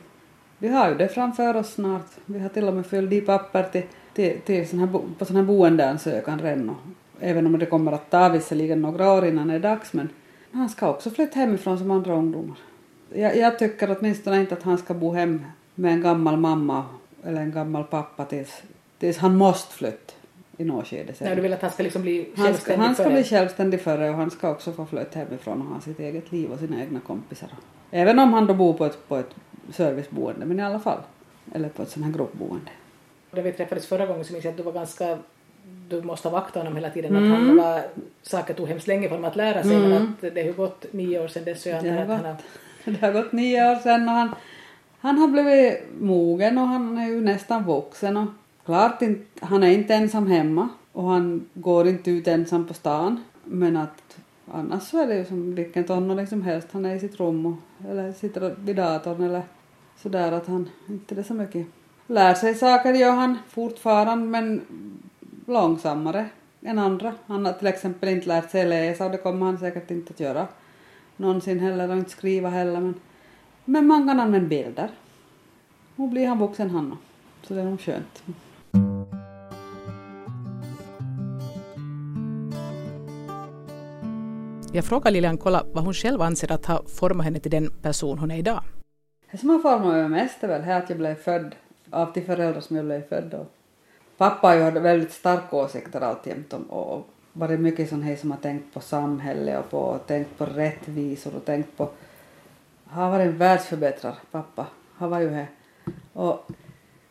vi 0.58 0.68
har 0.68 0.90
ju 0.90 0.96
det 0.96 1.08
framför 1.08 1.56
oss 1.56 1.74
snart. 1.74 2.08
Vi 2.26 2.40
har 2.40 2.50
till 2.50 2.68
och 2.68 2.74
med 2.74 2.86
fyllt 2.86 3.14
i 3.14 3.22
papper 3.22 3.64
till, 3.64 3.84
till, 4.14 4.40
till 4.46 4.70
sån 4.70 4.80
här, 4.80 4.88
på 5.18 5.26
sån 5.26 5.36
här 5.36 5.44
boendeansökan 5.44 6.40
redan. 6.40 6.76
Även 7.20 7.46
om 7.46 7.60
det 7.60 7.66
kommer 7.66 7.92
att 7.92 8.10
ta 8.10 8.30
visserligen 8.30 8.82
några 8.82 9.14
år 9.14 9.26
innan 9.26 9.48
det 9.48 9.56
är 9.56 9.60
dags 9.60 9.94
men 9.94 10.10
han 10.52 10.70
ska 10.70 10.90
också 10.90 11.10
flytta 11.10 11.40
hemifrån 11.40 11.78
som 11.78 11.92
andra 11.92 12.14
ungdomar. 12.14 12.58
Jag, 13.14 13.38
jag 13.38 13.60
tycker 13.60 13.98
åtminstone 14.00 14.40
inte 14.40 14.54
att 14.54 14.64
han 14.64 14.78
ska 14.78 14.94
bo 14.94 15.14
hem 15.14 15.42
med 15.76 15.94
en 15.94 16.02
gammal 16.02 16.38
mamma 16.38 16.84
eller 17.28 17.42
en 17.42 17.52
gammal 17.52 17.84
pappa 17.84 18.26
tills, 18.26 18.62
tills 19.00 19.18
han 19.18 19.36
måste 19.36 19.74
flytta 19.76 20.14
i 20.58 20.64
något 20.64 20.88
skede 20.88 21.14
sen. 21.14 21.28
Nej, 21.28 21.36
du 21.36 21.42
vill 21.42 21.54
att 21.54 21.62
han 21.62 21.72
ska 21.72 21.84
liksom 21.84 22.02
bli 22.02 22.30
Han 22.36 22.46
ska, 22.46 22.54
självständig 22.54 22.86
han 22.86 22.96
ska 22.96 23.10
bli 23.10 23.24
självständig 23.24 23.82
före 23.82 24.10
och 24.10 24.16
han 24.16 24.32
ska 24.32 24.50
också 24.50 24.72
få 24.72 24.86
flytta 24.86 25.20
hemifrån 25.20 25.62
och 25.62 25.68
ha 25.68 25.82
sitt 25.82 26.00
eget 26.00 26.32
liv 26.32 26.52
och 26.52 26.60
sina 26.60 26.82
egna 26.82 27.00
kompisar. 27.00 27.50
Även 27.92 28.20
om 28.20 28.34
han 28.34 28.48
då 28.48 28.54
bor 28.54 28.74
på 28.74 28.86
ett, 28.86 29.08
på 29.08 29.16
ett 29.16 29.36
serviceboende, 29.72 30.46
men 30.46 30.60
i 30.60 30.64
alla 30.64 30.80
fall. 30.80 31.00
Eller 31.54 31.70
på 31.70 31.82
ett 31.82 31.90
sånt 31.90 32.06
här 32.06 32.14
gruppboende. 32.14 32.72
När 33.32 33.42
vi 33.42 33.52
träffades 33.52 33.88
förra 33.88 34.06
gången 34.06 34.26
så 34.26 34.34
minns 34.34 34.46
jag 34.46 34.52
att 34.52 34.58
du 34.58 34.64
var 34.64 34.72
ganska 34.72 35.18
du 35.90 36.02
måste 36.02 36.28
ha 36.28 36.40
vaktat 36.40 36.56
honom 36.64 36.76
hela 36.76 36.90
tiden. 36.90 37.16
Mm. 37.16 37.32
Att 37.32 37.40
han 37.40 37.58
var, 37.58 37.82
saker 38.22 38.54
tog 38.54 38.68
hemskt 38.68 38.88
länge 38.88 39.08
för 39.08 39.16
honom 39.16 39.30
att 39.30 39.36
lära 39.36 39.64
sig 39.64 39.80
men 39.80 39.92
Mm. 39.92 40.14
att 40.22 40.36
det 40.36 40.44
har 40.44 40.54
gått 40.54 40.94
nio 40.94 41.24
år 41.24 41.28
sedan 41.28 41.44
dess 41.44 41.62
så 41.62 41.70
jag 41.70 41.84
Det 41.84 41.90
antar 41.90 42.14
att 42.14 42.22
han 42.22 42.26
har 42.26 42.38
det 42.92 43.02
har 43.02 43.12
gått 43.12 43.32
nio 43.32 43.72
år 43.72 43.76
sedan 43.76 44.10
och 44.10 44.16
han, 44.16 44.36
han 45.00 45.18
har 45.18 45.28
blivit 45.28 45.84
mogen 46.00 46.58
och 46.58 46.68
han 46.68 46.98
är 46.98 47.08
ju 47.08 47.22
nästan 47.22 47.64
vuxen 47.64 48.18
och 48.18 48.28
klart 48.66 49.02
inte, 49.02 49.46
han 49.46 49.64
är 49.64 49.72
inte 49.72 49.96
ensam 49.96 50.28
hemma 50.28 50.70
och 50.92 51.04
han 51.04 51.46
går 51.54 51.88
inte 51.88 52.12
ut 52.12 52.28
ensam 52.28 52.68
på 52.68 52.74
stan 52.74 53.24
men 53.44 53.78
att 53.78 54.18
annars 54.52 54.84
så 54.84 55.02
är 55.02 55.08
det 55.08 55.16
ju 55.16 55.26
som 55.26 55.56
vilken 55.56 55.84
tonåring 55.84 56.28
som 56.28 56.42
helst. 56.42 56.68
Han 56.72 56.86
är 56.86 56.96
i 56.96 57.00
sitt 57.00 57.20
rum 57.20 57.46
och, 57.46 57.88
eller 57.90 58.12
sitter 58.12 58.56
vid 58.66 58.76
datorn 58.76 59.24
eller 59.24 59.42
sådär 59.98 60.32
att 60.32 60.48
han 60.48 60.70
inte 60.88 61.16
är 61.16 61.24
så 61.24 61.34
mycket 61.34 61.68
lär 62.08 62.34
sig 62.34 62.56
saker 62.56 62.94
gör 62.94 63.12
han 63.12 63.38
fortfarande 63.50 64.26
men 64.26 64.62
långsammare 65.46 66.26
än 66.62 66.80
andra. 66.80 67.14
Han 67.26 67.46
har 67.46 67.54
till 67.54 67.68
exempel 67.68 68.10
inte 68.10 68.28
lärt 68.28 68.52
sig 68.52 68.66
läsa 68.66 69.06
och 69.06 69.12
det 69.12 69.18
kommer 69.18 69.46
han 69.46 69.58
säkert 69.58 69.92
inte 69.92 70.14
att 70.14 70.20
göra 70.20 70.48
någonsin 71.18 71.60
heller 71.60 71.90
och 71.90 71.98
inte 71.98 72.12
skriva 72.12 72.50
heller 72.50 72.80
men, 72.80 72.94
men 73.68 73.88
man 73.88 74.08
kan 74.08 74.20
använda 74.20 74.48
bilder. 74.48 74.90
Nu 75.96 76.08
blir 76.08 76.28
han 76.28 76.40
vuxen 76.40 76.70
han. 76.70 76.98
Så 77.44 77.54
det 77.54 77.62
är 77.62 77.66
nog 77.66 77.82
skönt. 77.82 78.24
Jag 84.74 84.86
frågar 84.86 85.12
Lilian 85.12 85.38
Kolla 85.38 85.64
vad 85.74 85.84
hon 85.84 85.94
själv 85.94 86.22
anser 86.22 86.52
att 86.52 86.66
ha 86.66 86.84
format 87.00 87.26
henne 87.26 87.40
till 87.40 87.52
den 87.52 87.70
person 87.82 88.18
hon 88.18 88.32
är 88.32 88.38
idag. 88.38 88.64
Det 89.32 89.38
som 89.38 89.50
har 89.50 89.60
format 89.60 89.88
mig 89.88 90.10
mest 90.10 90.44
är 90.44 90.48
väl 90.48 90.62
det 90.62 90.78
att 90.78 90.90
jag 90.90 90.98
blev 90.98 91.16
född 91.16 91.56
av 91.90 92.12
de 92.14 92.22
föräldrar 92.22 92.62
som 92.62 92.76
jag 92.76 92.86
blev 92.86 93.08
född 93.10 93.34
av. 93.34 93.46
Pappa 94.18 94.48
har 94.48 94.56
ju 94.56 94.80
väldigt 94.80 95.12
starka 95.12 95.56
åsikter 95.56 96.02
alltjämt 96.02 96.54
om, 96.54 96.64
och 96.64 97.08
varit 97.34 97.60
mycket 97.60 97.90
sån 97.90 98.04
här 98.04 98.16
som 98.16 98.32
har 98.32 98.38
tänkt 98.38 98.74
på 98.74 98.80
samhället 98.80 99.60
och 99.60 99.70
på, 99.70 100.00
tänkt 100.08 100.38
på 100.38 100.46
rättvisor 100.46 101.36
och 101.36 101.46
tänkt 101.46 101.78
på... 101.78 101.90
Han 102.90 103.12
var 103.12 103.20
en 103.20 103.38
världsförbättrare, 103.38 104.16
pappa. 104.32 104.66
Han 104.96 105.10
var 105.10 105.20
ju 105.20 105.30
här. 105.30 105.48
Och, 106.14 106.48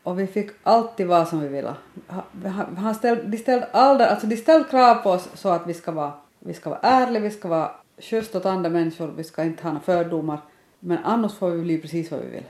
och 0.02 0.18
vi 0.20 0.26
fick 0.26 0.50
alltid 0.62 1.06
vara 1.06 1.26
som 1.26 1.40
vi 1.40 1.48
ville. 1.48 1.74
Han- 2.06 2.76
han- 2.76 2.94
ställ, 2.94 3.30
de, 3.30 3.38
ställde 3.38 3.66
aldrig, 3.66 4.08
alltså 4.08 4.26
de 4.26 4.36
ställde 4.36 4.68
krav 4.68 4.94
på 4.94 5.10
oss 5.10 5.28
så 5.34 5.48
att 5.48 5.66
vi 5.66 5.74
ska 5.74 5.92
vara, 5.92 6.12
vi 6.38 6.54
ska 6.54 6.70
vara 6.70 6.80
ärliga, 6.82 7.22
vi 7.22 7.30
ska 7.30 7.48
vara 7.48 7.70
schysst 7.98 8.34
åt 8.34 8.46
andra 8.46 8.70
människor, 8.70 9.12
vi 9.16 9.24
ska 9.24 9.44
inte 9.44 9.62
ha 9.62 9.70
några 9.70 9.82
fördomar. 9.84 10.38
Men 10.80 10.98
annars 11.04 11.34
får 11.34 11.50
vi 11.50 11.62
bli 11.62 11.78
precis 11.78 12.10
vad 12.10 12.20
vi 12.20 12.26
vill. 12.26 12.44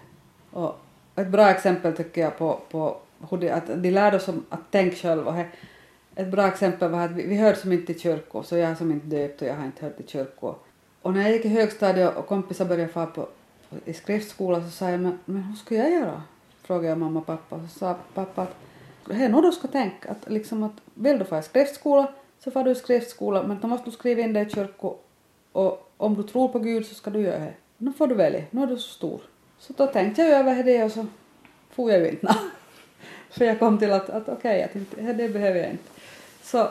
Och 0.50 0.76
ett 1.14 1.28
bra 1.28 1.50
exempel 1.50 1.96
tycker 1.96 2.20
jag 2.20 2.38
på, 2.38 2.60
på 2.70 2.96
hur 3.30 3.38
de, 3.38 3.50
att 3.50 3.66
de 3.82 3.90
lärde 3.90 4.16
oss 4.16 4.28
att 4.28 4.70
tänka 4.70 4.96
själva. 4.96 5.44
Ett 6.14 6.28
bra 6.30 6.46
exempel 6.48 6.90
var 6.90 7.00
att 7.04 7.10
vi, 7.10 7.26
vi 7.26 7.36
hörde 7.36 7.56
som 7.56 7.72
inte 7.72 7.92
i 7.92 7.98
kyrkor, 7.98 8.42
så 8.42 8.56
jag 8.56 8.70
är 8.70 8.74
som 8.74 8.90
inte 8.90 9.06
döpt 9.06 9.42
och 9.42 9.48
jag 9.48 9.54
har 9.54 9.64
inte 9.64 9.84
hört 9.84 10.00
i 10.00 10.06
kyrkor. 10.06 10.54
Och 11.06 11.14
när 11.14 11.22
jag 11.22 11.32
gick 11.32 11.44
i 11.44 11.48
högstadiet 11.48 12.16
och 12.16 12.26
kompisar 12.26 12.64
började 12.64 12.92
få 12.92 13.06
på, 13.06 13.28
på, 13.70 13.76
i 13.84 13.92
skriftskola 13.92 14.62
så 14.62 14.70
sa 14.70 14.90
jag, 14.90 15.00
men, 15.00 15.18
men 15.24 15.42
hur 15.42 15.56
ska 15.56 15.74
jag 15.74 15.90
göra? 15.90 16.22
Frågade 16.62 16.88
jag 16.88 16.98
mamma 16.98 17.20
och 17.20 17.26
pappa. 17.26 17.60
Så 17.60 17.78
sa 17.78 17.96
pappa 18.14 18.42
att 18.42 18.56
det 19.04 19.14
är 19.14 19.28
nog 19.28 19.42
du 19.42 19.52
ska 19.52 19.68
tänka. 19.68 20.10
Att, 20.10 20.30
liksom 20.30 20.62
att 20.62 20.72
vill 20.94 21.18
du 21.18 21.24
få 21.24 21.38
i 21.38 21.42
skriftskola 21.42 22.12
så 22.44 22.50
får 22.50 22.64
du 22.64 22.70
i 22.70 22.74
skriftskola 22.74 23.42
men 23.42 23.60
då 23.60 23.68
måste 23.68 23.90
du 23.90 23.90
skriva 23.90 24.22
in 24.22 24.32
dig 24.32 24.46
i 24.46 24.50
kyrkan 24.50 24.94
och 25.52 25.92
om 25.96 26.14
du 26.14 26.22
tror 26.22 26.48
på 26.48 26.58
Gud 26.58 26.86
så 26.86 26.94
ska 26.94 27.10
du 27.10 27.20
göra 27.20 27.38
det. 27.38 27.54
Nu 27.78 27.92
får 27.92 28.06
du 28.06 28.14
välja, 28.14 28.42
nu 28.50 28.62
är 28.62 28.66
du 28.66 28.76
så 28.76 28.92
stor. 28.92 29.20
Så 29.58 29.72
då 29.72 29.86
tänkte 29.86 30.22
jag 30.22 30.30
över 30.30 30.62
det 30.64 30.84
och 30.84 30.92
så 30.92 31.06
får 31.70 31.90
jag 31.90 32.00
ju 32.00 32.10
inte. 32.10 32.36
För 33.30 33.44
jag 33.44 33.58
kom 33.58 33.78
till 33.78 33.92
att, 33.92 34.10
att 34.10 34.28
okej, 34.28 34.68
okay, 34.70 35.12
det 35.12 35.28
behöver 35.28 35.60
jag 35.60 35.70
inte. 35.70 35.90
Så, 36.42 36.68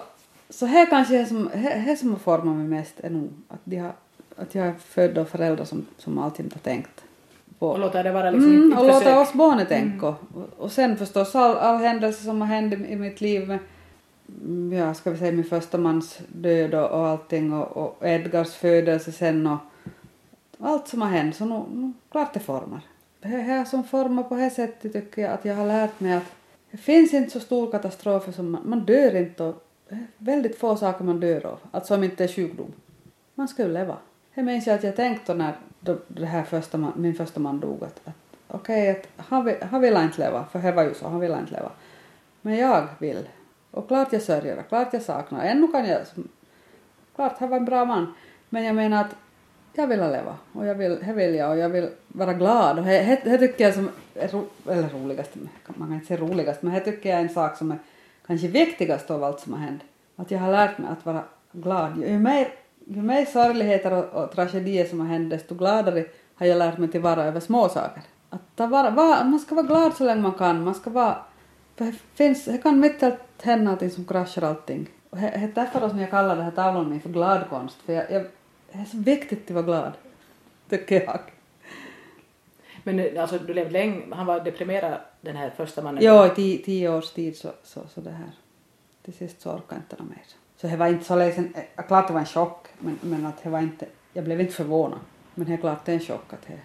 så 0.49 0.65
här 0.65 0.85
kanske 0.85 1.17
är 1.17 1.25
som, 1.25 1.49
här, 1.53 1.77
här 1.77 1.95
som 1.95 2.11
har 2.11 2.19
format 2.19 2.55
mig 2.55 2.67
mest 2.67 2.99
är 2.99 3.09
nog 3.09 3.29
att, 3.47 3.59
de 3.63 3.77
har, 3.77 3.93
att 4.35 4.55
jag 4.55 4.67
är 4.67 4.73
född 4.73 5.17
av 5.17 5.25
föräldrar 5.25 5.65
som, 5.65 5.85
som 5.97 6.17
alltid 6.17 6.53
har 6.53 6.59
tänkt 6.59 7.03
på 7.59 7.67
Och 7.67 7.79
låta 7.79 8.03
det 8.03 8.11
vara 8.11 8.31
liksom 8.31 8.55
Mm, 8.55 8.73
ett 8.73 8.79
och 8.79 8.87
låta 8.87 9.19
oss 9.19 9.33
barnen 9.33 9.65
tänka. 9.65 10.07
Och, 10.07 10.15
och 10.57 10.71
sen 10.71 10.97
förstås 10.97 11.35
all, 11.35 11.57
all 11.57 11.77
händelse 11.77 12.23
som 12.23 12.41
har 12.41 12.47
hänt 12.47 12.73
i, 12.73 12.95
mitt 12.95 13.21
liv 13.21 13.47
med, 13.47 13.59
mm, 14.45 14.73
ja, 14.73 14.93
ska 14.93 15.11
vi 15.11 15.17
säga 15.17 15.31
min 15.31 15.45
första 15.45 15.77
mans 15.77 16.19
död 16.27 16.73
och, 16.73 16.91
och 16.91 17.07
allting 17.07 17.53
och, 17.53 17.77
och 17.77 18.07
Edgars 18.07 18.53
födelse 18.53 19.11
sen 19.11 19.47
och 19.47 19.57
allt 20.59 20.87
som 20.87 21.01
har 21.01 21.09
hänt 21.09 21.35
så 21.35 21.45
nu, 21.45 21.63
nu 21.73 21.93
klart 22.11 22.33
det 22.33 22.39
formar. 22.39 22.81
Det 23.19 23.27
här 23.27 23.65
som 23.65 23.83
formar 23.83 24.23
på 24.23 24.35
det 24.35 24.49
sättet 24.49 24.93
tycker 24.93 25.21
jag 25.21 25.31
att 25.31 25.45
jag 25.45 25.55
har 25.55 25.65
lärt 25.65 25.99
mig 25.99 26.13
att 26.13 26.31
det 26.71 26.77
finns 26.77 27.13
inte 27.13 27.31
så 27.31 27.39
stor 27.39 27.71
katastrofer 27.71 28.31
som 28.31 28.51
man, 28.51 28.61
man 28.65 28.79
dör 28.79 29.15
inte 29.15 29.43
och 29.43 29.63
väldigt 30.17 30.57
få 30.57 30.75
saker 30.75 31.03
man 31.03 31.19
dör 31.19 31.45
av, 31.45 31.59
alltså 31.71 31.95
om 31.95 32.03
inte 32.03 32.23
är 32.23 32.27
sjukdom. 32.27 32.71
Man 33.35 33.47
ska 33.47 33.63
ju 33.63 33.73
leva. 33.73 33.97
Jag 34.37 34.45
minns 34.45 34.67
att 34.67 34.83
jag 34.83 34.95
tänkte 34.95 35.33
när 35.33 35.53
då 35.79 35.97
det 36.07 36.25
här 36.25 36.43
första 36.43 36.77
man, 36.77 36.93
min 36.95 37.15
första 37.15 37.39
man 37.39 37.59
dog 37.59 37.83
att, 37.83 38.07
att 38.07 38.15
okej, 38.47 38.89
att 38.89 39.25
han, 39.25 39.45
vill, 39.45 39.55
han 39.61 40.03
inte 40.03 40.21
leva, 40.21 40.45
för 40.51 40.59
det 40.59 40.71
var 40.71 40.83
ju 40.83 40.93
så, 40.93 41.07
han 41.07 41.19
vill 41.19 41.31
inte 41.31 41.53
leva. 41.53 41.71
Men 42.41 42.57
jag 42.57 42.87
vill. 42.99 43.29
Och 43.71 43.87
klart 43.87 44.13
jag 44.13 44.21
sörjer, 44.21 44.59
och 44.59 44.67
klart 44.67 44.93
jag 44.93 45.01
saknar. 45.01 45.43
Ännu 45.43 45.67
kan 45.67 45.85
jag, 45.85 46.01
klart 47.15 47.35
han 47.37 47.49
var 47.49 47.57
en 47.57 47.65
bra 47.65 47.85
man. 47.85 48.13
Men 48.49 48.63
jag 48.63 48.75
menar 48.75 49.01
att 49.01 49.15
jag 49.73 49.87
vill 49.87 49.99
leva 49.99 50.37
och 50.53 50.65
jag 50.65 50.75
vill, 50.75 50.99
det 51.05 51.13
vill 51.13 51.35
jag 51.35 51.51
och 51.51 51.57
jag 51.57 51.69
vill 51.69 51.89
vara 52.07 52.33
glad 52.33 52.79
och 52.79 52.85
det, 52.85 53.21
det 53.23 53.37
tycker 53.37 53.63
jag 53.63 53.73
som 53.73 53.89
är 54.15 54.27
ro, 54.27 54.45
eller 54.69 54.89
roligast, 54.89 55.31
man 55.65 55.87
kan 55.87 55.93
inte 55.93 56.05
säga 56.05 56.19
roligast, 56.19 56.61
men 56.61 56.73
det 56.73 56.79
tycker 56.79 57.09
jag 57.09 57.19
är 57.19 57.23
en 57.23 57.29
sak 57.29 57.57
som 57.57 57.71
är 57.71 57.77
kanske 58.27 58.47
viktigast 58.47 59.11
av 59.11 59.23
allt 59.23 59.39
som 59.39 59.53
har 59.53 59.59
hänt. 59.59 59.81
Att 60.15 60.31
jag 60.31 60.39
har 60.39 60.51
lärt 60.51 60.77
mig 60.77 60.89
att 60.91 61.05
vara 61.05 61.23
glad. 61.51 61.97
Ju 61.97 62.19
mer, 62.19 62.47
ju 62.85 63.01
mer 63.01 63.25
sorgligheter 63.25 63.93
och, 63.93 64.23
och 64.23 64.31
tragedier 64.31 64.85
som 64.85 64.99
har 64.99 65.07
hänt 65.07 65.29
desto 65.29 65.55
gladare 65.55 66.05
har 66.35 66.45
jag 66.45 66.57
lärt 66.57 66.77
mig 66.77 66.91
till 66.91 67.01
vara 67.01 67.23
över 67.23 67.39
små 67.39 67.69
saker. 67.69 68.03
Att 68.29 68.55
ta 68.55 68.67
vara, 68.67 68.89
vara, 68.89 69.23
man 69.23 69.39
ska 69.39 69.55
vara 69.55 69.65
glad 69.65 69.95
så 69.95 70.03
länge 70.03 70.21
man 70.21 70.33
kan. 70.33 70.63
Man 70.63 70.75
ska 70.75 70.89
vara, 70.89 71.17
för 71.75 71.85
det, 71.85 71.95
finns, 72.15 72.45
det 72.45 72.57
kan 72.57 72.79
mitt 72.79 73.03
allt 73.03 73.19
hända 73.41 73.63
någonting 73.63 73.91
som 73.91 74.05
kraschar 74.05 74.41
allting. 74.41 74.89
Och 75.09 75.17
det, 75.17 75.27
är 75.27 75.51
därför 75.55 75.89
som 75.89 75.99
jag 75.99 76.09
kallar 76.09 76.35
den 76.35 76.45
här 76.45 76.51
tavlan 76.51 76.89
min 76.89 77.01
för 77.01 77.09
gladkonst. 77.09 77.77
För 77.85 77.93
jag, 77.93 78.11
jag, 78.11 78.25
det 78.71 78.77
är 78.77 78.85
så 78.85 78.97
viktigt 78.97 79.45
att 79.45 79.55
vara 79.55 79.65
glad. 79.65 79.91
tycker 80.69 81.03
jag. 81.03 81.19
Men 82.83 83.17
alltså 83.17 83.39
du 83.39 83.53
levde 83.53 83.71
länge, 83.71 84.15
han 84.15 84.25
var 84.25 84.39
deprimerad 84.39 84.99
den 85.21 85.35
här 85.35 85.49
första 85.49 85.81
mannen? 85.81 86.03
Jo, 86.03 86.25
i 86.25 86.29
tio, 86.29 86.65
tio 86.65 86.89
års 86.89 87.11
tid 87.11 87.37
så, 87.37 87.51
så, 87.63 87.81
så 87.93 88.01
det 88.01 88.11
här. 88.11 88.31
Till 89.03 89.13
sist 89.13 89.41
så 89.41 89.49
orkade 89.49 89.81
jag 89.89 89.97
inte 89.99 90.03
mer. 90.03 90.44
Så 90.65 90.71
det 90.71 90.77
var 90.77 90.87
inte 90.87 91.05
så 91.05 91.15
ledsen, 91.15 91.53
eh, 91.55 91.85
klart 91.85 92.07
det 92.07 92.13
var 92.13 92.19
en 92.19 92.25
chock, 92.25 92.67
men, 92.79 92.99
men 93.01 93.25
att 93.25 93.43
det 93.43 93.49
var 93.49 93.59
inte, 93.59 93.85
jag 94.13 94.23
blev 94.23 94.41
inte 94.41 94.53
förvånad. 94.53 94.99
Men 95.35 95.47
det 95.47 95.53
är 95.53 95.57
klart 95.57 95.85
det 95.85 95.91
är 95.91 95.93
en 95.93 95.99
chock 95.99 96.33
att 96.33 96.47
det 96.47 96.59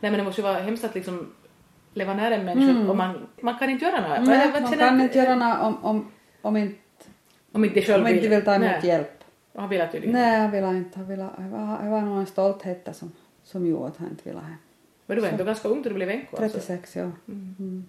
Nej 0.00 0.10
men 0.10 0.18
det 0.18 0.24
måste 0.24 0.40
ju 0.40 0.46
vara 0.46 0.58
hemskt 0.58 0.84
att 0.84 0.94
liksom 0.94 1.32
leva 1.94 2.14
nära 2.14 2.34
en 2.34 2.44
människa 2.44 2.70
Mm. 2.70 2.90
och 2.90 2.96
man, 2.96 3.26
man 3.40 3.58
kan 3.58 3.70
inte 3.70 3.84
göra 3.84 4.00
något. 4.08 4.28
Nej, 4.28 4.38
Jag 4.38 4.62
man 4.62 4.70
känner 4.70 4.88
kan 4.88 5.00
inte 5.00 5.18
göra 5.18 5.34
något 5.34 5.62
om, 5.62 5.84
om, 5.84 6.10
om 6.42 6.56
inte, 6.56 6.78
Om 7.52 7.64
inte 7.64 7.82
själv 7.82 8.04
om 8.04 8.10
inte 8.10 8.28
vill 8.28 8.44
ta 8.44 8.54
emot 8.54 8.68
Nej, 8.68 8.86
hjälp. 8.86 9.24
Han 9.54 9.68
vill 9.68 9.86
tydligen. 9.92 10.12
Nej, 10.12 10.40
han 10.40 10.50
ville 10.50 10.68
inte. 10.68 10.98
Han 10.98 11.08
ville, 11.08 11.22
det, 11.22 11.48
var, 11.48 11.82
det 11.82 11.90
var 11.90 12.00
nog 12.00 12.18
en 12.18 12.26
stolthet 12.26 12.88
som, 12.92 13.12
som 13.44 13.66
gjorde 13.66 13.86
att 13.86 13.96
han 13.96 14.08
inte 14.10 14.28
ville 14.28 14.40
hem. 14.40 14.56
Men 15.06 15.16
du 15.16 15.22
var 15.22 15.28
ändå 15.28 15.44
ganska 15.44 15.68
ung 15.68 15.82
då 15.82 15.88
du 15.88 15.94
blev 15.94 16.10
änka. 16.10 16.36
Alltså. 16.36 16.58
36, 16.58 16.96
ja. 16.96 17.10
Mm. 17.28 17.84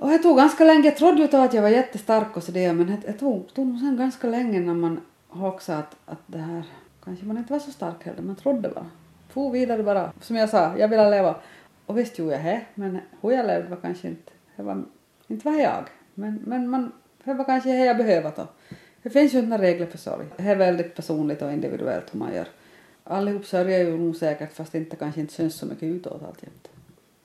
Och 0.00 0.08
det 0.08 0.18
tog 0.18 0.36
ganska 0.36 0.64
länge, 0.64 0.84
jag 0.84 0.96
trodde 0.96 1.22
ju 1.22 1.28
då 1.28 1.36
att 1.36 1.54
jag 1.54 1.62
var 1.62 1.68
jättestark 1.68 2.36
och 2.36 2.42
sådär, 2.42 2.72
men 2.72 2.86
det, 2.86 2.96
det 3.06 3.12
tog, 3.12 3.54
tog 3.54 3.66
nog 3.66 3.78
sen 3.78 3.96
ganska 3.96 4.26
länge 4.26 4.60
när 4.60 4.74
man 4.74 5.00
också 5.28 5.72
att, 5.72 5.96
att 6.06 6.18
det 6.26 6.38
här, 6.38 6.62
kanske 7.04 7.26
man 7.26 7.38
inte 7.38 7.52
var 7.52 7.60
så 7.60 7.70
stark 7.70 8.04
heller, 8.04 8.22
man 8.22 8.36
trodde 8.36 8.68
bara. 8.68 8.86
For 9.28 9.50
vidare 9.50 9.82
bara. 9.82 10.12
Som 10.20 10.36
jag 10.36 10.48
sa, 10.48 10.78
jag 10.78 10.88
ville 10.88 11.10
leva. 11.10 11.36
Och 11.86 11.98
visst 11.98 12.18
gjorde 12.18 12.32
jag 12.32 12.44
det, 12.44 12.60
men 12.74 12.98
hur 13.20 13.30
jag 13.30 13.46
levde 13.46 13.68
var 13.68 13.76
kanske 13.76 14.08
inte, 14.08 14.32
det 14.56 14.62
var, 14.62 14.84
inte 15.28 15.48
var 15.50 15.60
jag. 15.60 15.84
Men, 16.14 16.42
men 16.46 16.68
man, 16.68 16.92
det 17.24 17.34
var 17.34 17.44
kanske 17.44 17.70
det 17.70 17.84
jag 17.84 17.96
behövde 17.96 18.32
då. 18.36 18.46
Det 19.02 19.10
finns 19.10 19.34
ju 19.34 19.38
inte 19.38 19.50
några 19.50 19.62
regler 19.62 19.86
för 19.86 19.98
sorg. 19.98 20.26
Det 20.36 20.42
är 20.42 20.56
väldigt 20.56 20.94
personligt 20.94 21.42
och 21.42 21.52
individuellt 21.52 22.14
hur 22.14 22.18
man 22.18 22.34
gör. 22.34 22.48
Allihop 23.04 23.46
sörjer 23.46 23.78
ju 23.78 23.98
nog 23.98 24.16
säkert 24.16 24.52
fast 24.52 24.74
inte 24.74 24.96
kanske 24.96 25.20
inte 25.20 25.32
syns 25.32 25.54
så 25.54 25.66
mycket 25.66 25.82
utåt 25.82 26.22
alltjämt. 26.22 26.68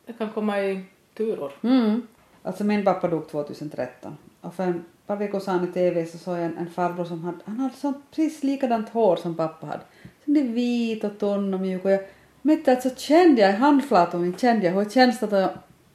Det 0.05 0.13
kan 0.13 0.31
komma 0.31 0.61
i 0.61 0.83
turor. 1.17 1.51
Mm. 1.63 2.01
Alltså 2.45 2.63
min 2.63 2.85
pappa 2.85 3.07
dog 3.07 3.29
2013 3.29 4.17
och 4.41 4.53
för 4.53 4.63
en 4.63 4.85
par 5.07 5.15
veckor 5.15 5.39
sedan 5.39 5.69
i 5.69 5.73
TV 5.73 6.05
så 6.05 6.17
såg 6.17 6.37
jag 6.37 6.45
en, 6.45 6.57
en 6.57 6.69
farbror 6.69 7.05
som 7.05 7.23
hade, 7.23 7.37
han 7.45 7.59
hade 7.59 7.75
sånt 7.75 7.97
precis 8.11 8.43
likadant 8.43 8.89
hår 8.89 9.15
som 9.15 9.35
pappa 9.35 9.67
hade. 9.67 9.83
Som 10.23 10.33
det 10.33 10.39
är 10.39 10.43
vit 10.43 11.03
och 11.03 11.19
tunn 11.19 11.53
och 11.53 11.59
mjuk. 11.59 11.85
Och 11.85 11.91
jag 11.91 11.99
mitt 12.41 12.67
i 12.67 12.75
så 12.81 12.89
kände 12.95 13.41
jag 13.41 13.49
i 13.49 13.53
handflatan 13.53 14.21
min 14.21 14.37
kände 14.37 14.65
jag. 14.65 14.73
Hur 14.73 14.83
det 14.83 14.91
känns 14.91 15.23
att 15.23 15.29
de, 15.29 15.47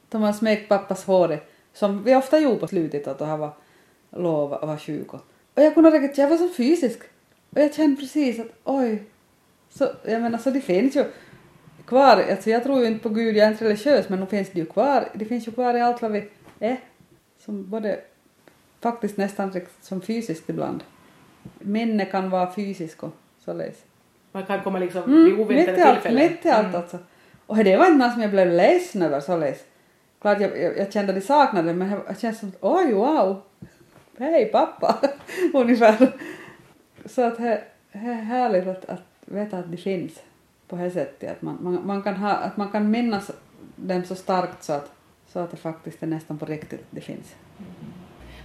de 0.09 0.23
har 0.23 0.33
smekt 0.33 0.69
pappas 0.69 1.05
hår 1.05 1.39
som 1.73 2.05
vi 2.05 2.15
ofta 2.15 2.39
gjorde 2.39 2.57
på 2.57 2.69
slutet 2.69 3.07
att 3.07 3.21
han 3.21 3.39
var 3.39 3.53
lov 4.11 4.53
och 4.53 4.69
var 4.69 4.77
sjuk. 4.77 5.15
Och, 5.15 5.21
och 5.55 5.63
jag 5.63 5.75
kunde 5.75 5.91
riktigt, 5.91 6.19
jag 6.19 6.29
var 6.29 6.37
så 6.37 6.49
fysisk. 6.49 7.01
Och 7.51 7.61
jag 7.61 7.75
kände 7.75 8.01
precis 8.01 8.41
att 8.41 8.47
oj. 8.65 9.03
Så 9.71 9.89
jag 10.05 10.23
menar 10.23 10.39
så 10.39 10.51
det 10.51 10.61
finns 10.61 10.97
ju 10.97 11.05
kvar, 11.87 12.25
alltså 12.31 12.51
jag 12.51 12.63
tror 12.63 12.81
ju 12.81 12.87
inte 12.87 13.03
på 13.03 13.09
Gud, 13.09 13.37
jag 13.37 13.47
är 13.47 13.51
inte 13.51 13.65
religiös 13.65 14.09
men 14.09 14.21
nu 14.21 14.27
finns 14.27 14.51
det 14.51 14.59
ju 14.59 14.67
kvar, 14.67 15.09
det 15.15 15.25
finns 15.25 15.49
ju 15.49 15.53
kvar 15.53 15.75
i 15.75 15.81
allt 15.81 16.03
vad 16.03 16.13
vi 16.13 16.29
är. 16.61 16.81
Som 17.39 17.71
både, 17.71 18.01
faktiskt 18.81 19.17
nästan 19.17 19.61
som 19.81 20.01
fysiskt 20.01 20.51
ibland. 20.51 20.83
Minne 21.59 22.05
kan 22.05 22.31
vara 22.31 22.53
fysisk 22.53 23.03
och 23.03 23.15
således. 23.45 23.77
Man 24.33 24.47
kan 24.47 24.63
komma 24.63 24.79
liksom 24.79 25.03
Mm, 25.03 25.25
vid 25.25 25.41
oväntade 25.41 25.93
tillfällen. 25.93 26.29
mitt 26.31 26.47
i 26.47 26.49
allt 26.49 26.75
alltså. 26.75 26.99
Och 27.47 27.57
det 27.57 27.77
var 27.77 27.87
inte 27.87 27.99
något 27.99 28.13
som 28.13 28.23
jag 28.23 28.31
blev 28.31 28.53
ledsen 28.53 29.03
över 29.03 29.21
således. 29.21 29.65
Klart 30.21 30.41
jag, 30.41 30.59
jag, 30.59 30.79
jag 30.79 30.93
kände 30.93 31.13
att 31.13 31.21
de 31.21 31.27
saknade 31.27 31.75
men 31.75 32.01
det 32.09 32.21
känns 32.21 32.39
som 32.39 32.53
oj 32.61 32.93
wow, 32.93 33.43
hej 34.19 34.47
pappa, 34.47 35.01
ungefär. 35.55 36.13
Så 37.05 37.23
att 37.23 37.37
det 37.37 37.65
det 37.93 37.99
är 37.99 38.15
härligt 38.15 38.67
att, 38.67 38.85
att 38.85 39.03
veta 39.25 39.59
att 39.59 39.71
det 39.71 39.77
finns 39.77 40.13
på 40.69 40.77
det 40.77 40.91
sättet. 40.91 41.31
Att 41.31 41.43
man, 41.43 41.59
man, 41.61 41.87
man, 41.87 42.03
kan, 42.03 42.17
ha, 42.17 42.31
att 42.31 42.57
man 42.57 42.71
kan 42.71 42.91
minnas 42.91 43.31
dem 43.77 44.05
så 44.05 44.15
starkt 44.15 44.65
så 44.65 44.73
att, 44.73 44.93
så 45.33 45.39
att 45.39 45.51
det 45.51 45.57
faktiskt 45.57 46.03
är 46.03 46.07
nästan 46.07 46.39
på 46.39 46.45
riktigt 46.47 46.85
det 46.91 47.01
finns. 47.01 47.35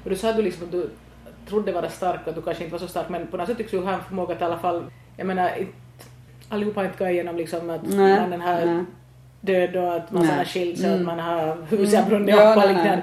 Och 0.04 0.10
du 0.10 0.16
sa 0.16 0.30
att 0.30 0.36
du 0.36 0.42
liksom 0.42 0.68
du 0.72 0.90
trodde 1.50 1.72
vara 1.72 1.90
stark 1.90 2.28
och 2.28 2.34
du 2.34 2.42
kanske 2.42 2.64
inte 2.64 2.72
var 2.72 2.80
så 2.80 2.88
stark 2.88 3.10
men 3.10 3.28
på 3.28 3.38
något 3.38 3.48
sätt 3.48 3.58
tycks 3.58 3.72
du 3.72 3.80
ha 3.80 3.92
en 3.94 4.04
förmåga 4.04 4.36
att 4.36 4.42
i 4.42 4.44
alla 4.44 4.58
fall, 4.60 4.84
jag 5.18 5.28
menar 5.28 5.52
allihopa 6.50 6.80
har 6.80 6.86
inte 6.86 6.98
gått 7.04 7.12
igenom 7.12 7.36
liksom 7.36 7.70
att 7.70 7.82
Nej, 7.84 8.20
mannen 8.20 8.42
har 8.42 8.66
nej. 8.66 8.84
död 9.42 9.76
och 9.76 9.96
att 9.96 10.12
man 10.12 10.26
har 10.26 10.46
skilt 10.46 10.80
sig 10.80 10.90
och 10.90 10.96
att 10.96 11.02
Mm. 11.02 11.16
man 11.18 11.20
har 11.20 11.58
huset 11.70 12.00
har 12.00 12.10
brunnit 12.10 12.36
upp 12.36 12.42
och 12.58 12.68
liknande. 12.68 13.02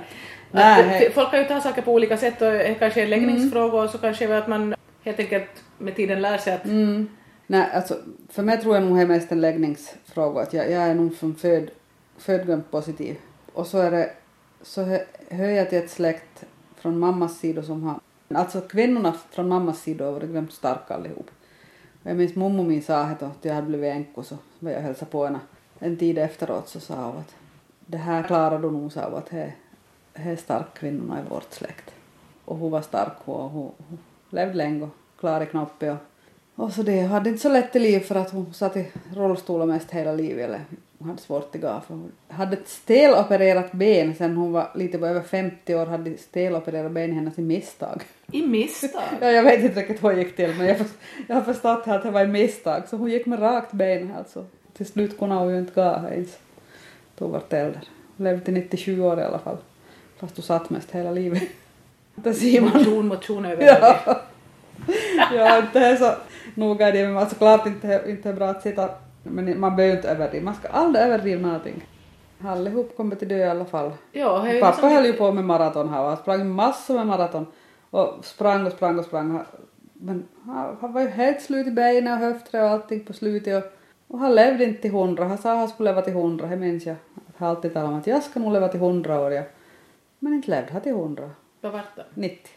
nej. 0.51 1.11
Folk 1.15 1.31
kan 1.31 1.41
ju 1.41 1.47
ta 1.47 1.61
saker 1.61 1.83
på 1.83 1.93
olika 1.93 2.17
sätt 2.17 2.43
och 2.43 2.51
det 2.53 2.75
kanske 2.79 3.01
är 3.01 3.05
en 3.05 3.11
läggningsfråga 3.11 3.79
och 3.83 3.91
så 3.91 3.99
kanske 3.99 4.25
är 4.25 4.33
att 4.39 4.49
man 4.49 4.75
helt 5.05 5.19
enkelt 5.19 5.51
med 5.79 5.97
tiden 5.97 6.23
lär 6.23 6.39
sig 6.39 6.55
att 6.55 6.65
Mm. 6.65 7.09
Nej, 7.47 7.69
alltså 7.75 7.97
för 8.31 8.43
mig 8.43 8.61
tror 8.61 8.75
jag 8.75 8.85
nog 8.85 8.97
det 8.97 9.03
är 9.03 9.07
mest 9.07 9.33
en 9.33 9.41
läggningsfråga. 9.41 10.41
Att 10.41 10.53
jag, 10.53 10.71
jag 10.71 10.83
är 10.83 10.95
nog 10.95 11.17
från 11.17 11.35
föd, 11.35 11.71
positiv. 12.71 13.17
Och 13.55 13.67
så 13.67 13.79
är 13.79 13.91
det, 13.91 14.11
så 14.63 14.99
hör 15.29 15.49
jag 15.49 15.71
till 15.71 15.79
ett 15.79 15.91
släkt 15.91 16.45
från 16.77 16.99
mammas 16.99 17.39
sida 17.39 17.63
som 17.63 17.83
har, 17.83 18.01
alltså 18.35 18.61
kvinnorna 18.61 19.15
från 19.31 19.49
mammas 19.49 19.83
sida 19.83 20.05
har 20.05 20.13
varit 20.13 20.31
grömt 20.31 20.53
starka 20.53 20.95
allihop. 20.95 21.31
Och 22.03 22.11
jag 22.11 22.17
minns 22.17 22.35
mormor 22.35 22.65
min 22.65 22.83
sa 22.83 23.03
att 23.03 23.45
jag 23.45 23.55
hade 23.55 23.67
blivit 23.67 23.93
änka 23.93 24.23
så 24.23 24.39
var 24.59 24.71
jag 24.71 24.79
och 24.79 24.85
hälsade 24.85 25.11
på 25.11 25.25
henne 25.25 25.41
en 25.79 25.97
tid 25.97 26.19
efteråt 26.19 26.69
så 26.69 26.81
sa 26.81 27.07
hon 27.07 27.19
att 27.19 27.35
det 27.87 27.99
här 27.99 28.23
klarar 28.23 28.59
du 28.59 28.71
nog, 28.71 28.93
sa 28.93 29.05
hon, 29.05 29.19
att 29.19 29.31
det, 29.31 29.53
är 30.15 30.37
stark 30.37 30.75
kvinnorna 30.75 31.21
i 31.21 31.31
vårt 31.31 31.53
släkt. 31.53 31.95
Och 32.45 32.57
hon 32.57 32.71
var 32.71 32.83
stark 32.83 33.13
och 33.25 33.51
hon, 33.51 33.73
hon 33.89 33.99
levde 34.31 34.55
länge 34.55 34.83
och 34.83 34.91
klarade 35.19 35.47
knoppen 35.47 35.91
och 35.91 35.99
och 36.55 36.73
så 36.73 36.83
det 36.83 37.01
hade 37.01 37.31
inte 37.31 37.43
så 37.43 37.49
lätt 37.49 37.77
i 37.77 37.79
liv 37.79 38.01
för 38.01 38.15
att 38.15 38.31
hon 38.31 38.55
satt 38.55 38.77
i 38.77 38.89
rullstol 39.15 39.67
mest 39.67 39.91
hela 39.91 40.13
livet 40.13 40.45
eller 40.45 40.65
hon 41.03 41.11
hade 41.11 41.23
svårt 41.23 41.55
att 41.55 41.61
gå 41.61 41.81
för 41.87 41.95
hon 41.95 42.13
hade 42.29 42.57
ett 42.57 42.69
stelopererat 42.69 43.73
ben 43.73 44.15
sen 44.15 44.37
hon 44.37 44.53
var 44.53 44.71
lite 44.75 44.99
på 44.99 45.07
över 45.07 45.21
50 45.21 45.75
år 45.75 45.87
hade 45.87 46.17
stelopererat 46.19 46.93
ben 46.93 47.13
hennes 47.13 47.39
i 47.39 47.43
misstag. 47.43 48.03
i 48.33 48.47
misstag. 48.47 49.03
Ja, 49.21 49.31
jag 49.31 49.43
vet 49.43 49.65
inte 49.65 49.81
riktigt 49.81 50.05
hur 50.05 50.09
det 50.11 50.19
gick 50.23 50.37
till 50.37 50.55
men 50.59 50.67
jag, 50.67 50.79
först- 50.79 50.95
jag 51.27 51.35
har 51.37 51.43
förstått 51.43 51.83
att 51.89 52.03
det 52.03 52.11
var 52.11 52.23
ett 52.23 52.29
misstag 52.31 52.83
så 52.89 52.97
hon 52.97 53.11
gick 53.11 53.27
med 53.27 53.43
rakt 53.43 53.73
ben 53.73 54.13
alltså. 54.19 54.45
Till 54.77 54.87
slut 54.87 55.19
kunde 55.19 55.35
hon 55.35 55.53
ju 55.53 55.59
inte 55.59 55.73
gå 55.75 56.09
ens. 56.13 56.39
Då 57.19 57.27
vart 57.27 57.53
äldre. 57.53 57.81
Hon 58.17 58.25
levde 58.25 58.45
till 58.45 58.55
97 58.55 59.01
år 59.03 59.21
i 59.21 59.23
alla 59.23 59.39
fall. 59.39 59.57
Fast 60.19 60.37
hon 60.37 60.43
satt 60.43 60.71
mest 60.71 60.91
hela 60.91 61.11
livet. 61.11 61.43
Det 62.15 62.35
ser 62.35 62.61
man. 62.61 62.71
Motion, 62.77 63.07
motion 63.07 63.45
över 63.45 63.57
det. 63.65 63.79
Ja. 64.07 64.21
ja, 65.35 65.59
inte 65.59 65.81
är 65.81 65.97
så 65.97 66.13
noga 66.55 66.89
i 66.89 66.93
det, 66.93 67.07
men 67.07 67.17
alltså 67.17 67.37
klart 67.37 67.67
inte, 67.67 68.05
inte 68.09 68.29
är 68.29 68.33
bra 68.33 68.49
att 68.49 68.63
sitta, 68.63 68.91
men 69.23 69.61
man 69.61 69.77
behöver 69.77 69.97
inte 69.97 70.09
överdriva, 70.09 70.45
man 70.45 70.55
ska 70.55 70.69
aldrig 70.69 71.05
överdriva 71.05 71.47
någonting. 71.47 71.87
Allihop 72.45 72.97
kommer 72.97 73.17
till 73.17 73.29
dö 73.29 73.37
i 73.37 73.49
alla 73.49 73.65
fall. 73.65 73.93
Ja, 74.13 74.47
Pappa 74.61 74.71
liksom- 74.71 74.91
höll 74.91 75.07
ju 75.07 75.13
på 75.13 75.33
med 75.33 75.45
maraton 75.45 75.89
här 75.89 76.01
och 76.03 76.09
han 76.09 76.17
sprang 76.17 76.51
massor 76.51 76.95
med 76.95 77.07
maraton 77.07 77.47
och 77.91 78.25
sprang 78.25 78.67
och 78.67 78.73
sprang 78.73 78.99
och 78.99 79.05
sprang. 79.05 79.41
Men 79.93 80.29
han, 80.45 80.77
han 80.81 80.93
var 80.93 81.01
ju 81.01 81.09
helt 81.09 81.43
slut 81.43 81.67
i 81.67 81.71
benen 81.71 82.13
och 82.13 82.19
höfter 82.19 82.63
och 82.63 82.71
allting 82.71 83.05
på 83.05 83.13
slutet 83.13 83.65
och, 83.65 83.73
och 84.09 84.19
han 84.19 84.35
levde 84.35 84.65
inte 84.65 84.83
till 84.83 84.91
hundra. 84.91 85.25
Han 85.25 85.39
sa 85.39 85.53
att 85.53 85.59
han 85.59 85.69
skulle 85.69 85.91
leva 85.91 86.03
till 86.03 86.13
hundra, 86.13 86.47
det 86.47 86.57
minns 86.57 86.87
jag. 86.87 86.97
Han 87.15 87.49
har 87.49 87.49
alltid 87.49 87.73
talat 87.75 87.89
om 87.89 87.99
att 87.99 88.07
jag 88.07 88.23
ska 88.23 88.41
nog 88.41 88.53
leva 88.53 88.69
till 88.69 88.81
hundra 88.81 89.21
år. 89.21 89.33
Ja. 89.33 89.43
Men 90.19 90.35
inte 90.35 90.51
levde 90.51 90.73
han 90.73 90.81
till 90.81 90.95
hundra. 90.95 91.31
Vad 91.61 91.73
vart 91.73 91.97
det? 91.97 92.05
90. 92.15 92.49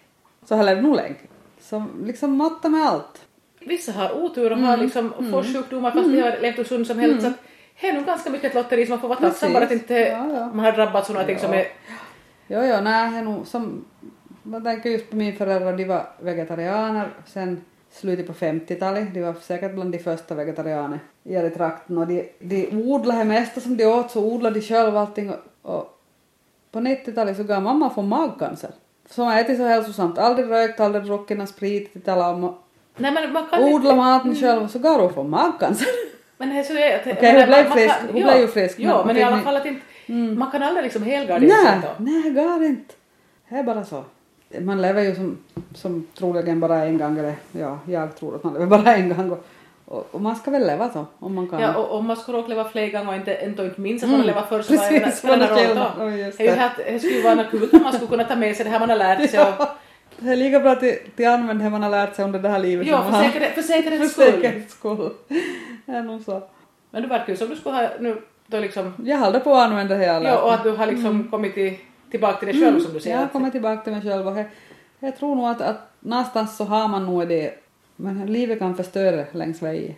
Så 0.46 0.56
han 0.56 0.66
levde 0.66 0.82
nog 0.82 0.96
länge. 0.96 1.16
Så 1.60 1.84
liksom 2.04 2.38
matta 2.38 2.70
med 2.70 2.82
allt. 2.88 3.26
Vissa 3.66 3.92
har 3.92 4.12
otur 4.24 4.52
och 4.52 4.58
Mm. 4.58 4.64
har 4.70 4.78
liksom 4.78 5.14
får 5.32 5.44
sjukdomar 5.54 5.92
fast 5.92 6.10
de 6.12 6.22
har 6.22 6.38
levt 6.42 6.58
hur 6.60 6.64
sunt 6.64 6.88
som 6.88 7.00
helst. 7.00 7.22
Så 7.22 7.28
att 7.28 7.34
det 7.82 7.88
är 7.90 7.94
nog 7.94 8.06
ganska 8.06 8.30
mycket 8.30 8.48
ett 8.50 8.56
lotteri 8.56 8.86
som 8.86 8.90
man 8.92 9.00
får 9.00 9.08
vara 9.08 9.20
tacksam 9.20 9.54
bara 9.54 9.64
att 9.64 9.72
inte 9.72 9.94
Ja, 9.94 10.28
ja. 10.34 10.46
man 10.54 10.66
har 10.66 10.72
drabbats 10.72 11.10
av 11.10 11.14
någonting 11.14 11.40
som 11.40 11.54
Ja. 11.54 11.60
är... 11.60 11.66
Jo, 12.48 12.60
jo, 12.64 12.82
nej, 12.84 13.12
det 13.12 13.18
är 13.18 13.22
nog 13.24 13.48
som... 13.48 13.86
Man 14.44 14.64
tänker 14.64 14.90
just 14.90 15.10
på 15.10 15.16
min 15.16 15.36
föräldrar, 15.38 15.74
de 15.78 15.86
var 15.86 16.04
vegetarianer 16.20 17.10
sen 17.26 17.62
slutet 17.92 18.28
på 18.28 18.34
50-talet. 18.34 19.14
De 19.14 19.22
var 19.22 19.34
säkert 19.34 19.74
bland 19.74 19.92
de 19.92 20.00
första 20.00 20.36
vegetarianer 20.36 21.00
i 21.24 21.50
trakten 21.50 21.98
och 21.98 22.08
de, 22.08 22.30
de 22.40 22.68
odlade 22.74 23.20
det 23.20 23.26
mesta 23.26 23.62
som 23.62 23.78
de 23.78 23.86
åt 23.86 24.12
så 24.12 24.24
odlade 24.24 24.60
de 24.60 24.66
själva 24.66 25.00
allting 25.00 25.30
och, 25.30 25.38
och 25.62 26.00
på 26.72 26.80
90-talet 26.80 27.38
så 27.38 27.44
gav 27.44 27.62
mamma 27.62 27.90
få 27.90 28.02
magcancer. 28.02 28.70
Som 29.10 29.26
har 29.26 29.40
ätit 29.40 29.58
så 29.58 29.64
hälsosamt, 29.64 30.18
aldrig 30.18 30.50
rökt, 30.50 30.80
aldrig 30.80 31.04
druckit 31.04 31.38
någon 31.38 31.48
sprit, 31.48 31.96
inte 31.96 32.06
talat 32.12 32.36
om 32.36 32.56
Nej 32.98 33.12
men 33.12 33.34
man 33.34 33.46
kan 33.48 33.64
odla 33.64 33.96
maten 33.96 34.36
själv 34.36 34.64
och 34.64 34.70
så 34.70 34.80
gav 34.80 35.02
hon 35.02 35.14
få 35.14 35.24
magcancer. 35.24 35.88
Men 36.38 36.50
det 36.50 36.56
är 36.60 36.64
så 36.64 36.74
är 36.74 36.96
att... 36.96 37.18
Okej, 37.18 37.32
hon 37.32 37.40
men 37.40 37.48
blev 37.48 37.72
frisk. 37.72 37.96
Hon 38.12 38.24
blev 38.24 38.38
ju 38.38 38.48
frisk, 38.48 38.80
Ja, 38.80 38.98
men 38.98 39.08
men 39.08 39.18
i 39.18 39.24
alla 39.24 39.40
fall 39.42 39.56
att 39.56 39.66
inte... 39.66 39.82
Mm. 40.08 40.40
Man 40.40 40.52
kan 40.52 40.64
aldrig 40.64 40.84
liksom 40.84 41.04
helgardera 41.04 41.56
sig 41.56 41.80
då. 41.82 42.04
nej, 42.04 42.32
gar 42.32 42.64
inte. 42.64 42.94
Det 43.50 43.56
är 43.56 43.64
bara 43.64 43.86
så. 43.86 44.04
Man 44.60 44.82
lever 44.82 45.02
ju 45.02 45.16
som, 45.16 45.38
som 45.74 46.08
troligen 46.18 46.60
bara 46.60 46.86
en 46.86 46.98
gång, 46.98 47.18
eller 47.18 47.34
ja, 47.52 47.80
jag 47.88 48.16
tror 48.16 48.36
att 48.36 48.44
man 48.44 48.54
lever 48.54 48.66
bara 48.66 48.96
en 48.96 49.10
gång. 49.10 49.32
Och, 49.32 49.46
och, 49.86 50.08
och 50.12 50.22
man 50.22 50.36
ska 50.36 50.52
väl 50.52 50.68
leva 50.68 50.90
så, 50.90 51.06
om 51.20 51.36
man 51.36 51.48
kan. 51.48 51.60
Ja, 51.62 51.76
och 51.76 51.98
om 51.98 52.08
man 52.08 52.18
skulle 52.18 52.38
råka 52.38 52.48
leva 52.48 52.64
fler 52.70 52.92
gånger 52.92 53.10
och 53.10 53.16
inte, 53.16 53.40
inte, 53.46 53.64
inte 53.64 53.82
minns 53.82 54.04
att 54.04 54.08
Mm, 54.10 54.20
man 54.20 54.20
har 54.20 54.36
levat 54.36 54.50
först 54.50 54.70
precis, 54.70 55.18
spelar 55.18 55.38
det 55.38 55.68
roll 55.68 55.76
då? 55.76 56.06
Det 56.06 56.40
är 56.40 56.44
ju 56.44 56.52
här 56.52 56.72
det 56.78 57.00
skulle 57.00 57.16
ju 57.16 57.22
vara 57.22 57.36
något 57.36 57.52
kul 57.52 57.70
om 57.74 57.84
man 57.84 57.94
skulle 57.94 58.08
kunna 58.08 58.24
ta 58.24 58.36
med 58.36 58.56
sig 58.56 58.66
det 58.66 58.72
här 58.72 58.80
man 58.80 58.90
har 58.90 58.98
lärt 58.98 59.30
sig 59.30 59.40
och... 59.60 59.68
Det 60.20 60.30
är 60.32 60.36
lika 60.36 60.60
bra 60.60 60.72
att 60.72 60.84
de 61.16 61.26
använder 61.26 61.64
det 61.66 61.70
man 61.72 61.84
har 61.84 61.90
lärt 61.90 62.16
sig 62.16 62.26
under 62.26 62.40
det 62.40 62.50
här 62.50 62.60
livet. 62.60 62.88
Ja, 62.88 63.04
för, 63.04 63.10
har- 63.12 63.24
säkerhet, 63.24 63.54
för 63.56 63.62
säkerhets 63.62 64.14
för 64.16 64.22
skull. 64.24 64.34
säkerhets 64.42 64.74
skull. 64.74 65.10
Det 65.86 65.92
är 65.92 66.02
nog 66.04 66.22
så. 66.22 66.44
Men 66.92 67.02
du 67.02 67.08
verkar 67.10 67.30
ju 67.30 67.38
som 67.38 67.50
du 67.50 67.56
skulle 67.56 67.76
ha 67.76 67.90
nu 68.00 68.22
då 68.48 68.60
liksom, 68.60 68.94
Jag 69.04 69.18
håller 69.18 69.40
på 69.40 69.54
att 69.56 69.70
använda 69.70 69.96
det 69.96 70.06
hela. 70.06 70.30
ja, 70.30 70.42
och 70.42 70.54
att 70.54 70.64
du 70.64 70.72
har 70.72 70.86
liksom 70.86 71.28
kommit 71.32 71.54
till, 71.54 71.74
tillbaka 72.12 72.38
till 72.40 72.48
dig 72.48 72.66
själv 72.66 72.80
som 72.80 72.90
du 72.90 72.96
Jag 72.96 73.02
säger. 73.04 73.18
har 73.18 73.24
att- 73.26 73.32
kommit 73.32 73.52
tillbaka 73.52 73.82
till 73.82 73.94
mig 73.94 74.02
själv 74.02 74.28
och 74.28 74.38
jag, 74.40 74.46
jag 75.00 75.18
tror 75.18 75.36
nog 75.36 75.46
att, 75.48 75.62
att 75.62 75.92
någonstans 76.00 76.58
så 76.58 76.64
har 76.64 76.88
man 76.88 77.06
nog 77.06 77.28
det, 77.28 77.54
men 77.96 78.26
livet 78.26 78.60
kan 78.60 78.76
förstöra 78.76 79.26
längs 79.32 79.62
vägen. 79.62 79.94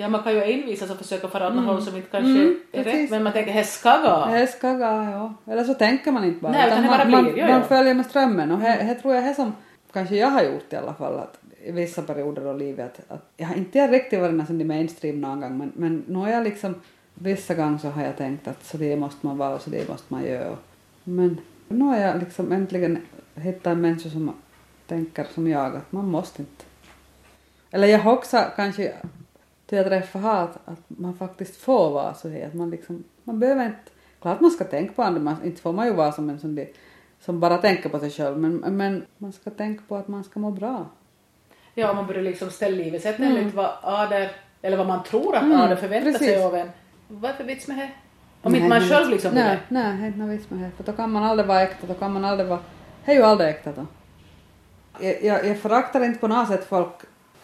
Ja, 0.00 0.08
man 0.08 0.22
kan 0.22 0.32
ju 0.32 0.42
envisas 0.42 0.90
och 0.90 0.96
försöka 0.96 1.28
fara 1.28 1.48
åt 1.48 1.54
något 1.54 1.64
håll 1.64 1.82
som 1.82 1.96
inte 1.96 2.08
kanske 2.10 2.30
Mm, 2.30 2.60
är 2.72 2.78
rätt, 2.78 2.84
precis. 2.84 3.10
men 3.10 3.22
man 3.22 3.32
tänker 3.32 3.54
det 3.54 3.64
ska 3.64 3.96
gå. 3.96 4.32
Det 4.32 4.46
ska 4.46 4.72
gå, 4.72 4.84
ja. 4.84 5.34
Eller 5.52 5.64
så 5.64 5.74
tänker 5.74 6.12
man 6.12 6.24
inte 6.24 6.40
bara. 6.40 6.52
Nej, 6.52 6.66
utan 6.66 6.82
det 6.82 6.88
bara 6.88 7.04
man, 7.08 7.24
blir, 7.24 7.42
man, 7.42 7.50
man 7.50 7.64
följer 7.64 7.94
med 7.94 8.06
strömmen 8.06 8.50
och 8.52 8.58
det, 8.60 8.86
det 8.88 8.94
tror 8.94 9.14
jag 9.14 9.24
är 9.24 9.34
som 9.34 9.52
kanske 9.92 10.16
jag 10.16 10.28
har 10.28 10.42
gjort 10.42 10.72
i 10.72 10.76
alla 10.76 10.94
fall 10.94 11.18
att 11.18 11.38
i 11.64 11.72
vissa 11.72 12.02
perioder 12.02 12.46
av 12.46 12.58
livet 12.58 13.00
att, 13.08 13.16
att 13.16 13.32
jag 13.36 13.46
har 13.46 13.54
inte 13.54 13.88
riktigt 13.88 14.20
varit 14.20 14.50
i 14.50 14.64
mainstream 14.64 15.20
någon 15.20 15.40
gång 15.40 15.58
men, 15.58 15.72
men 15.76 16.04
nu 16.06 16.18
har 16.18 16.28
jag 16.28 16.44
liksom 16.44 16.74
vissa 17.14 17.54
gånger 17.54 17.78
så 17.78 17.88
har 17.88 18.02
jag 18.02 18.16
tänkt 18.16 18.48
att 18.48 18.64
så 18.64 18.76
det 18.76 18.96
måste 18.96 19.26
man 19.26 19.38
vara 19.38 19.54
och 19.54 19.62
så 19.62 19.70
det 19.70 19.88
måste 19.88 20.14
man 20.14 20.24
göra. 20.24 20.56
Men 21.04 21.40
nu 21.68 21.84
har 21.84 21.96
jag 21.98 22.18
liksom 22.18 22.52
äntligen 22.52 22.98
hittat 23.34 23.66
en 23.66 23.80
människa 23.80 24.10
som 24.10 24.32
tänker 24.86 25.26
som 25.34 25.48
jag 25.48 25.76
att 25.76 25.92
man 25.92 26.08
måste 26.08 26.42
inte. 26.42 26.64
Eller 27.70 27.88
jag 27.88 27.98
har 27.98 28.12
också 28.12 28.44
kanske 28.56 28.92
till 29.70 29.78
jag 29.78 29.86
träffar 29.86 30.20
har 30.20 30.36
att, 30.36 30.58
att 30.64 30.82
man 30.86 31.14
faktiskt 31.14 31.56
får 31.56 31.90
vara 31.90 32.14
så 32.14 32.28
här. 32.28 32.46
Att 32.46 32.54
man, 32.54 32.70
liksom, 32.70 33.04
man 33.24 33.40
behöver 33.40 33.66
inte... 33.66 33.90
Klart 34.22 34.40
man 34.40 34.50
ska 34.50 34.64
tänka 34.64 34.92
på 34.92 35.02
andra, 35.02 35.20
man, 35.20 35.36
inte 35.44 35.62
får 35.62 35.72
man 35.72 35.86
ju 35.86 35.92
vara 35.92 36.12
som 36.12 36.30
en 36.30 36.38
som, 36.40 36.54
det, 36.54 36.68
som 37.20 37.40
bara 37.40 37.58
tänker 37.58 37.88
på 37.88 37.98
sig 37.98 38.10
själv. 38.10 38.38
Men, 38.38 38.56
men 38.56 39.06
man 39.18 39.32
ska 39.32 39.50
tänka 39.50 39.82
på 39.88 39.96
att 39.96 40.08
man 40.08 40.24
ska 40.24 40.40
må 40.40 40.50
bra. 40.50 40.86
Ja, 41.74 41.92
man 41.92 42.06
börjar 42.06 42.22
liksom 42.22 42.50
ställa 42.50 42.76
livet 42.76 43.02
sett 43.02 43.18
Mm. 43.18 43.36
enligt 43.36 43.54
vad 43.54 43.70
Ader, 43.82 44.30
eller 44.62 44.76
vad 44.76 44.86
man 44.86 45.02
tror 45.02 45.36
att 45.36 45.42
Mm, 45.42 45.60
Ader 45.60 45.76
förväntar 45.76 46.10
sig 46.10 46.18
precis. 46.18 46.44
av 46.44 46.54
en. 46.54 46.70
Vad 47.08 47.30
är 47.30 47.34
för 47.34 47.44
vits 47.44 47.68
med 47.68 47.78
det? 47.78 47.90
Om 48.42 48.52
Nej, 48.52 48.60
inte 48.60 48.78
man 48.78 48.88
själv 48.88 49.10
liksom 49.10 49.34
Nej, 49.34 49.58
nej, 49.68 50.02
är 50.02 50.06
inte 50.06 50.18
någon 50.18 50.30
vits 50.30 50.50
med 50.50 50.60
det. 50.60 50.70
För 50.76 50.84
då 50.84 50.92
kan 50.92 51.10
man 51.12 51.22
aldrig 51.22 51.46
vara 51.48 51.62
äkta, 51.62 51.86
då 51.86 51.94
kan 51.94 52.12
man 52.12 52.24
aldrig 52.24 52.48
vara... 52.48 52.60
Det 53.04 53.12
är 53.12 53.16
ju 53.16 53.22
aldrig 53.22 53.50
äkta 53.50 53.72
då. 53.72 53.86
Jag, 55.00 55.24
jag, 55.24 55.46
jag 55.46 55.58
föraktar 55.58 56.04
inte 56.04 56.18
på 56.18 56.28
något 56.28 56.48
sätt 56.48 56.64
folk 56.64 56.94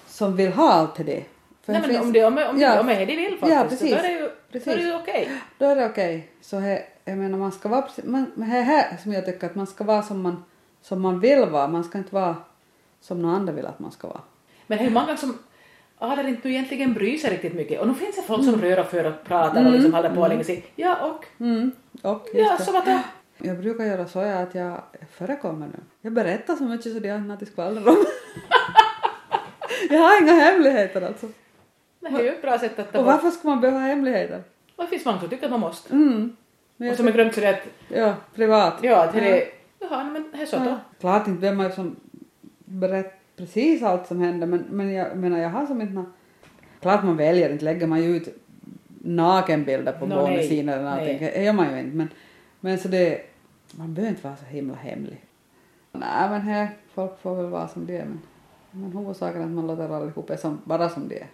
som 0.06 0.36
vill 0.36 0.52
ha 0.52 0.72
allt 0.72 0.96
det. 0.96 1.24
Nej 1.72 1.80
men 1.80 1.90
finns- 1.90 2.02
om 2.02 2.12
det, 2.12 2.24
om, 2.24 2.38
om, 2.50 2.60
Ja. 2.60 2.82
det 2.82 2.92
är 2.92 2.98
det 2.98 3.04
de 3.06 3.16
vill 3.16 3.38
faktiskt, 3.38 3.54
Ja, 3.56 3.62
så 3.62 3.68
precis. 3.68 3.90
då 3.90 3.96
är 3.96 4.02
det 4.02 4.12
ju, 4.12 4.30
Precis. 4.52 4.64
Då 4.64 4.70
är 4.72 4.76
det 4.76 4.82
ju 4.82 4.94
okej. 4.96 5.30
Då 5.58 5.66
är 5.66 5.76
det 5.76 5.86
okej. 5.86 6.30
Så 6.40 6.58
he, 6.58 6.82
jag 7.04 7.18
menar 7.18 7.38
man 7.38 7.52
ska 7.52 7.68
vara 7.68 7.88
man, 8.04 8.32
det 8.34 8.42
är 8.42 8.62
här 8.62 8.96
som 9.02 9.12
jag 9.12 9.24
tycker 9.26 9.46
att 9.46 9.54
man 9.54 9.66
ska 9.66 9.84
vara 9.84 10.02
som 10.02 10.22
man, 10.22 10.44
som 10.82 11.00
man 11.02 11.20
vill 11.20 11.44
vara. 11.44 11.68
Man 11.68 11.84
ska 11.84 11.98
inte 11.98 12.14
vara 12.14 12.36
som 13.00 13.22
någon 13.22 13.34
annan 13.34 13.54
vill 13.56 13.66
att 13.66 13.78
man 13.78 13.92
ska 13.92 14.08
vara. 14.08 14.20
Men 14.66 14.78
är 14.78 14.84
ju 14.84 14.90
många 14.90 15.16
som 15.16 15.38
Ader 15.98 16.26
inte 16.28 16.48
egentligen 16.48 16.94
bryr 16.94 17.18
sig 17.18 17.30
riktigt 17.30 17.54
mycket. 17.54 17.80
Och 17.80 17.88
nu 17.88 17.94
finns 17.94 18.16
det 18.16 18.22
folk 18.22 18.44
som 18.44 18.60
rör 18.60 18.80
och 18.80 18.86
för 18.86 19.04
och 19.04 19.24
pratar 19.24 19.66
och 19.66 19.72
liksom 19.72 19.94
håller 19.94 20.14
på 20.14 20.28
länge 20.28 20.44
sig. 20.44 20.64
Ja 20.76 20.96
och, 21.06 21.24
Mm. 21.40 21.70
Och 22.02 22.28
ja 22.34 22.56
så 22.60 22.72
vad 22.72 22.84
då? 22.84 22.98
Jag 23.38 23.58
brukar 23.58 23.84
göra 23.84 24.06
så 24.08 24.18
att 24.18 24.54
jag 24.54 24.80
förekommer 25.12 25.66
nu. 25.66 25.78
Jag 26.00 26.12
berättar 26.12 26.56
så 26.56 26.64
mycket 26.64 26.92
så 26.92 26.98
det 26.98 27.18
något 27.18 27.42
att 27.42 27.48
skvallra 27.48 27.90
om. 27.90 27.96
jag 29.90 29.98
har 29.98 30.22
inga 30.22 30.32
hemligheter 30.32 31.02
alltså. 31.02 31.28
Det 32.10 32.18
är 32.20 32.22
ju 32.22 32.28
ett 32.28 32.42
bra 32.42 32.58
sätt 32.58 32.78
att 32.78 32.92
ta 32.92 32.98
Och 32.98 33.04
bort. 33.04 33.14
varför 33.14 33.30
ska 33.30 33.48
man 33.48 33.60
behöva 33.60 33.80
ha 33.80 33.86
hemligheter? 33.86 34.42
Det 34.76 34.86
finns 34.86 35.04
många 35.04 35.20
som 35.20 35.28
tycker 35.28 35.44
att 35.44 35.50
man 35.50 35.60
måste. 35.60 35.94
Mm. 35.94 36.36
Men 36.76 36.90
Och 36.90 36.96
som 36.96 37.08
är 37.08 37.12
glömt 37.12 37.34
så 37.34 37.40
det 37.40 37.50
att, 37.50 37.62
Ja, 37.88 38.14
privat. 38.34 38.74
ja 38.82 39.04
att 39.04 39.12
det 39.12 39.42
är, 39.42 39.48
jaha 39.78 40.04
men 40.04 40.30
det 40.32 40.42
är 40.42 40.46
så 40.46 40.56
då. 40.58 40.64
Ja. 40.64 40.78
Klart 41.00 41.26
inte 41.28 41.40
behöver 41.40 41.62
man 41.62 41.72
som 41.72 41.96
berätta 42.64 43.10
precis 43.36 43.82
allt 43.82 44.06
som 44.06 44.20
händer 44.20 44.46
men, 44.46 44.64
men 44.70 44.92
jag 44.92 45.16
menar 45.16 45.38
jag 45.38 45.50
har 45.50 45.66
som 45.66 45.80
inte 45.80 46.04
Klart 46.80 47.04
man 47.04 47.16
väljer 47.16 47.50
inte, 47.50 47.64
lägger 47.64 47.86
man 47.86 48.02
ju 48.02 48.16
ut 48.16 48.28
nakenbilder 49.02 49.92
på 49.92 50.06
no, 50.06 50.42
sina 50.42 50.72
eller 50.72 50.84
någonting. 50.84 51.18
Det 51.18 51.42
gör 51.44 51.52
man 51.52 51.72
ju 51.72 51.78
inte 51.80 51.96
men, 51.96 52.08
men 52.60 52.78
så 52.78 52.88
det, 52.88 53.22
man 53.78 53.94
behöver 53.94 54.10
inte 54.10 54.28
vara 54.28 54.36
så 54.36 54.44
himla 54.44 54.74
hemlig. 54.74 55.24
Nej 55.92 56.30
men 56.30 56.40
här, 56.40 56.68
folk 56.94 57.20
får 57.20 57.36
väl 57.36 57.46
vara 57.46 57.68
som 57.68 57.86
de 57.86 57.96
är 57.96 58.04
men, 58.04 58.20
men 58.70 58.92
huvudsaken 58.92 59.40
är 59.40 59.44
att 59.44 59.50
man 59.50 59.66
låter 59.66 59.88
allihop 59.96 60.30
är 60.30 60.36
som, 60.36 60.60
bara 60.64 60.88
som 60.88 61.08
de 61.08 61.16
är. 61.16 61.26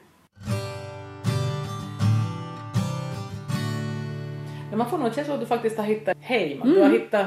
Men 4.73 4.79
man 4.79 4.91
får 4.91 4.99
nog 4.99 5.07
en 5.09 5.15
känsla 5.15 5.35
att 5.35 5.41
du 5.41 5.47
faktiskt 5.47 5.77
har 5.77 5.85
hittat 5.85 6.17
hem. 6.21 6.63
Att 6.63 6.69
Du 6.69 6.81
har 6.83 6.91
hittat 6.91 7.27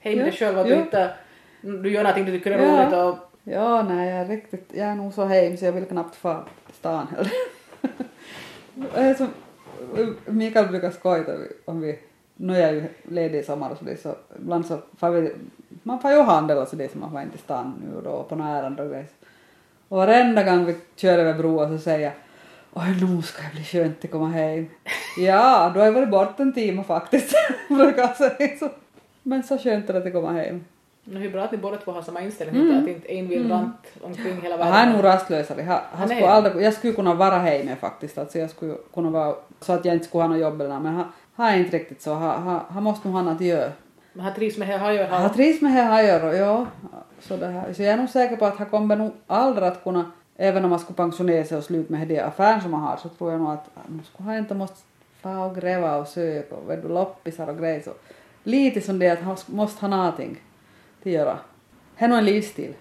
hem 0.00 0.18
Ja, 0.18 0.24
dig 0.24 0.32
själv, 0.32 0.58
att 0.58 0.66
du 0.66 0.72
ja. 0.72 0.78
hittar, 0.78 1.16
du 1.60 1.90
gör 1.90 2.02
någonting 2.02 2.24
du 2.24 2.32
tycker 2.32 2.50
är 2.50 2.58
Ja. 2.66 2.82
roligt 2.82 2.94
och 2.94 3.18
Ja, 3.44 3.82
nej, 3.82 4.08
jag 4.10 4.18
är 4.20 4.24
riktigt, 4.28 4.70
jag 4.74 4.86
är 4.88 4.94
nog 4.94 5.12
så 5.14 5.24
hem 5.24 5.56
så 5.56 5.64
jag 5.64 5.72
vill 5.72 5.84
knappt 5.84 6.16
få 6.16 6.36
stan 6.72 7.06
heller. 7.10 7.32
Är 8.94 9.14
som, 9.14 9.28
Mikael 10.26 10.66
brukar 10.68 10.90
skoja 10.90 11.24
om 11.64 11.80
vi, 11.80 11.98
nu 12.36 12.56
är 12.56 12.60
jag 12.60 12.74
ju 12.74 12.84
ledig 13.02 13.38
i 13.38 13.42
sommar 13.42 13.70
och 13.70 13.78
så 13.78 13.84
det 13.84 13.96
så, 14.02 14.14
ibland 14.38 14.66
så 14.66 14.78
får 14.98 15.10
vi, 15.10 15.32
man 15.82 16.00
får 16.00 16.10
ju 16.10 16.20
handla 16.20 16.62
och 16.62 16.68
så 16.68 16.76
det 16.76 16.92
som 16.92 17.00
man 17.00 17.10
får 17.10 17.20
in 17.20 17.30
till 17.30 17.38
stan 17.38 17.74
nu 17.90 17.96
och 17.96 18.02
då 18.02 18.22
på 18.28 18.34
några 18.36 18.50
ärenden 18.50 18.84
och 18.86 18.90
grejer. 18.92 19.06
Och 19.88 19.96
varenda 19.96 20.42
gång 20.42 20.64
vi 20.64 20.76
kör 20.96 21.18
över 21.18 21.34
broar 21.34 21.68
så 21.68 21.78
säger 21.78 22.00
jag 22.00 22.12
Oj, 22.78 22.96
nu 23.00 23.22
ska 23.22 23.42
det 23.42 23.54
bli 23.54 23.64
skönt 23.64 24.04
att 24.04 24.10
komma 24.10 24.28
hem. 24.28 24.66
ja, 25.18 25.70
då 25.74 25.80
har 25.80 25.86
jag 25.86 25.92
varit 25.92 26.10
borta 26.10 26.42
en 26.42 26.52
timme 26.52 26.82
faktiskt. 26.84 27.34
Men 29.22 29.42
så 29.42 29.58
skönt 29.58 29.90
är 29.90 29.94
det 29.94 30.06
att 30.06 30.12
komma 30.12 30.32
hem. 30.32 30.64
är 31.14 31.20
ju 31.20 31.30
bra 31.30 31.42
att 31.42 31.52
ni 31.52 31.58
båda 31.58 31.76
två 31.76 31.92
har 31.92 32.02
samma 32.02 32.20
inställning, 32.20 32.78
att 32.78 32.88
inte 32.88 33.12
en 33.12 33.28
vill 33.28 33.50
rant 33.50 33.86
omkring 34.02 34.40
hela 34.42 34.64
Han 34.64 34.74
är 34.74 34.86
nog 34.86 34.94
världen. 34.96 35.12
rastlösare. 35.12 35.62
Han, 35.62 35.80
han 35.90 35.98
Han 35.98 36.08
skulle 36.08 36.28
aldrig, 36.28 36.64
jag 36.64 36.74
skulle 36.74 36.92
kunna 36.92 37.14
vara 37.14 37.38
hemma 37.38 37.76
faktiskt. 37.76 38.18
Alltså 38.18 38.38
jag 38.38 38.50
skulle 38.50 38.74
kunna 38.94 39.10
vara 39.10 39.34
så 39.60 39.72
att 39.72 39.84
jag 39.84 39.94
inte 39.94 40.06
skulle 40.06 40.22
ha 40.24 40.28
något 40.28 40.40
jobb 40.40 40.60
eller 40.60 40.74
något, 40.74 40.82
men 40.82 40.94
han, 40.94 41.04
han 41.34 41.46
är 41.52 41.58
inte 41.58 41.76
riktigt 41.76 42.02
så. 42.02 42.14
Han, 42.14 42.42
han, 42.42 42.60
han 42.68 42.82
måste 42.82 43.08
nog 43.08 43.16
ha 43.16 43.22
något 43.22 43.34
att 43.34 43.46
göra. 43.46 43.72
Men 44.12 44.24
han 44.24 44.34
trivs 44.34 44.58
med 44.58 44.68
det 44.68 44.76
här, 44.78 44.92
gör 44.92 45.06
Han 45.08 45.22
han. 45.22 45.32
trivs 45.34 45.62
med 45.62 45.76
det 45.76 45.82
han 45.82 46.06
gör 46.06 46.32
ja. 46.34 46.66
Så, 47.20 47.36
det 47.36 47.46
här. 47.46 47.72
så 47.72 47.82
jag 47.82 47.92
är 47.92 47.96
nog 47.96 48.08
säker 48.08 48.36
på 48.36 48.46
att 48.46 48.56
han 48.56 48.66
kommer 48.66 48.96
nog 48.96 49.12
aldrig 49.26 49.68
att 49.68 49.84
kunna, 49.84 50.04
även 50.36 50.64
om 50.64 50.70
man 50.70 50.78
skulle 50.78 50.96
pensionera 50.96 51.44
sig 51.44 51.58
och 51.58 51.64
sluta 51.64 51.92
med 51.92 52.08
det 52.08 52.20
affären 52.20 52.60
som 52.60 52.70
man 52.70 52.80
har, 52.80 52.96
så 52.96 53.08
tror 53.08 53.32
jag 53.32 53.40
nog 53.40 53.50
att 53.50 53.70
man 53.88 54.04
skulle 54.04 54.28
han 54.28 54.38
inte 54.38 54.54
måste 54.54 54.76
få 55.22 55.30
och 55.30 55.56
gräva 55.56 55.96
och 55.96 56.08
söka 56.08 56.54
och 56.54 56.70
vet 56.70 56.82
du, 56.82 56.88
loppisar 56.88 57.48
och 57.48 57.58
grejer. 57.58 57.82
Så 57.82 57.92
lite 58.42 58.80
som 58.80 58.98
det 58.98 59.10
att 59.10 59.18
han 59.18 59.36
måste 59.46 59.80
ha 59.80 59.88
någonting 59.88 60.40
att 61.00 61.06
göra. 61.06 61.38
Det 61.98 62.04
är 62.04 62.08
nog 62.08 62.18
en 62.18 62.24
livsstil. 62.24 62.74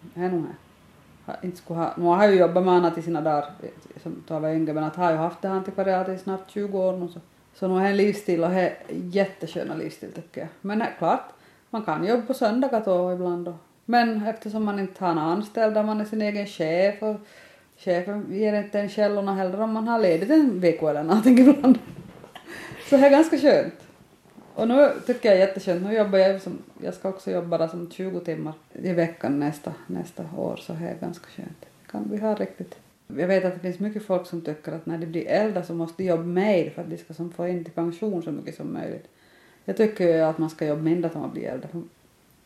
Det 0.00 0.20
är 0.20 0.30
nog 0.30 0.42
det. 0.42 0.54
Inte 1.42 1.56
skulle 1.56 1.80
ha, 1.80 1.92
nu 1.96 2.04
har 2.04 2.24
jag 2.24 2.32
ju 2.32 2.38
jobbat 2.38 2.64
med 2.64 2.74
annat 2.74 2.98
i 2.98 3.02
sina 3.02 3.20
dagar 3.20 3.50
som 4.02 4.22
Tove 4.28 4.40
var 4.40 4.48
yngre 4.48 4.72
men 4.72 4.84
att 4.84 4.96
har 4.96 5.10
ju 5.10 5.16
haft 5.16 5.42
det 5.42 5.48
här 5.48 5.56
antikvariatet 5.56 6.20
i 6.20 6.22
snart 6.22 6.50
20 6.50 6.78
år 6.78 6.96
nu 6.96 7.08
så. 7.08 7.20
Så 7.54 7.68
nu 7.68 7.78
är 7.78 7.82
det 7.82 7.88
en 7.88 7.96
livsstil 7.96 8.44
och 8.44 8.50
det 8.50 8.60
är 8.60 8.76
jättesköna 8.90 9.74
livsstil 9.74 10.12
tycker 10.12 10.40
jag. 10.40 10.48
Men 10.60 10.78
det 10.78 10.84
är 10.84 10.94
klart, 10.98 11.24
man 11.70 11.82
kan 11.82 12.06
jobba 12.06 12.22
på 12.22 12.34
söndagar 12.34 12.82
då 12.84 13.12
ibland 13.12 13.48
och 13.48 13.54
men 13.90 14.26
eftersom 14.26 14.64
man 14.64 14.78
inte 14.78 15.04
har 15.04 15.14
några 15.14 15.28
anställda, 15.28 15.82
man 15.82 16.00
är 16.00 16.04
sin 16.04 16.22
egen 16.22 16.46
chef 16.46 17.02
och 17.02 17.16
chefen 17.76 18.26
ger 18.30 18.62
inte 18.62 18.80
en 18.80 18.88
källorna 18.88 19.34
heller 19.34 19.60
om 19.60 19.72
man 19.72 19.88
har 19.88 19.98
ledigt 19.98 20.30
en 20.30 20.60
vecka 20.60 20.90
eller 20.90 21.02
någonting 21.02 21.38
ibland. 21.48 21.78
Så 22.88 22.96
det 22.96 23.06
är 23.06 23.10
ganska 23.10 23.38
skönt. 23.38 23.74
Och 24.54 24.68
nu 24.68 24.92
tycker 25.06 25.28
jag 25.28 25.38
det 25.38 25.42
är 25.42 25.46
jätteskönt. 25.46 25.82
Nu 25.82 25.92
jobbar 25.92 26.18
jag 26.18 26.42
som, 26.42 26.58
jag 26.82 26.94
ska 26.94 27.08
också 27.08 27.30
jobba 27.30 27.58
bara 27.58 27.68
som 27.68 27.90
20 27.90 28.20
timmar 28.20 28.54
i 28.72 28.92
veckan 28.92 29.40
nästa, 29.40 29.72
nästa 29.86 30.24
år 30.36 30.56
så 30.56 30.72
det 30.72 30.88
är 30.88 30.96
ganska 31.00 31.26
skönt. 31.26 31.66
Kan 31.90 32.08
vi 32.10 32.18
ha 32.18 32.34
riktigt. 32.34 32.76
Jag 33.06 33.28
vet 33.28 33.44
att 33.44 33.54
det 33.54 33.60
finns 33.60 33.78
mycket 33.78 34.02
folk 34.02 34.26
som 34.26 34.40
tycker 34.40 34.72
att 34.72 34.86
när 34.86 34.98
de 34.98 35.06
blir 35.06 35.26
äldre 35.28 35.62
så 35.62 35.74
måste 35.74 36.02
de 36.02 36.08
jobba 36.08 36.22
mer 36.22 36.70
för 36.70 36.82
att 36.82 36.90
de 36.90 36.98
ska 36.98 37.14
som 37.14 37.32
få 37.32 37.48
in 37.48 37.64
till 37.64 37.72
pension 37.72 38.22
så 38.22 38.32
mycket 38.32 38.56
som 38.56 38.72
möjligt. 38.72 39.08
Jag 39.64 39.76
tycker 39.76 40.16
ju 40.16 40.20
att 40.20 40.38
man 40.38 40.50
ska 40.50 40.66
jobba 40.66 40.82
mindre 40.82 41.10
när 41.14 41.20
man 41.20 41.32
blir 41.32 41.48
äldre. 41.48 41.68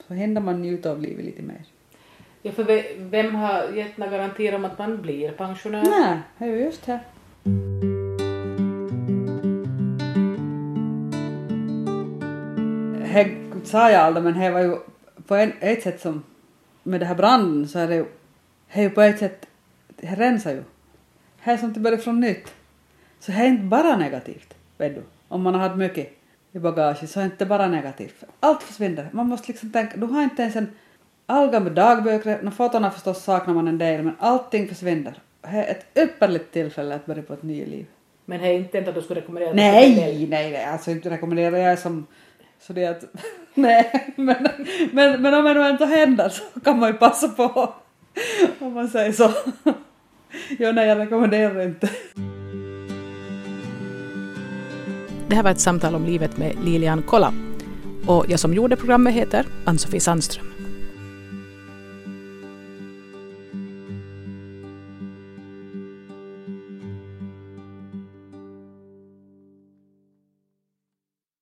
Så 0.09 0.15
hinner 0.15 0.41
man 0.41 0.63
njuta 0.63 0.91
av 0.91 1.01
livet 1.03 1.25
lite 1.25 1.43
mer. 1.43 1.63
Ja, 2.43 2.53
för 2.53 2.65
ve- 2.65 2.95
vem 2.99 3.35
har 3.35 3.69
gett 3.75 3.97
några 3.99 4.13
garantier 4.13 4.55
om 4.55 4.65
att 4.65 4.79
man 4.79 5.03
blir 5.03 5.31
pensionär? 5.33 5.83
Nej, 5.83 6.19
det 6.39 6.45
är 6.45 6.49
ju 6.49 6.59
just 6.65 6.87
det. 6.87 7.01
Det 13.15 13.69
sa 13.69 13.91
jag 13.91 14.01
aldrig 14.01 14.25
men 14.25 14.41
det 14.41 14.51
var 14.51 14.61
ju 14.61 14.77
på 15.27 15.35
en, 15.35 15.53
ett 15.61 15.83
sätt 15.83 16.01
som 16.01 16.23
med 16.83 17.01
det 17.01 17.07
här 17.07 17.15
branden 17.15 17.69
så 17.69 17.79
är 17.79 17.89
det 17.89 17.95
ju, 17.95 18.05
det 18.73 18.79
är 18.79 18.83
ju 18.83 18.91
på 18.91 19.01
ett 19.01 19.19
sätt, 19.19 19.47
det 20.01 20.07
rensar 20.07 20.51
ju. 20.51 20.63
Det 21.45 21.51
är 21.51 21.57
som 21.57 21.69
att 21.69 21.75
det 21.75 21.81
börjar 21.81 21.99
från 21.99 22.21
nytt. 22.21 22.55
Så 23.21 23.33
det 23.33 23.39
är 23.39 23.47
inte 23.47 23.63
bara 23.65 23.97
negativt, 23.97 24.55
vet 24.79 24.95
du. 24.95 25.03
Om 25.29 25.43
man 25.43 25.55
har 25.55 25.61
haft 25.61 25.77
mycket 25.77 26.22
i 26.53 26.59
bagaget 26.59 27.11
så 27.11 27.21
är 27.21 27.25
det 27.25 27.31
inte 27.31 27.47
bara 27.47 27.69
negativt. 27.69 28.25
Allt 28.41 28.63
försvinner. 28.63 29.09
Man 29.13 29.29
måste 29.29 29.53
liksom 29.53 29.73
tänka, 29.73 29.97
du 29.97 30.07
har 30.07 30.23
inte 30.23 30.43
ens 30.43 30.57
en 30.57 30.71
all 31.27 31.51
gamla 31.51 31.71
dagböcker, 31.71 32.51
fotona 32.51 32.91
förstås 32.91 33.25
saknar 33.25 33.55
man 33.55 33.69
en 33.69 33.79
del 33.79 34.03
men 34.03 34.15
allting 34.19 34.69
försvinner. 34.69 35.15
Det 35.41 35.49
är 35.49 35.71
ett 35.71 35.99
ypperligt 35.99 36.53
tillfälle 36.53 36.95
att 36.95 37.07
börja 37.07 37.23
på 37.23 37.33
ett 37.33 37.43
nytt 37.43 37.69
liv. 37.69 37.87
Men 38.25 38.41
det 38.41 38.49
är 38.49 38.59
inte 38.59 38.79
att 38.79 38.95
du 38.95 39.03
skulle 39.03 39.21
rekommendera. 39.21 39.53
Nej, 39.55 39.97
nej, 39.97 40.27
nej, 40.27 40.65
alltså 40.65 40.91
inte 40.91 41.11
rekommenderar 41.11 41.57
jag 41.57 41.79
som 41.79 42.07
så 42.61 42.73
det 42.73 42.87
att 42.87 43.05
nej, 43.55 44.13
men, 44.17 44.49
men, 44.93 45.23
men 45.23 45.35
om 45.35 45.45
det 45.45 45.55
nu 45.55 45.63
ändå 45.63 45.85
händer 45.85 46.29
så 46.29 46.61
kan 46.61 46.79
man 46.79 46.89
ju 46.89 46.95
passa 46.95 47.29
på 47.29 47.75
om 48.59 48.73
man 48.73 48.89
säger 48.89 49.13
så. 49.13 49.31
Jo, 50.59 50.73
nej, 50.73 50.89
jag 50.89 50.99
rekommenderar 50.99 51.63
inte. 51.63 51.91
Det 55.33 55.37
här 55.37 55.43
var 55.43 55.51
ett 55.51 55.61
samtal 55.61 55.95
om 55.95 56.05
livet 56.05 56.37
med 56.37 56.57
Lilian 56.65 57.03
Kolla. 57.07 57.33
Och 58.07 58.25
jag 58.29 58.41
som 58.41 58.55
gjorde 58.55 58.77
programmet 58.77 59.15
heter 59.15 59.47
Ann-Sofie 59.65 60.01
Sandström. 60.01 60.52